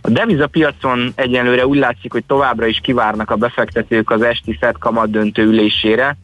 A 0.00 0.10
devizapiacon 0.10 1.12
egyenlőre 1.14 1.66
úgy 1.66 1.78
látszik, 1.78 2.12
hogy 2.12 2.24
továbbra 2.24 2.66
is 2.66 2.80
kivárnak 2.82 3.30
a 3.30 3.36
befektetők 3.36 4.10
az 4.10 4.22
esti 4.22 4.56
Fed 4.60 4.78
kamat 4.78 5.10
döntő 5.10 5.42
ülésére. 5.42 6.16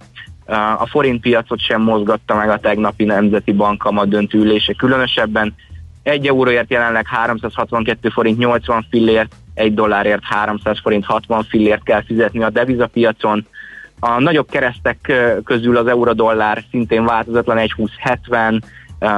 A 0.78 0.86
forint 0.86 1.20
piacot 1.20 1.60
sem 1.60 1.82
mozgatta 1.82 2.34
meg 2.34 2.48
a 2.48 2.58
tegnapi 2.58 3.04
Nemzeti 3.04 3.52
Bank 3.52 4.04
döntő 4.04 4.38
ülése 4.38 4.72
különösebben. 4.72 5.54
Egy 6.02 6.26
euróért 6.26 6.70
jelenleg 6.70 7.06
362 7.06 8.08
forint 8.08 8.38
80 8.38 8.86
fillért, 8.90 9.34
egy 9.54 9.74
dollárért 9.74 10.24
300 10.24 10.78
forint 10.82 11.04
60 11.04 11.44
fillért 11.44 11.82
kell 11.82 12.04
fizetni 12.04 12.42
a 12.42 12.50
devizapiacon. 12.50 13.46
A 14.00 14.20
nagyobb 14.20 14.50
keresztek 14.50 15.12
közül 15.44 15.76
az 15.76 15.86
euró-dollár 15.86 16.64
szintén 16.70 17.04
változatlan 17.04 17.56
1,2070, 17.58 18.60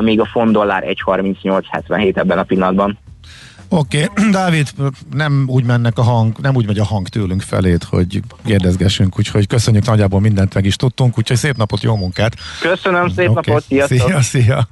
míg 0.00 0.20
a 0.20 0.24
font 0.24 0.52
dollár 0.52 0.84
1,3877 0.86 2.16
ebben 2.16 2.38
a 2.38 2.42
pillanatban. 2.42 2.98
Oké, 3.68 4.04
okay. 4.04 4.30
Dávid, 4.38 4.68
nem 5.12 5.44
úgy 5.48 5.64
mennek 5.64 5.98
a 5.98 6.02
hang, 6.02 6.38
nem 6.38 6.56
úgy 6.56 6.66
megy 6.66 6.78
a 6.78 6.84
hang 6.84 7.08
tőlünk 7.08 7.42
felét, 7.42 7.84
hogy 7.84 8.20
kérdezgessünk, 8.44 9.18
úgyhogy 9.18 9.46
köszönjük 9.46 9.86
nagyjából 9.86 10.20
mindent 10.20 10.54
meg 10.54 10.64
is 10.64 10.76
tudtunk, 10.76 11.18
úgyhogy 11.18 11.36
szép 11.36 11.56
napot, 11.56 11.82
jó 11.82 11.96
munkát! 11.96 12.34
Köszönöm, 12.60 13.08
szép 13.08 13.28
okay. 13.28 13.42
napot, 13.44 13.62
sziasztok! 13.62 13.98
Szia, 13.98 14.20
szia! 14.20 14.68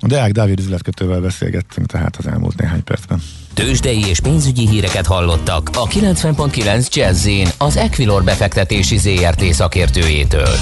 Deák 0.00 0.32
Dávid 0.32 0.58
üzletkötővel 0.58 1.20
beszélgettünk 1.20 1.86
tehát 1.86 2.16
az 2.16 2.26
elmúlt 2.26 2.60
néhány 2.60 2.84
percben. 2.84 3.22
Tőzsdei 3.54 4.06
és 4.06 4.20
pénzügyi 4.20 4.68
híreket 4.68 5.06
hallottak 5.06 5.70
a 5.72 5.86
90.9 5.86 6.94
jazz 6.94 7.28
az 7.58 7.76
Equilor 7.76 8.24
befektetési 8.24 8.98
ZRT 8.98 9.42
szakértőjétől. 9.52 10.54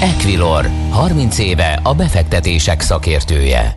Equilor, 0.00 0.68
30 0.90 1.38
éve 1.38 1.80
a 1.82 1.94
befektetések 1.94 2.80
szakértője. 2.80 3.76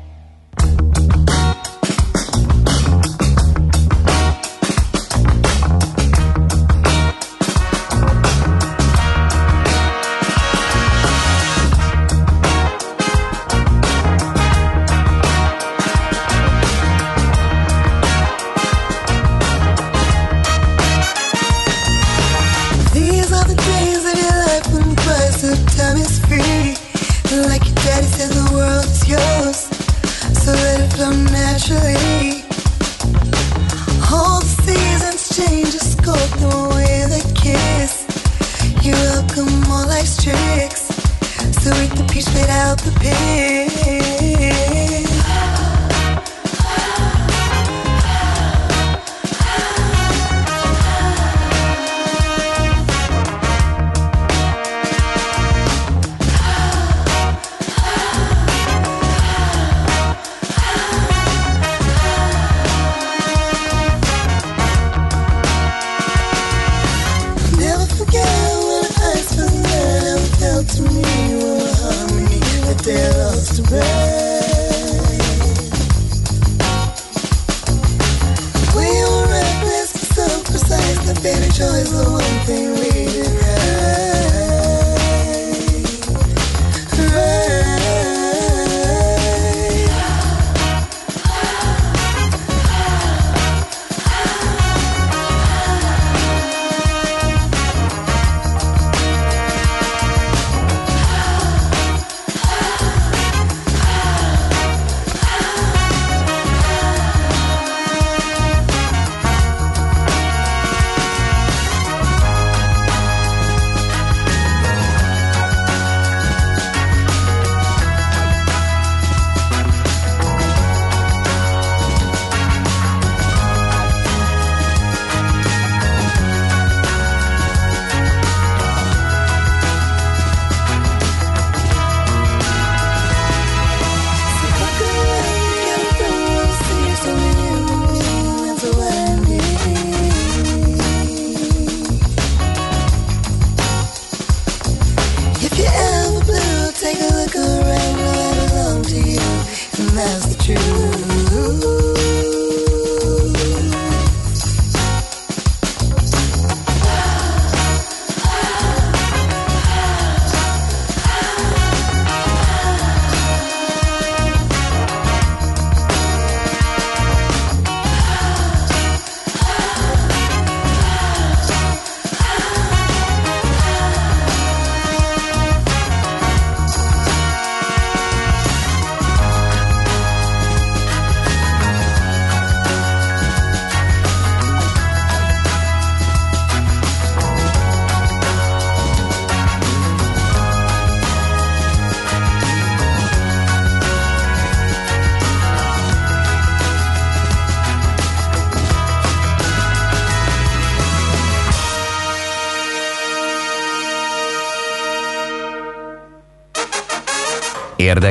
up 42.76 42.82
the 42.82 43.00
pit. 43.00 43.65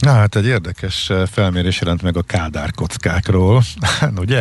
Na 0.00 0.12
hát 0.12 0.36
egy 0.36 0.46
érdekes 0.46 1.10
felmérés 1.30 1.80
jelent 1.80 2.02
meg 2.02 2.16
a 2.16 2.22
Kádár 2.22 2.70
kockákról, 2.70 3.62
ugye? 4.16 4.38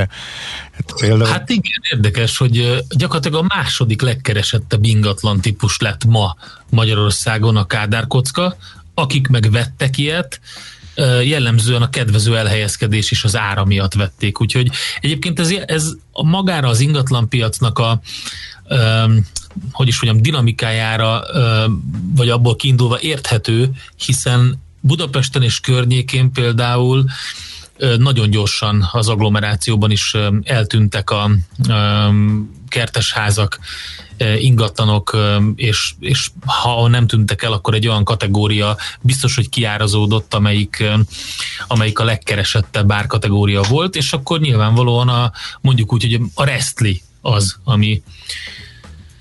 Hát, 0.71 0.93
például... 0.99 1.29
hát 1.29 1.49
igen, 1.49 1.81
érdekes, 1.91 2.37
hogy 2.37 2.83
gyakorlatilag 2.89 3.43
a 3.43 3.55
második 3.55 4.01
legkeresettebb 4.01 4.83
ingatlan 4.83 5.41
típus 5.41 5.79
lett 5.79 6.05
ma 6.05 6.35
Magyarországon 6.69 7.55
a 7.55 7.65
Kádár 7.65 8.07
kocka, 8.07 8.57
akik 8.93 9.27
meg 9.27 9.51
vettek 9.51 9.97
ilyet, 9.97 10.39
jellemzően 11.23 11.81
a 11.81 11.89
kedvező 11.89 12.37
elhelyezkedés 12.37 13.11
és 13.11 13.23
az 13.23 13.37
ára 13.37 13.65
miatt 13.65 13.93
vették. 13.93 14.41
Úgyhogy 14.41 14.69
egyébként 15.01 15.39
ez, 15.39 15.53
ez 15.65 15.91
magára 16.11 16.67
az 16.67 16.79
ingatlan 16.79 17.29
piacnak 17.29 17.79
a 17.79 18.01
um, 18.69 19.25
hogy 19.71 19.87
is 19.87 20.01
mondjam, 20.01 20.23
dinamikájára, 20.23 21.21
vagy 22.15 22.29
abból 22.29 22.55
kiindulva 22.55 22.99
érthető, 22.99 23.71
hiszen 24.05 24.59
Budapesten 24.79 25.43
és 25.43 25.59
környékén 25.59 26.31
például 26.31 27.05
nagyon 27.97 28.29
gyorsan 28.29 28.89
az 28.91 29.07
agglomerációban 29.07 29.91
is 29.91 30.15
eltűntek 30.43 31.09
a 31.09 31.31
kertesházak, 32.67 33.59
ingatlanok, 34.39 35.17
és, 35.55 35.93
és 35.99 36.29
ha 36.45 36.87
nem 36.87 37.07
tűntek 37.07 37.43
el, 37.43 37.51
akkor 37.51 37.73
egy 37.73 37.87
olyan 37.87 38.03
kategória 38.03 38.77
biztos, 39.01 39.35
hogy 39.35 39.49
kiárazódott, 39.49 40.33
amelyik, 40.33 40.83
amelyik 41.67 41.99
a 41.99 42.03
legkeresettebb 42.03 42.91
árkategória 42.91 43.61
volt, 43.61 43.95
és 43.95 44.13
akkor 44.13 44.39
nyilvánvalóan 44.39 45.09
a, 45.09 45.31
mondjuk 45.61 45.93
úgy, 45.93 46.01
hogy 46.01 46.21
a 46.33 46.43
restli 46.43 47.01
az, 47.21 47.57
ami, 47.63 48.01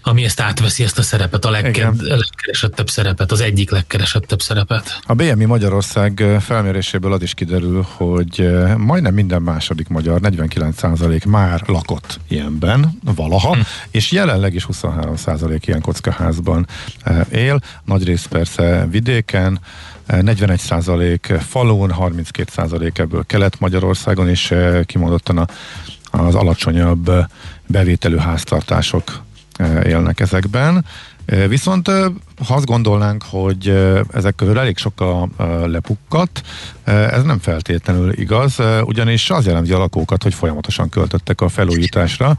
ami 0.08 0.24
ezt 0.24 0.40
átveszi 0.40 0.82
ezt 0.82 0.98
a 0.98 1.02
szerepet, 1.02 1.44
a 1.44 1.50
legke- 1.50 2.00
legkeresettebb 2.00 2.90
szerepet, 2.90 3.32
az 3.32 3.40
egyik 3.40 3.70
legkeresettebb 3.70 4.40
szerepet. 4.40 5.00
A 5.06 5.14
BMI 5.14 5.44
Magyarország 5.44 6.24
felméréséből 6.40 7.12
az 7.12 7.22
is 7.22 7.34
kiderül, 7.34 7.86
hogy 7.96 8.50
majdnem 8.76 9.14
minden 9.14 9.42
második 9.42 9.88
magyar, 9.88 10.20
49% 10.22 11.26
már 11.26 11.62
lakott 11.66 12.20
ilyenben 12.28 12.98
valaha, 13.14 13.54
hm. 13.54 13.60
és 13.90 14.12
jelenleg 14.12 14.54
is 14.54 14.66
23% 14.72 15.60
ilyen 15.66 15.80
kockaházban 15.80 16.66
él, 17.30 17.60
nagy 17.84 18.04
rész 18.04 18.24
persze 18.24 18.86
vidéken, 18.90 19.60
41% 20.08 21.40
falun, 21.48 21.94
32% 21.98 22.98
ebből 22.98 23.24
Kelet-Magyarországon, 23.26 24.28
és 24.28 24.54
kimondottan 24.86 25.48
az 26.10 26.34
alacsonyabb 26.34 27.10
bevételű 27.66 28.16
háztartások 28.16 29.26
élnek 29.84 30.20
ezekben. 30.20 30.84
Viszont 31.48 31.88
ha 32.46 32.54
azt 32.54 32.64
gondolnánk, 32.64 33.24
hogy 33.30 33.68
ezek 34.12 34.34
közül 34.34 34.58
elég 34.58 34.76
sok 34.76 35.00
a 35.00 35.28
lepukkat, 35.66 36.42
ez 36.84 37.22
nem 37.22 37.38
feltétlenül 37.38 38.12
igaz, 38.12 38.56
ugyanis 38.82 39.30
az 39.30 39.46
jelenti 39.46 39.72
a 39.72 39.78
lakókat, 39.78 40.22
hogy 40.22 40.34
folyamatosan 40.34 40.88
költöttek 40.88 41.40
a 41.40 41.48
felújításra. 41.48 42.36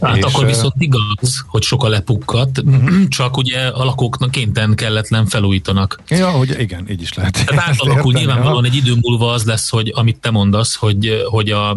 Hát 0.00 0.16
és 0.16 0.22
akkor 0.22 0.46
viszont 0.46 0.74
igaz, 0.78 1.44
hogy 1.46 1.62
sok 1.62 1.84
a 1.84 1.88
lepukkat, 1.88 2.58
uh-huh. 2.64 3.08
csak 3.08 3.36
ugye 3.36 3.66
a 3.66 3.84
lakóknak 3.84 4.30
kénten 4.30 4.74
kelletlen 4.74 5.26
felújítanak. 5.26 6.00
Ja, 6.08 6.30
hogy 6.30 6.60
igen, 6.60 6.90
így 6.90 7.02
is 7.02 7.14
lehet. 7.14 7.44
Tehát 7.44 7.68
átalakul 7.68 8.12
nyilvánvalóan 8.12 8.64
egy 8.64 8.76
idő 8.76 8.94
múlva 9.00 9.32
az 9.32 9.44
lesz, 9.44 9.70
hogy 9.70 9.92
amit 9.94 10.16
te 10.16 10.30
mondasz, 10.30 10.74
hogy, 10.74 11.24
hogy 11.30 11.50
a 11.50 11.76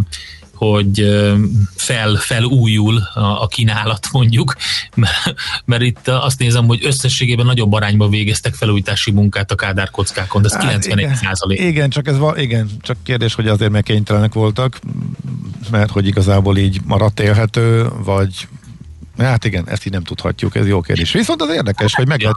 hogy 0.58 1.06
fel, 1.76 2.16
felújul 2.16 2.98
a, 3.14 3.42
a 3.42 3.48
kínálat 3.48 4.08
mondjuk, 4.12 4.56
mert, 4.96 5.34
mert 5.66 5.82
itt 5.82 6.08
azt 6.08 6.40
nézem, 6.40 6.66
hogy 6.66 6.86
összességében 6.86 7.46
nagyobb 7.46 7.74
arányban 7.74 8.10
végeztek 8.10 8.54
felújítási 8.54 9.12
munkát 9.12 9.52
a 9.52 9.56
Kádár 9.56 9.90
kockákon, 9.90 10.42
de 10.42 10.48
ez 10.48 10.54
hát 10.54 10.64
91 10.64 11.04
igen, 11.04 11.16
százalék. 11.16 11.60
Igen, 11.60 11.90
csak 11.90 12.08
ez 12.08 12.16
igen, 12.36 12.70
csak 12.82 12.98
kérdés, 13.04 13.34
hogy 13.34 13.48
azért 13.48 13.72
meg 13.72 13.84
kénytelenek 13.84 14.34
voltak, 14.34 14.80
mert 15.72 15.92
hogy 15.92 16.08
igazából 16.08 16.58
így 16.58 16.80
maradt 16.86 17.20
élhető, 17.20 17.90
vagy 18.04 18.48
Hát 19.18 19.46
igen, 19.46 19.70
ezt 19.70 19.86
így 19.86 19.92
nem 19.92 20.04
tudhatjuk, 20.04 20.56
ez 20.56 20.68
jó 20.68 20.82
kérdés. 20.82 21.12
Viszont 21.12 21.42
az 21.42 21.50
érdekes, 21.50 21.96
hogy 21.96 22.08
meglep, 22.08 22.36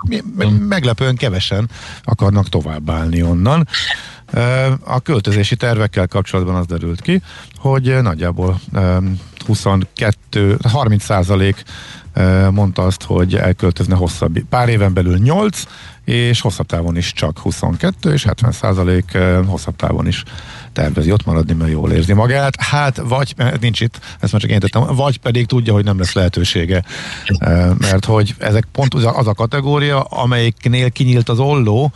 meglepően 0.69 1.17
kevesen 1.17 1.71
akarnak 2.03 2.49
továbbállni 2.49 3.23
onnan. 3.23 3.69
A 4.85 5.01
költözési 5.01 5.57
tervekkel 5.57 6.07
kapcsolatban 6.07 6.55
az 6.55 6.67
derült 6.67 7.01
ki, 7.01 7.23
hogy 7.57 8.03
nagyjából 8.03 8.61
22, 9.47 10.57
30 10.63 11.05
százalék 11.05 11.63
mondta 12.51 12.83
azt, 12.83 13.03
hogy 13.03 13.35
elköltözne 13.35 13.95
hosszabb, 13.95 14.39
pár 14.49 14.69
éven 14.69 14.93
belül 14.93 15.19
8, 15.19 15.63
és 16.05 16.41
hosszabb 16.41 16.67
távon 16.67 16.97
is 16.97 17.13
csak 17.13 17.39
22, 17.39 18.13
és 18.13 18.25
70 18.25 18.53
százalék 18.53 19.19
hosszabb 19.47 19.77
távon 19.77 20.07
is 20.07 20.23
tervezi 20.73 21.13
ott 21.13 21.25
maradni, 21.25 21.53
mert 21.53 21.71
jól 21.71 21.93
érzi 21.93 22.13
magát. 22.13 22.61
Hát, 22.61 22.97
vagy, 22.97 23.35
nincs 23.61 23.81
itt, 23.81 23.99
ezt 24.21 24.33
már 24.33 24.41
csak 24.41 24.51
én 24.51 24.59
tettem, 24.59 24.95
vagy 24.95 25.19
pedig 25.19 25.47
tudja, 25.47 25.73
hogy 25.73 25.85
nem 25.85 25.99
lesz 25.99 26.13
lehetősége, 26.13 26.85
mert 27.79 28.05
hogy 28.05 28.35
ezek 28.39 28.67
pont 28.73 28.95
az 28.95 29.27
a 29.27 29.35
kategória, 29.35 30.01
amelyiknél 30.01 30.91
kinyílt 30.91 31.29
az 31.29 31.39
olló, 31.39 31.93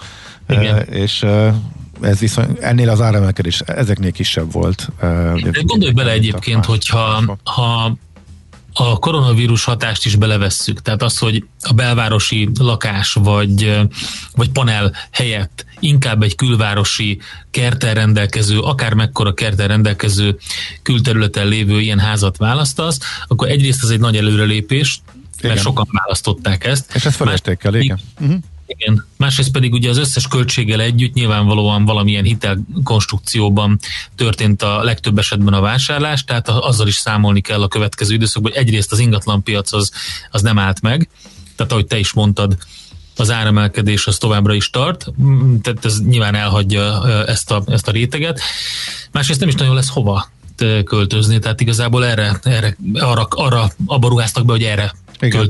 Igen. 0.49 0.82
és 0.82 1.26
ez 2.01 2.18
viszont 2.18 2.59
ennél 2.59 2.88
az 2.88 3.01
áremelkedés 3.01 3.61
ezeknél 3.61 4.12
kisebb 4.12 4.53
volt. 4.53 4.88
Gondolj 5.62 5.92
bele 5.92 6.11
egyébként, 6.11 6.64
hogyha 6.64 7.36
ha 7.45 7.97
a 8.76 8.99
koronavírus 8.99 9.64
hatást 9.64 10.07
is 10.07 10.16
belevesszük, 10.16 10.82
tehát 10.82 11.03
az, 11.03 11.18
hogy 11.18 11.45
a 11.61 11.72
belvárosi 11.72 12.49
lakás 12.59 13.12
vagy, 13.12 13.80
vagy 14.34 14.51
panel 14.51 14.92
helyett 15.11 15.64
inkább 15.80 16.22
egy 16.22 16.34
külvárosi 16.34 17.18
kertel 17.51 17.95
rendelkező, 17.95 18.59
akár 18.59 18.95
mekkora 18.95 19.34
kertel 19.34 19.68
rendelkező 19.68 20.36
külterületen 20.82 21.47
lévő 21.47 21.80
ilyen 21.80 21.99
házat 21.99 22.36
választasz, 22.36 22.99
akkor 23.26 23.49
egyrészt 23.49 23.82
ez 23.82 23.90
egy 23.90 24.01
nagy 24.01 24.16
előrelépés, 24.16 25.01
mert 25.42 25.55
igen. 25.55 25.57
sokan 25.57 25.86
választották 25.90 26.64
ezt. 26.64 26.95
És 26.95 27.05
ezt 27.05 27.16
felértékel, 27.16 27.74
igen. 27.74 27.99
Uh-huh. 28.20 28.38
Igen. 28.77 29.07
Másrészt 29.16 29.51
pedig 29.51 29.72
ugye 29.72 29.89
az 29.89 29.97
összes 29.97 30.29
költséggel 30.29 30.81
együtt 30.81 31.14
nyilvánvalóan 31.14 31.85
valamilyen 31.85 32.25
hitelkonstrukcióban 32.25 33.79
történt 34.14 34.62
a 34.62 34.83
legtöbb 34.83 35.18
esetben 35.18 35.55
a 35.55 35.61
vásárlás, 35.61 36.25
tehát 36.25 36.49
azzal 36.49 36.87
is 36.87 36.97
számolni 36.97 37.41
kell 37.41 37.62
a 37.62 37.68
következő 37.68 38.14
időszakban, 38.14 38.53
hogy 38.53 38.61
egyrészt 38.61 38.93
az 38.93 38.99
ingatlanpiac 38.99 39.72
az, 39.72 39.91
az 40.31 40.43
nem 40.43 40.59
állt 40.59 40.81
meg, 40.81 41.09
tehát 41.57 41.72
ahogy 41.72 41.87
te 41.87 41.99
is 41.99 42.12
mondtad, 42.12 42.57
az 43.16 43.31
áremelkedés 43.31 44.07
az 44.07 44.18
továbbra 44.18 44.55
is 44.55 44.70
tart, 44.70 45.07
tehát 45.62 45.85
ez 45.85 46.01
nyilván 46.01 46.35
elhagyja 46.35 47.09
ezt 47.27 47.51
a, 47.51 47.62
ezt 47.66 47.89
a 47.89 47.93
réteget. 47.93 48.41
Másrészt 49.12 49.41
nem 49.41 49.49
is 49.49 49.55
nagyon 49.55 49.75
lesz 49.75 49.89
hova 49.89 50.29
költözni, 50.85 51.39
tehát 51.39 51.61
igazából 51.61 52.07
erre, 52.07 52.39
erre 52.43 52.77
arra, 52.93 53.27
arra 53.31 53.70
abba 53.87 54.09
ruháztak 54.09 54.45
be, 54.45 54.53
hogy 54.53 54.62
erre 54.62 54.95
igen. 55.21 55.49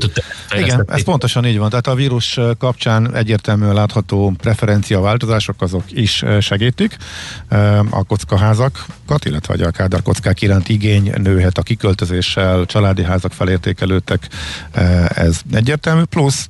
Igen, 0.57 0.85
ez 0.87 1.03
pontosan 1.03 1.45
így 1.45 1.57
van. 1.57 1.69
Tehát 1.69 1.87
a 1.87 1.95
vírus 1.95 2.39
kapcsán 2.57 3.15
egyértelműen 3.15 3.73
látható 3.73 4.33
preferencia 4.37 4.99
változások 4.99 5.61
azok 5.61 5.83
is 5.91 6.23
segítik 6.39 6.97
a 7.89 8.03
kockaházakat, 8.03 9.25
illetve 9.25 9.67
a 9.67 9.71
kádár 9.71 10.01
kockák 10.01 10.41
iránt 10.41 10.69
igény 10.69 11.11
nőhet 11.17 11.57
a 11.57 11.61
kiköltözéssel, 11.61 12.65
családi 12.65 13.03
házak 13.03 13.31
felértékelődtek, 13.31 14.27
ez 15.15 15.39
egyértelmű, 15.51 16.03
plusz 16.03 16.49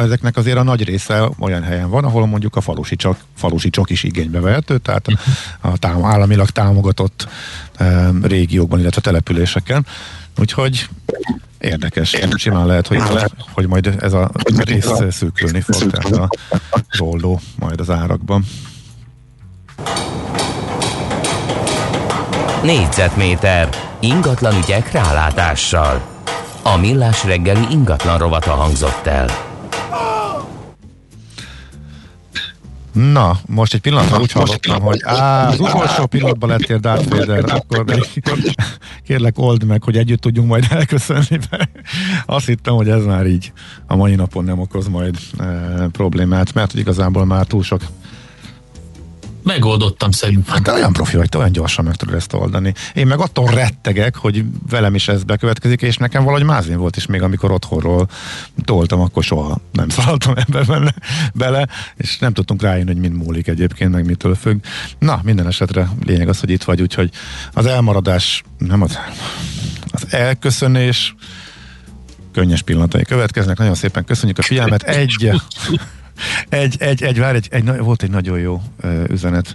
ezeknek 0.00 0.36
azért 0.36 0.56
a 0.56 0.62
nagy 0.62 0.84
része 0.84 1.28
olyan 1.38 1.62
helyen 1.62 1.90
van, 1.90 2.04
ahol 2.04 2.26
mondjuk 2.26 2.56
a 2.56 2.60
falusi 2.60 2.96
csak, 2.96 3.18
falusi 3.36 3.70
csak 3.70 3.90
is 3.90 4.02
igénybe 4.02 4.40
vehető, 4.40 4.78
tehát 4.78 5.06
a 5.60 5.78
tám, 5.78 6.04
államilag 6.04 6.50
támogatott 6.50 7.28
um, 7.80 8.24
régiókban, 8.24 8.78
illetve 8.80 9.00
településeken. 9.00 9.86
Úgyhogy 10.38 10.88
Érdekes. 11.60 12.16
Simán 12.36 12.66
lehet, 12.66 12.86
hogy, 12.86 12.98
lehet, 13.12 13.32
hogy 13.52 13.66
majd 13.66 13.96
ez 14.00 14.12
a 14.12 14.30
rész 14.44 14.90
szűkülni 15.10 15.60
fog, 15.60 15.90
tehát 15.90 16.12
a 16.12 16.28
rolló 16.88 17.40
majd 17.58 17.80
az 17.80 17.90
árakban. 17.90 18.44
Négyzetméter 22.62 23.68
ingatlan 24.00 24.56
ügyek 24.56 24.92
rálátással. 24.92 26.00
A 26.62 26.76
millás 26.76 27.24
reggeli 27.24 27.66
ingatlan 27.70 28.18
rovata 28.18 28.50
hangzott 28.50 29.06
el. 29.06 29.49
Na, 32.92 33.38
most 33.46 33.74
egy 33.74 33.80
pillanatra 33.80 34.20
úgy 34.20 34.32
hallottam, 34.32 34.80
hogy 34.80 35.00
á, 35.04 35.48
az 35.48 35.60
utolsó 35.60 36.06
pillanatban 36.06 36.48
lettél 36.48 36.78
Darth 36.78 37.08
Vader, 37.08 37.44
akkor 37.44 37.84
kérlek 39.06 39.38
old 39.38 39.64
meg, 39.64 39.82
hogy 39.82 39.96
együtt 39.96 40.20
tudjunk 40.20 40.48
majd 40.48 40.66
elköszönni. 40.70 41.38
Azt 42.26 42.46
hittem, 42.46 42.74
hogy 42.74 42.88
ez 42.88 43.04
már 43.04 43.26
így 43.26 43.52
a 43.86 43.96
mai 43.96 44.14
napon 44.14 44.44
nem 44.44 44.58
okoz 44.58 44.88
majd 44.88 45.16
e, 45.38 45.44
problémát, 45.92 46.54
mert 46.54 46.74
igazából 46.74 47.24
már 47.24 47.46
túl 47.46 47.62
sok 47.62 47.80
Megoldottam 49.42 50.10
szerintem. 50.10 50.54
Hát 50.54 50.68
olyan 50.68 50.92
profi 50.92 51.16
vagy, 51.16 51.28
te 51.28 51.38
olyan 51.38 51.52
gyorsan 51.52 51.84
meg 51.84 51.96
tudod 51.96 52.14
ezt 52.14 52.32
oldani. 52.32 52.74
Én 52.94 53.06
meg 53.06 53.18
attól 53.18 53.46
rettegek, 53.46 54.16
hogy 54.16 54.44
velem 54.70 54.94
is 54.94 55.08
ez 55.08 55.22
bekövetkezik, 55.22 55.82
és 55.82 55.96
nekem 55.96 56.24
valahogy 56.24 56.46
mázin 56.46 56.76
volt 56.76 56.96
is 56.96 57.06
még, 57.06 57.22
amikor 57.22 57.50
otthonról 57.50 58.08
toltam, 58.64 59.00
akkor 59.00 59.24
soha 59.24 59.58
nem 59.72 59.88
szaladtam 59.98 60.34
ebbe 60.36 60.64
bele, 60.64 60.94
bele, 61.34 61.68
és 61.96 62.18
nem 62.18 62.32
tudtunk 62.32 62.62
rájönni, 62.62 62.92
hogy 62.92 63.00
mind 63.00 63.16
múlik 63.16 63.46
egyébként, 63.46 63.92
meg 63.92 64.04
mitől 64.04 64.34
függ. 64.34 64.64
Na, 64.98 65.20
minden 65.22 65.46
esetre 65.46 65.88
lényeg 66.04 66.28
az, 66.28 66.40
hogy 66.40 66.50
itt 66.50 66.62
vagy, 66.62 66.80
úgyhogy 66.80 67.10
az 67.52 67.66
elmaradás, 67.66 68.42
nem 68.58 68.82
az, 68.82 68.98
az 69.90 70.06
elköszönés, 70.10 71.14
könnyes 72.32 72.62
pillanatai 72.62 73.02
következnek. 73.02 73.58
Nagyon 73.58 73.74
szépen 73.74 74.04
köszönjük 74.04 74.38
a 74.38 74.42
figyelmet. 74.42 74.82
Egy 74.82 75.32
egy, 76.48 76.76
egy, 76.78 77.02
egy, 77.02 77.18
vár, 77.18 77.34
egy, 77.34 77.48
egy, 77.50 77.78
volt 77.78 78.02
egy 78.02 78.10
nagyon 78.10 78.38
jó 78.38 78.62
üzenet. 79.08 79.54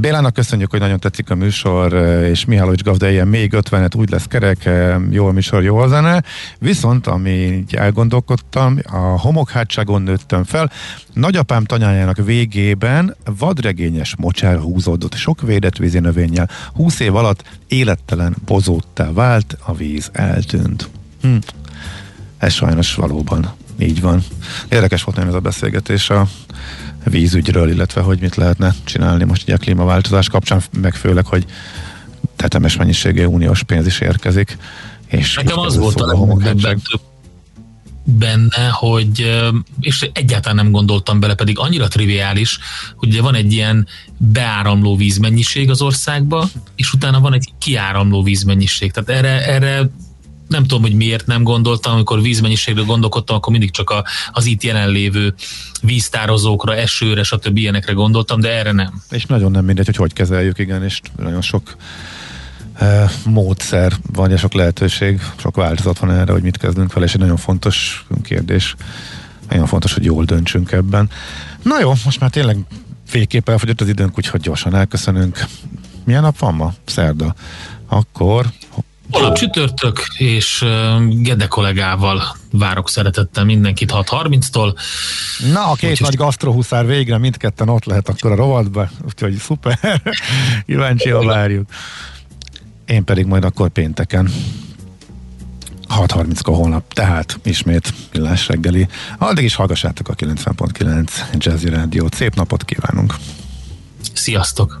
Bélának 0.00 0.32
köszönjük, 0.34 0.70
hogy 0.70 0.80
nagyon 0.80 0.98
tetszik 0.98 1.30
a 1.30 1.34
műsor, 1.34 1.92
és 2.24 2.44
Mihálovics 2.44 2.82
Gavda 2.82 3.10
ilyen 3.10 3.28
még 3.28 3.52
50-et 3.54 3.96
úgy 3.96 4.10
lesz 4.10 4.26
kerek, 4.26 4.70
jó 5.10 5.26
a 5.26 5.32
műsor, 5.32 5.62
jó 5.62 5.76
a 5.76 5.88
zene. 5.88 6.22
Viszont, 6.58 7.06
ami 7.06 7.64
elgondolkodtam, 7.70 8.78
a 8.90 8.96
homokhátságon 8.96 10.02
nőttem 10.02 10.44
fel, 10.44 10.70
nagyapám 11.12 11.64
tanyájának 11.64 12.16
végében 12.16 13.16
vadregényes 13.38 14.16
mocsár 14.16 14.58
húzódott 14.58 15.14
sok 15.14 15.40
védett 15.40 15.76
vízi 15.76 15.98
növényel. 15.98 16.48
20 16.74 17.00
év 17.00 17.14
alatt 17.14 17.44
élettelen 17.68 18.36
bozóttá 18.44 19.12
vált, 19.12 19.56
a 19.64 19.74
víz 19.74 20.10
eltűnt. 20.12 20.88
Hm. 21.22 21.36
Ez 22.38 22.52
sajnos 22.52 22.94
valóban 22.94 23.52
így 23.82 24.00
van. 24.00 24.22
Érdekes 24.68 25.02
volt 25.02 25.16
nagyon 25.16 25.30
ez 25.30 25.36
a 25.36 25.40
beszélgetés 25.40 26.10
a 26.10 26.28
vízügyről, 27.04 27.70
illetve 27.70 28.00
hogy 28.00 28.20
mit 28.20 28.36
lehetne 28.36 28.74
csinálni 28.84 29.24
most 29.24 29.42
ugye 29.42 29.54
a 29.54 29.58
klímaváltozás 29.58 30.28
kapcsán, 30.28 30.62
meg 30.80 30.94
főleg, 30.94 31.26
hogy 31.26 31.44
tetemes 32.36 32.76
mennyiségű 32.76 33.24
uniós 33.24 33.62
pénz 33.62 33.86
is 33.86 34.00
érkezik. 34.00 34.58
És 35.06 35.34
Nekem 35.34 35.58
az 35.58 35.76
volt 35.76 36.00
a 36.00 36.16
benne, 38.04 38.68
hogy, 38.70 39.42
és 39.80 40.08
egyáltalán 40.12 40.56
nem 40.56 40.72
gondoltam 40.72 41.20
bele, 41.20 41.34
pedig 41.34 41.58
annyira 41.58 41.88
triviális, 41.88 42.58
hogy 42.96 43.08
ugye 43.08 43.22
van 43.22 43.34
egy 43.34 43.52
ilyen 43.52 43.86
beáramló 44.16 44.96
vízmennyiség 44.96 45.70
az 45.70 45.82
országba, 45.82 46.48
és 46.76 46.92
utána 46.92 47.20
van 47.20 47.34
egy 47.34 47.52
kiáramló 47.58 48.22
vízmennyiség. 48.22 48.92
Tehát 48.92 49.10
erre, 49.10 49.46
erre 49.46 49.90
nem 50.52 50.62
tudom, 50.62 50.82
hogy 50.82 50.94
miért 50.94 51.26
nem 51.26 51.42
gondoltam, 51.42 51.92
amikor 51.92 52.22
vízmennyiségről 52.22 52.84
gondolkodtam, 52.84 53.36
akkor 53.36 53.52
mindig 53.52 53.70
csak 53.70 53.90
a, 53.90 54.04
az 54.32 54.46
itt 54.46 54.62
jelenlévő 54.62 55.34
víztározókra, 55.82 56.74
esőre, 56.74 57.22
stb. 57.22 57.56
ilyenekre 57.56 57.92
gondoltam, 57.92 58.40
de 58.40 58.50
erre 58.50 58.72
nem. 58.72 59.02
És 59.10 59.24
nagyon 59.26 59.50
nem 59.50 59.64
mindegy, 59.64 59.86
hogy 59.86 59.96
hogy 59.96 60.12
kezeljük, 60.12 60.58
igen, 60.58 60.84
és 60.84 61.00
nagyon 61.16 61.40
sok 61.40 61.76
e, 62.74 63.10
módszer 63.24 63.92
van, 64.12 64.30
és 64.30 64.40
sok 64.40 64.52
lehetőség, 64.52 65.20
sok 65.36 65.56
változat 65.56 65.98
van 65.98 66.10
erre, 66.10 66.32
hogy 66.32 66.42
mit 66.42 66.56
kezdünk 66.56 66.92
vele, 66.92 67.06
és 67.06 67.14
egy 67.14 67.20
nagyon 67.20 67.36
fontos 67.36 68.06
kérdés. 68.22 68.74
Nagyon 69.48 69.66
fontos, 69.66 69.94
hogy 69.94 70.04
jól 70.04 70.24
döntsünk 70.24 70.72
ebben. 70.72 71.10
Na 71.62 71.80
jó, 71.80 71.92
most 72.04 72.20
már 72.20 72.30
tényleg 72.30 72.56
végképp 73.12 73.48
elfogyott 73.48 73.80
az 73.80 73.88
időnk, 73.88 74.18
úgyhogy 74.18 74.40
gyorsan 74.40 74.74
elköszönünk. 74.74 75.44
Milyen 76.04 76.22
nap 76.22 76.38
van 76.38 76.54
ma? 76.54 76.74
Szerda. 76.84 77.34
Akkor 77.88 78.46
Holnap 79.12 79.36
csütörtök, 79.36 80.06
és 80.18 80.64
Gede 81.08 81.46
kollégával 81.46 82.36
várok 82.50 82.90
szeretettel 82.90 83.44
mindenkit 83.44 83.92
6.30-tól. 83.92 84.74
Na, 85.52 85.70
a 85.70 85.74
két 85.74 85.90
Úgy 85.90 86.00
nagy 86.00 86.16
gasztrohuszár 86.16 86.86
végre 86.86 87.18
mindketten 87.18 87.68
ott 87.68 87.84
lehet 87.84 88.08
akkor 88.08 88.32
a 88.32 88.34
rovatba, 88.34 88.90
úgyhogy 89.04 89.36
szuper, 89.36 90.02
kíváncsian 90.66 91.26
várjuk. 91.26 91.68
Én 92.86 93.04
pedig 93.04 93.26
majd 93.26 93.44
akkor 93.44 93.68
pénteken 93.68 94.30
6.30-kor 95.88 96.54
holnap, 96.54 96.92
tehát 96.92 97.38
ismét 97.42 97.94
millás 98.12 98.48
reggeli. 98.48 98.88
Addig 99.18 99.44
is 99.44 99.54
hallgassátok 99.54 100.08
a 100.08 100.14
90.9 100.14 101.08
Jazzy 101.38 101.68
Radio. 101.68 102.06
Szép 102.10 102.34
napot 102.34 102.64
kívánunk! 102.64 103.14
Sziasztok! 104.12 104.80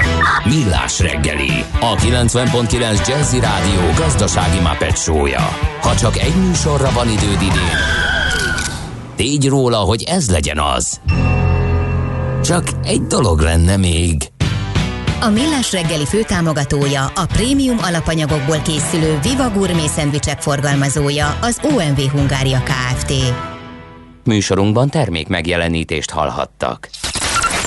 Millás 0.45 0.99
reggeli, 0.99 1.51
a 1.79 1.95
90.9 1.95 3.07
Jazzy 3.07 3.39
Rádió 3.39 3.81
gazdasági 3.97 4.59
mapetsója. 4.59 5.49
Ha 5.81 5.95
csak 5.95 6.17
egy 6.17 6.35
műsorra 6.35 6.91
van 6.91 7.07
időd 7.07 7.41
idén, 7.41 7.77
tégy 9.15 9.47
róla, 9.47 9.77
hogy 9.77 10.03
ez 10.03 10.29
legyen 10.29 10.59
az. 10.59 11.01
Csak 12.43 12.63
egy 12.83 13.01
dolog 13.01 13.39
lenne 13.39 13.77
még. 13.77 14.31
A 15.21 15.29
Millás 15.29 15.71
reggeli 15.71 16.05
főtámogatója, 16.05 17.05
a 17.15 17.25
prémium 17.25 17.77
alapanyagokból 17.81 18.61
készülő 18.61 19.19
Viva 19.23 19.49
Gourmet 19.49 19.89
szendvicsek 19.89 20.41
forgalmazója, 20.41 21.37
az 21.41 21.59
OMV 21.63 21.99
Hungária 22.11 22.63
Kft. 22.63 23.13
Műsorunkban 24.23 24.89
termék 24.89 25.27
megjelenítést 25.27 26.09
hallhattak. 26.09 26.89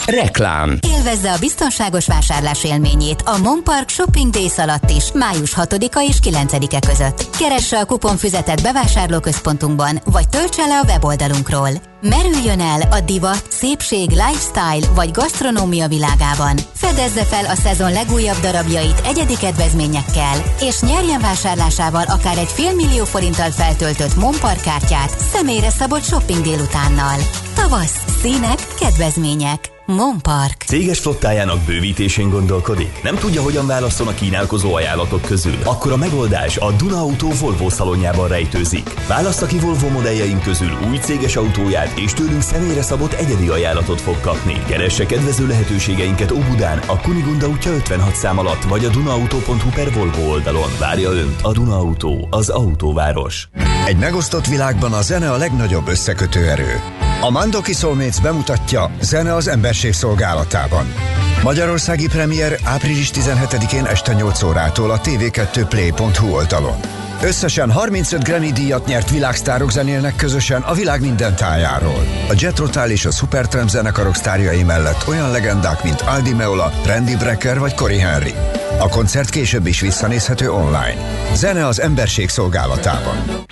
Reklám. 0.06 0.78
Élvezze 0.88 1.32
a 1.32 1.38
biztonságos 1.38 2.06
vásárlás 2.06 2.64
élményét 2.64 3.22
a 3.22 3.38
Monpark 3.38 3.88
Shopping 3.88 4.30
Days 4.30 4.58
alatt 4.58 4.90
is, 4.90 5.12
május 5.12 5.54
6-a 5.56 6.06
és 6.08 6.16
9-e 6.24 6.78
között. 6.86 7.36
Keresse 7.38 7.78
a 7.78 7.84
kuponfüzetet 7.84 8.62
bevásárlóközpontunkban, 8.62 10.00
vagy 10.04 10.28
töltse 10.28 10.66
le 10.66 10.78
a 10.78 10.84
weboldalunkról. 10.84 11.68
Merüljön 12.00 12.60
el 12.60 12.80
a 12.90 13.00
divat, 13.00 13.46
szépség, 13.48 14.10
lifestyle 14.10 14.92
vagy 14.94 15.10
gasztronómia 15.10 15.88
világában. 15.88 16.56
Fedezze 16.74 17.24
fel 17.24 17.44
a 17.44 17.54
szezon 17.54 17.92
legújabb 17.92 18.40
darabjait 18.40 19.00
egyedi 19.04 19.36
kedvezményekkel, 19.36 20.42
és 20.60 20.80
nyerjen 20.80 21.20
vásárlásával 21.20 22.04
akár 22.08 22.38
egy 22.38 22.52
félmillió 22.54 23.04
forinttal 23.04 23.50
feltöltött 23.50 24.16
Monpark 24.16 24.60
kártyát 24.60 25.16
személyre 25.32 25.70
szabott 25.70 26.04
shopping 26.04 26.42
délutánnal. 26.44 27.16
Tavasz, 27.54 28.04
színek, 28.22 28.58
kedvezmények. 28.80 29.73
Monpark. 29.86 30.62
Céges 30.66 30.98
flottájának 30.98 31.60
bővítésén 31.60 32.30
gondolkodik? 32.30 33.02
Nem 33.02 33.14
tudja, 33.14 33.42
hogyan 33.42 33.66
válaszol 33.66 34.08
a 34.08 34.14
kínálkozó 34.14 34.74
ajánlatok 34.74 35.22
közül? 35.22 35.56
Akkor 35.64 35.92
a 35.92 35.96
megoldás 35.96 36.56
a 36.56 36.72
Duna 36.72 36.96
Auto 36.96 37.28
Volvo 37.40 37.70
szalonjában 37.70 38.28
rejtőzik. 38.28 38.94
Választa 39.08 39.46
ki 39.46 39.58
Volvo 39.58 39.88
modelljeink 39.88 40.42
közül 40.42 40.78
új 40.88 40.96
céges 40.96 41.36
autóját, 41.36 41.98
és 41.98 42.12
tőlünk 42.12 42.42
személyre 42.42 42.82
szabott 42.82 43.12
egyedi 43.12 43.48
ajánlatot 43.48 44.00
fog 44.00 44.20
kapni. 44.20 44.62
Keresse 44.66 45.06
kedvező 45.06 45.46
lehetőségeinket 45.46 46.30
Óbudán, 46.30 46.78
a 46.86 47.00
Kunigunda 47.00 47.48
útja 47.48 47.72
56 47.72 48.14
szám 48.14 48.38
alatt, 48.38 48.62
vagy 48.62 48.84
a 48.84 48.90
dunaauto.hu 48.90 49.70
per 49.74 49.92
Volvo 49.92 50.30
oldalon. 50.30 50.70
Várja 50.78 51.10
Önt 51.10 51.40
a 51.42 51.52
Duna 51.52 51.76
Auto, 51.76 52.26
az 52.30 52.48
autóváros. 52.48 53.48
Egy 53.86 53.96
megosztott 53.96 54.46
világban 54.46 54.92
a 54.92 55.02
zene 55.02 55.30
a 55.30 55.36
legnagyobb 55.36 55.88
összekötő 55.88 56.48
erő. 56.48 56.80
A 57.24 57.30
Mandoki 57.30 57.72
Soulmates 57.72 58.20
bemutatja 58.20 58.90
Zene 59.00 59.34
az 59.34 59.48
emberség 59.48 59.92
szolgálatában. 59.92 60.94
Magyarországi 61.42 62.08
premier 62.08 62.58
április 62.62 63.10
17-én 63.14 63.84
este 63.84 64.12
8 64.12 64.42
órától 64.42 64.90
a 64.90 65.00
tv2play.hu 65.00 66.32
oldalon. 66.32 66.76
Összesen 67.22 67.70
35 67.70 68.24
Grammy 68.24 68.52
díjat 68.52 68.86
nyert 68.86 69.10
világsztárok 69.10 69.70
zenélnek 69.70 70.16
közösen 70.16 70.62
a 70.62 70.74
világ 70.74 71.00
minden 71.00 71.36
tájáról. 71.36 72.06
A 72.28 72.34
Jet 72.36 72.58
Rotal 72.58 72.90
és 72.90 73.04
a 73.04 73.10
Supertramp 73.10 73.68
zenekarok 73.68 74.14
sztárjai 74.14 74.62
mellett 74.62 75.08
olyan 75.08 75.30
legendák, 75.30 75.82
mint 75.82 76.00
Aldi 76.00 76.32
Meola, 76.32 76.72
Randy 76.86 77.16
Brecker 77.16 77.58
vagy 77.58 77.74
Cory 77.74 77.98
Henry. 77.98 78.34
A 78.78 78.88
koncert 78.88 79.30
később 79.30 79.66
is 79.66 79.80
visszanézhető 79.80 80.50
online. 80.50 80.96
Zene 81.34 81.66
az 81.66 81.80
emberség 81.80 82.28
szolgálatában. 82.28 83.44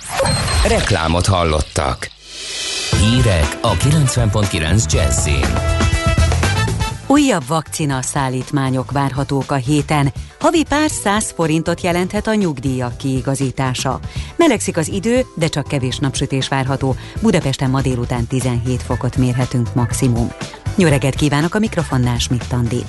Reklámot 0.67 1.25
hallottak. 1.25 2.11
Hírek 3.03 3.57
a 3.61 3.73
90.9 3.73 4.91
Jazzin. 4.93 5.45
Újabb 7.07 7.47
vakcina 7.47 8.01
szállítmányok 8.01 8.91
várhatók 8.91 9.51
a 9.51 9.55
héten. 9.55 10.13
Havi 10.39 10.63
pár 10.69 10.89
száz 10.89 11.31
forintot 11.35 11.81
jelenthet 11.81 12.27
a 12.27 12.33
nyugdíjak 12.33 12.97
kiigazítása. 12.97 13.99
Melegszik 14.35 14.77
az 14.77 14.87
idő, 14.87 15.21
de 15.35 15.47
csak 15.47 15.67
kevés 15.67 15.97
napsütés 15.97 16.47
várható. 16.47 16.95
Budapesten 17.21 17.69
ma 17.69 17.81
délután 17.81 18.27
17 18.27 18.81
fokot 18.81 19.17
mérhetünk 19.17 19.73
maximum. 19.73 20.31
Jó 20.77 20.87
reggelt 20.87 21.15
kívánok 21.15 21.55
a 21.55 21.59
mikrofonnál, 21.59 22.17
Schmidt 22.17 22.51
Andi. 22.51 22.83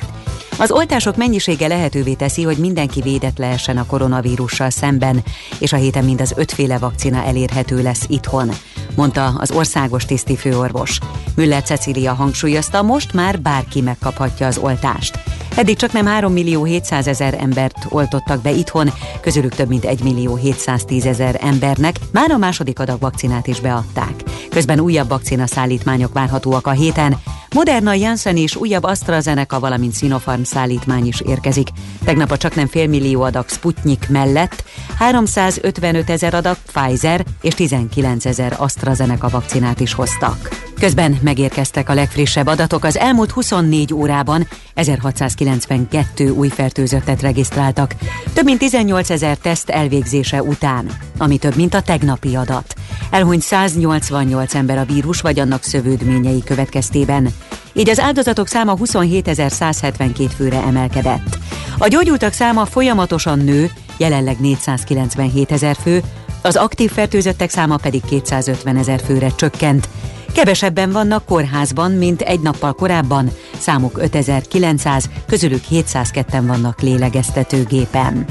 Az 0.58 0.70
oltások 0.70 1.16
mennyisége 1.16 1.66
lehetővé 1.66 2.14
teszi, 2.14 2.42
hogy 2.42 2.56
mindenki 2.56 3.00
védett 3.00 3.38
lehessen 3.38 3.76
a 3.76 3.86
koronavírussal 3.86 4.70
szemben, 4.70 5.22
és 5.58 5.72
a 5.72 5.76
héten 5.76 6.04
mind 6.04 6.20
az 6.20 6.34
ötféle 6.36 6.78
vakcina 6.78 7.24
elérhető 7.24 7.82
lesz 7.82 8.04
itthon, 8.08 8.50
mondta 8.96 9.26
az 9.38 9.50
országos 9.50 10.04
tisztifőorvos. 10.04 10.98
Müller 11.36 11.62
Cecília 11.62 12.12
hangsúlyozta, 12.12 12.82
most 12.82 13.12
már 13.12 13.40
bárki 13.40 13.80
megkaphatja 13.80 14.46
az 14.46 14.58
oltást. 14.58 15.18
Eddig 15.56 15.76
csak 15.76 15.92
nem 15.92 16.06
3 16.06 16.32
millió 16.32 16.64
700 16.64 17.06
ezer 17.06 17.36
embert 17.40 17.86
oltottak 17.88 18.42
be 18.42 18.50
itthon, 18.50 18.92
közülük 19.20 19.54
több 19.54 19.68
mint 19.68 19.84
1 19.84 20.02
millió 20.02 20.36
710 20.36 21.06
ezer 21.06 21.38
embernek 21.40 21.96
már 22.12 22.30
a 22.30 22.36
második 22.36 22.78
adag 22.78 23.00
vakcinát 23.00 23.46
is 23.46 23.60
beadták. 23.60 24.14
Közben 24.50 24.80
újabb 24.80 25.08
vakcina 25.08 25.46
szállítmányok 25.46 26.12
várhatóak 26.12 26.66
a 26.66 26.70
héten, 26.70 27.16
Moderna, 27.54 27.94
Janssen 27.94 28.36
és 28.36 28.56
újabb 28.56 28.82
AstraZeneca, 28.82 29.60
valamint 29.60 29.96
Sinopharm 29.96 30.42
szállítmány 30.44 31.06
is 31.06 31.20
érkezik. 31.20 31.68
Tegnap 32.04 32.30
a 32.30 32.36
csak 32.36 32.54
nem 32.54 32.66
félmillió 32.66 33.22
adag 33.22 33.48
Sputnik 33.48 34.08
mellett 34.08 34.64
355 34.98 36.10
ezer 36.10 36.34
adag 36.34 36.56
Pfizer 36.72 37.24
és 37.40 37.54
19 37.54 38.24
ezer 38.24 38.54
AstraZeneca 38.58 39.28
vakcinát 39.28 39.80
is 39.80 39.92
hoztak. 39.92 40.48
Közben 40.78 41.18
megérkeztek 41.22 41.88
a 41.88 41.94
legfrissebb 41.94 42.46
adatok. 42.46 42.84
Az 42.84 42.98
elmúlt 42.98 43.30
24 43.30 43.94
órában 43.94 44.48
1692 44.74 46.30
új 46.30 46.48
fertőzöttet 46.48 47.22
regisztráltak, 47.22 47.94
több 48.32 48.44
mint 48.44 48.58
18 48.58 49.10
ezer 49.10 49.36
teszt 49.36 49.70
elvégzése 49.70 50.42
után, 50.42 50.90
ami 51.18 51.38
több, 51.38 51.56
mint 51.56 51.74
a 51.74 51.82
tegnapi 51.82 52.36
adat. 52.36 52.74
Elhunyt 53.10 53.42
188 53.42 54.54
ember 54.54 54.78
a 54.78 54.84
vírus 54.84 55.20
vagy 55.20 55.38
annak 55.38 55.62
szövődményei 55.62 56.42
következtében. 56.42 57.28
Így 57.74 57.88
az 57.88 58.00
áldozatok 58.00 58.46
száma 58.46 58.76
27.172 58.76 60.30
főre 60.36 60.62
emelkedett. 60.62 61.38
A 61.78 61.88
gyógyultak 61.88 62.32
száma 62.32 62.64
folyamatosan 62.64 63.38
nő, 63.38 63.70
jelenleg 63.96 64.40
497 64.40 65.52
ezer 65.52 65.76
fő, 65.82 66.02
az 66.42 66.56
aktív 66.56 66.90
fertőzöttek 66.90 67.50
száma 67.50 67.76
pedig 67.76 68.04
250 68.04 68.76
ezer 68.76 69.00
főre 69.00 69.28
csökkent. 69.28 69.88
Kevesebben 70.34 70.90
vannak 70.90 71.24
kórházban, 71.24 71.92
mint 71.92 72.20
egy 72.20 72.40
nappal 72.40 72.72
korábban, 72.72 73.30
számuk 73.58 73.98
5900, 73.98 75.08
közülük 75.26 75.62
702-en 75.70 76.42
vannak 76.46 76.80
lélegeztetőgépen. 76.80 78.24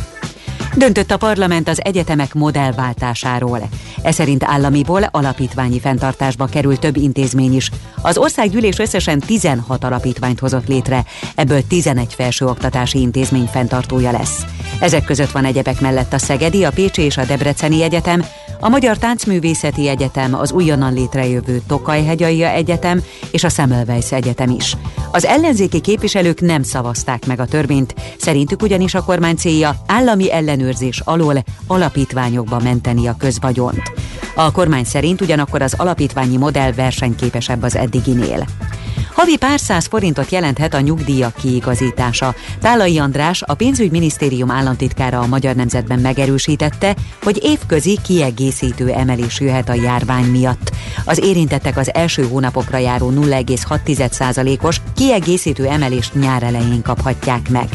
Döntött 0.75 1.11
a 1.11 1.17
parlament 1.17 1.67
az 1.67 1.83
egyetemek 1.83 2.33
modellváltásáról. 2.33 3.69
Ez 4.01 4.15
szerint 4.15 4.43
államiból 4.43 5.03
alapítványi 5.11 5.79
fenntartásba 5.79 6.45
kerül 6.45 6.77
több 6.77 6.95
intézmény 6.95 7.55
is. 7.55 7.71
Az 8.01 8.17
országgyűlés 8.17 8.79
összesen 8.79 9.19
16 9.19 9.83
alapítványt 9.83 10.39
hozott 10.39 10.67
létre, 10.67 11.05
ebből 11.35 11.67
11 11.67 12.13
felsőoktatási 12.13 12.99
intézmény 12.99 13.45
fenntartója 13.45 14.11
lesz. 14.11 14.45
Ezek 14.79 15.03
között 15.03 15.31
van 15.31 15.45
egyebek 15.45 15.81
mellett 15.81 16.13
a 16.13 16.17
Szegedi, 16.17 16.63
a 16.63 16.71
Pécsi 16.71 17.01
és 17.01 17.17
a 17.17 17.25
Debreceni 17.25 17.83
Egyetem, 17.83 18.25
a 18.63 18.69
Magyar 18.69 18.97
Táncművészeti 18.97 19.87
Egyetem, 19.87 20.35
az 20.35 20.51
újonnan 20.51 20.93
létrejövő 20.93 21.61
Tokaj-hegyaia 21.67 22.49
Egyetem 22.49 23.03
és 23.31 23.43
a 23.43 23.49
Semmelweis 23.49 24.11
Egyetem 24.11 24.49
is. 24.49 24.77
Az 25.11 25.25
ellenzéki 25.25 25.81
képviselők 25.81 26.41
nem 26.41 26.63
szavazták 26.63 27.25
meg 27.25 27.39
a 27.39 27.45
törvényt, 27.45 27.95
szerintük 28.17 28.61
ugyanis 28.61 28.93
a 28.93 29.03
kormány 29.03 29.35
célja 29.35 29.75
állami 29.87 30.31
ellenőrzés 30.31 30.99
alól 30.99 31.43
alapítványokba 31.67 32.59
menteni 32.59 33.07
a 33.07 33.15
közvagyont. 33.17 33.91
A 34.35 34.51
kormány 34.51 34.83
szerint 34.83 35.21
ugyanakkor 35.21 35.61
az 35.61 35.73
alapítványi 35.77 36.37
modell 36.37 36.71
versenyképesebb 36.71 37.63
az 37.63 37.75
eddiginél. 37.75 38.45
Havi 39.13 39.37
pár 39.37 39.59
száz 39.59 39.85
forintot 39.85 40.31
jelenthet 40.31 40.73
a 40.73 40.79
nyugdíjak 40.79 41.35
kiigazítása. 41.35 42.35
Tálai 42.61 42.97
András, 42.97 43.41
a 43.41 43.53
pénzügyminisztérium 43.53 44.51
államtitkára 44.51 45.19
a 45.19 45.27
Magyar 45.27 45.55
Nemzetben 45.55 45.99
megerősítette, 45.99 46.95
hogy 47.23 47.39
évközi 47.43 47.99
kiegészítő 48.03 48.89
emelés 48.89 49.39
jöhet 49.39 49.69
a 49.69 49.73
járvány 49.73 50.25
miatt. 50.25 50.71
Az 51.05 51.19
érintettek 51.23 51.77
az 51.77 51.93
első 51.93 52.27
hónapokra 52.27 52.77
járó 52.77 53.11
0,6%-os 53.11 54.81
kiegészítő 54.95 55.65
emelést 55.65 56.13
nyár 56.13 56.43
elején 56.43 56.81
kaphatják 56.81 57.49
meg. 57.49 57.67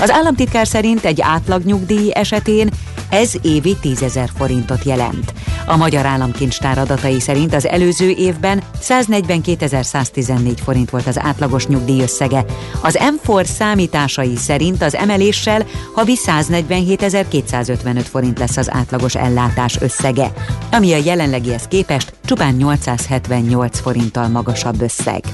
Az 0.00 0.10
államtitkár 0.10 0.66
szerint 0.66 1.04
egy 1.04 1.20
átlagnyugdíj 1.20 2.10
esetén 2.14 2.70
ez 3.10 3.32
évi 3.42 3.76
10 3.80 4.02
ezer 4.02 4.30
forintot 4.36 4.84
jelent. 4.84 5.32
A 5.66 5.76
Magyar 5.76 6.06
Államkincstár 6.06 6.78
adatai 6.78 7.20
szerint 7.20 7.54
az 7.54 7.66
előző 7.66 8.10
évben 8.10 8.62
142.114 8.82 10.52
forint 10.64 10.90
volt 10.90 11.06
az 11.06 11.18
átlagos 11.18 11.66
nyugdíj 11.66 12.02
összege. 12.02 12.44
Az 12.82 12.98
M4 13.00 13.44
számításai 13.44 14.36
szerint 14.36 14.82
az 14.82 14.94
emeléssel 14.94 15.66
havi 15.94 16.18
147.255 16.26 18.04
forint 18.10 18.38
lesz 18.38 18.56
az 18.56 18.72
átlagos 18.72 19.14
ellátás 19.14 19.80
összege, 19.80 20.32
ami 20.70 20.92
a 20.92 21.00
jelenlegihez 21.04 21.64
képest 21.64 22.12
csupán 22.24 22.54
878 22.54 23.80
forinttal 23.80 24.28
magasabb 24.28 24.80
összeg. 24.80 25.24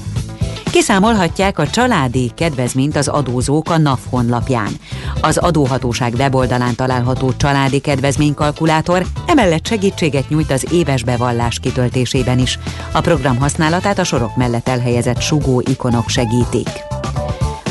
Kiszámolhatják 0.75 1.59
a 1.59 1.67
családi 1.67 2.31
kedvezményt 2.35 2.95
az 2.95 3.07
adózók 3.07 3.69
a 3.69 3.77
NAV 3.77 3.99
honlapján. 4.09 4.69
Az 5.21 5.37
adóhatóság 5.37 6.13
weboldalán 6.13 6.75
található 6.75 7.33
családi 7.37 7.79
kedvezménykalkulátor 7.79 9.05
emellett 9.25 9.67
segítséget 9.67 10.29
nyújt 10.29 10.51
az 10.51 10.67
éves 10.71 11.03
bevallás 11.03 11.59
kitöltésében 11.59 12.39
is. 12.39 12.59
A 12.91 13.01
program 13.01 13.37
használatát 13.37 13.99
a 13.99 14.03
sorok 14.03 14.35
mellett 14.35 14.67
elhelyezett 14.67 15.21
sugó 15.21 15.61
ikonok 15.69 16.09
segítik. 16.09 16.69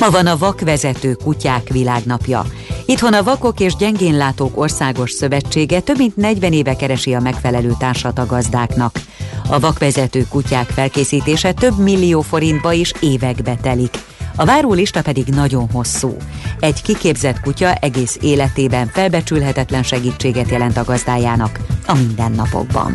Ma 0.00 0.10
van 0.10 0.26
a 0.26 0.36
Vakvezető 0.36 1.14
Kutyák 1.14 1.68
Világnapja. 1.68 2.44
Itthon 2.86 3.12
a 3.12 3.22
Vakok 3.22 3.60
és 3.60 3.76
Gyengénlátók 3.76 4.60
Országos 4.60 5.10
Szövetsége 5.10 5.80
több 5.80 5.98
mint 5.98 6.16
40 6.16 6.52
éve 6.52 6.76
keresi 6.76 7.14
a 7.14 7.20
megfelelő 7.20 7.72
társat 7.78 8.18
a 8.18 8.26
gazdáknak. 8.26 9.00
A 9.48 9.60
vakvezető 9.60 10.26
kutyák 10.28 10.68
felkészítése 10.68 11.52
több 11.52 11.78
millió 11.78 12.20
forintba 12.20 12.72
is 12.72 12.92
évekbe 13.00 13.56
telik. 13.62 13.98
A 14.36 14.44
várólista 14.44 15.02
pedig 15.02 15.26
nagyon 15.26 15.70
hosszú. 15.70 16.16
Egy 16.60 16.82
kiképzett 16.82 17.40
kutya 17.40 17.74
egész 17.74 18.18
életében 18.20 18.86
felbecsülhetetlen 18.86 19.82
segítséget 19.82 20.50
jelent 20.50 20.76
a 20.76 20.84
gazdájának 20.84 21.58
a 21.86 21.94
mindennapokban. 21.94 22.92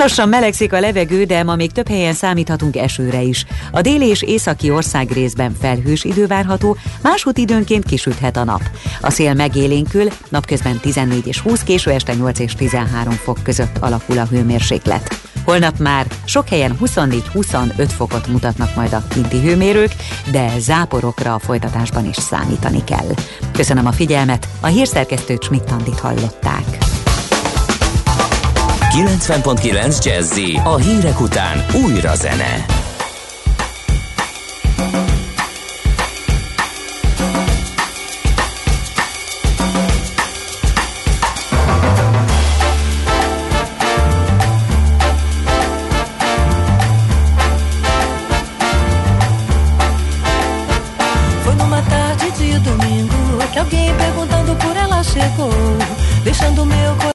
Lassan 0.00 0.28
melegszik 0.28 0.72
a 0.72 0.80
levegő, 0.80 1.24
de 1.24 1.42
ma 1.42 1.54
még 1.54 1.72
több 1.72 1.88
helyen 1.88 2.12
számíthatunk 2.12 2.76
esőre 2.76 3.20
is. 3.20 3.44
A 3.72 3.80
déli 3.80 4.06
és 4.06 4.22
északi 4.22 4.70
ország 4.70 5.10
részben 5.12 5.56
felhős 5.60 6.04
idő 6.04 6.26
várható, 6.26 6.76
máshogy 7.02 7.38
időnként 7.38 7.84
kisüthet 7.84 8.36
a 8.36 8.44
nap. 8.44 8.62
A 9.00 9.10
szél 9.10 9.34
megélénkül, 9.34 10.08
napközben 10.28 10.78
14 10.78 11.26
és 11.26 11.38
20, 11.38 11.62
késő 11.62 11.90
este 11.90 12.14
8 12.14 12.38
és 12.38 12.54
13 12.54 13.12
fok 13.12 13.38
között 13.42 13.78
alakul 13.80 14.18
a 14.18 14.26
hőmérséklet. 14.30 15.20
Holnap 15.44 15.78
már 15.78 16.06
sok 16.24 16.48
helyen 16.48 16.76
24-25 16.84 17.88
fokot 17.96 18.26
mutatnak 18.26 18.74
majd 18.74 18.92
a 18.92 19.04
kinti 19.08 19.40
hőmérők, 19.40 19.92
de 20.30 20.58
záporokra 20.58 21.34
a 21.34 21.38
folytatásban 21.38 22.08
is 22.08 22.16
számítani 22.16 22.84
kell. 22.84 23.08
Köszönöm 23.52 23.86
a 23.86 23.92
figyelmet, 23.92 24.48
a 24.60 24.66
hírszerkesztőt 24.66 25.42
Schmidt-Tandit 25.42 26.00
hallották. 26.00 26.89
90.9 28.90 30.04
Jazzy 30.04 30.60
a 30.64 30.76
hírek 30.76 31.20
után 31.20 31.64
újra 31.84 32.16
zene. 32.16 32.79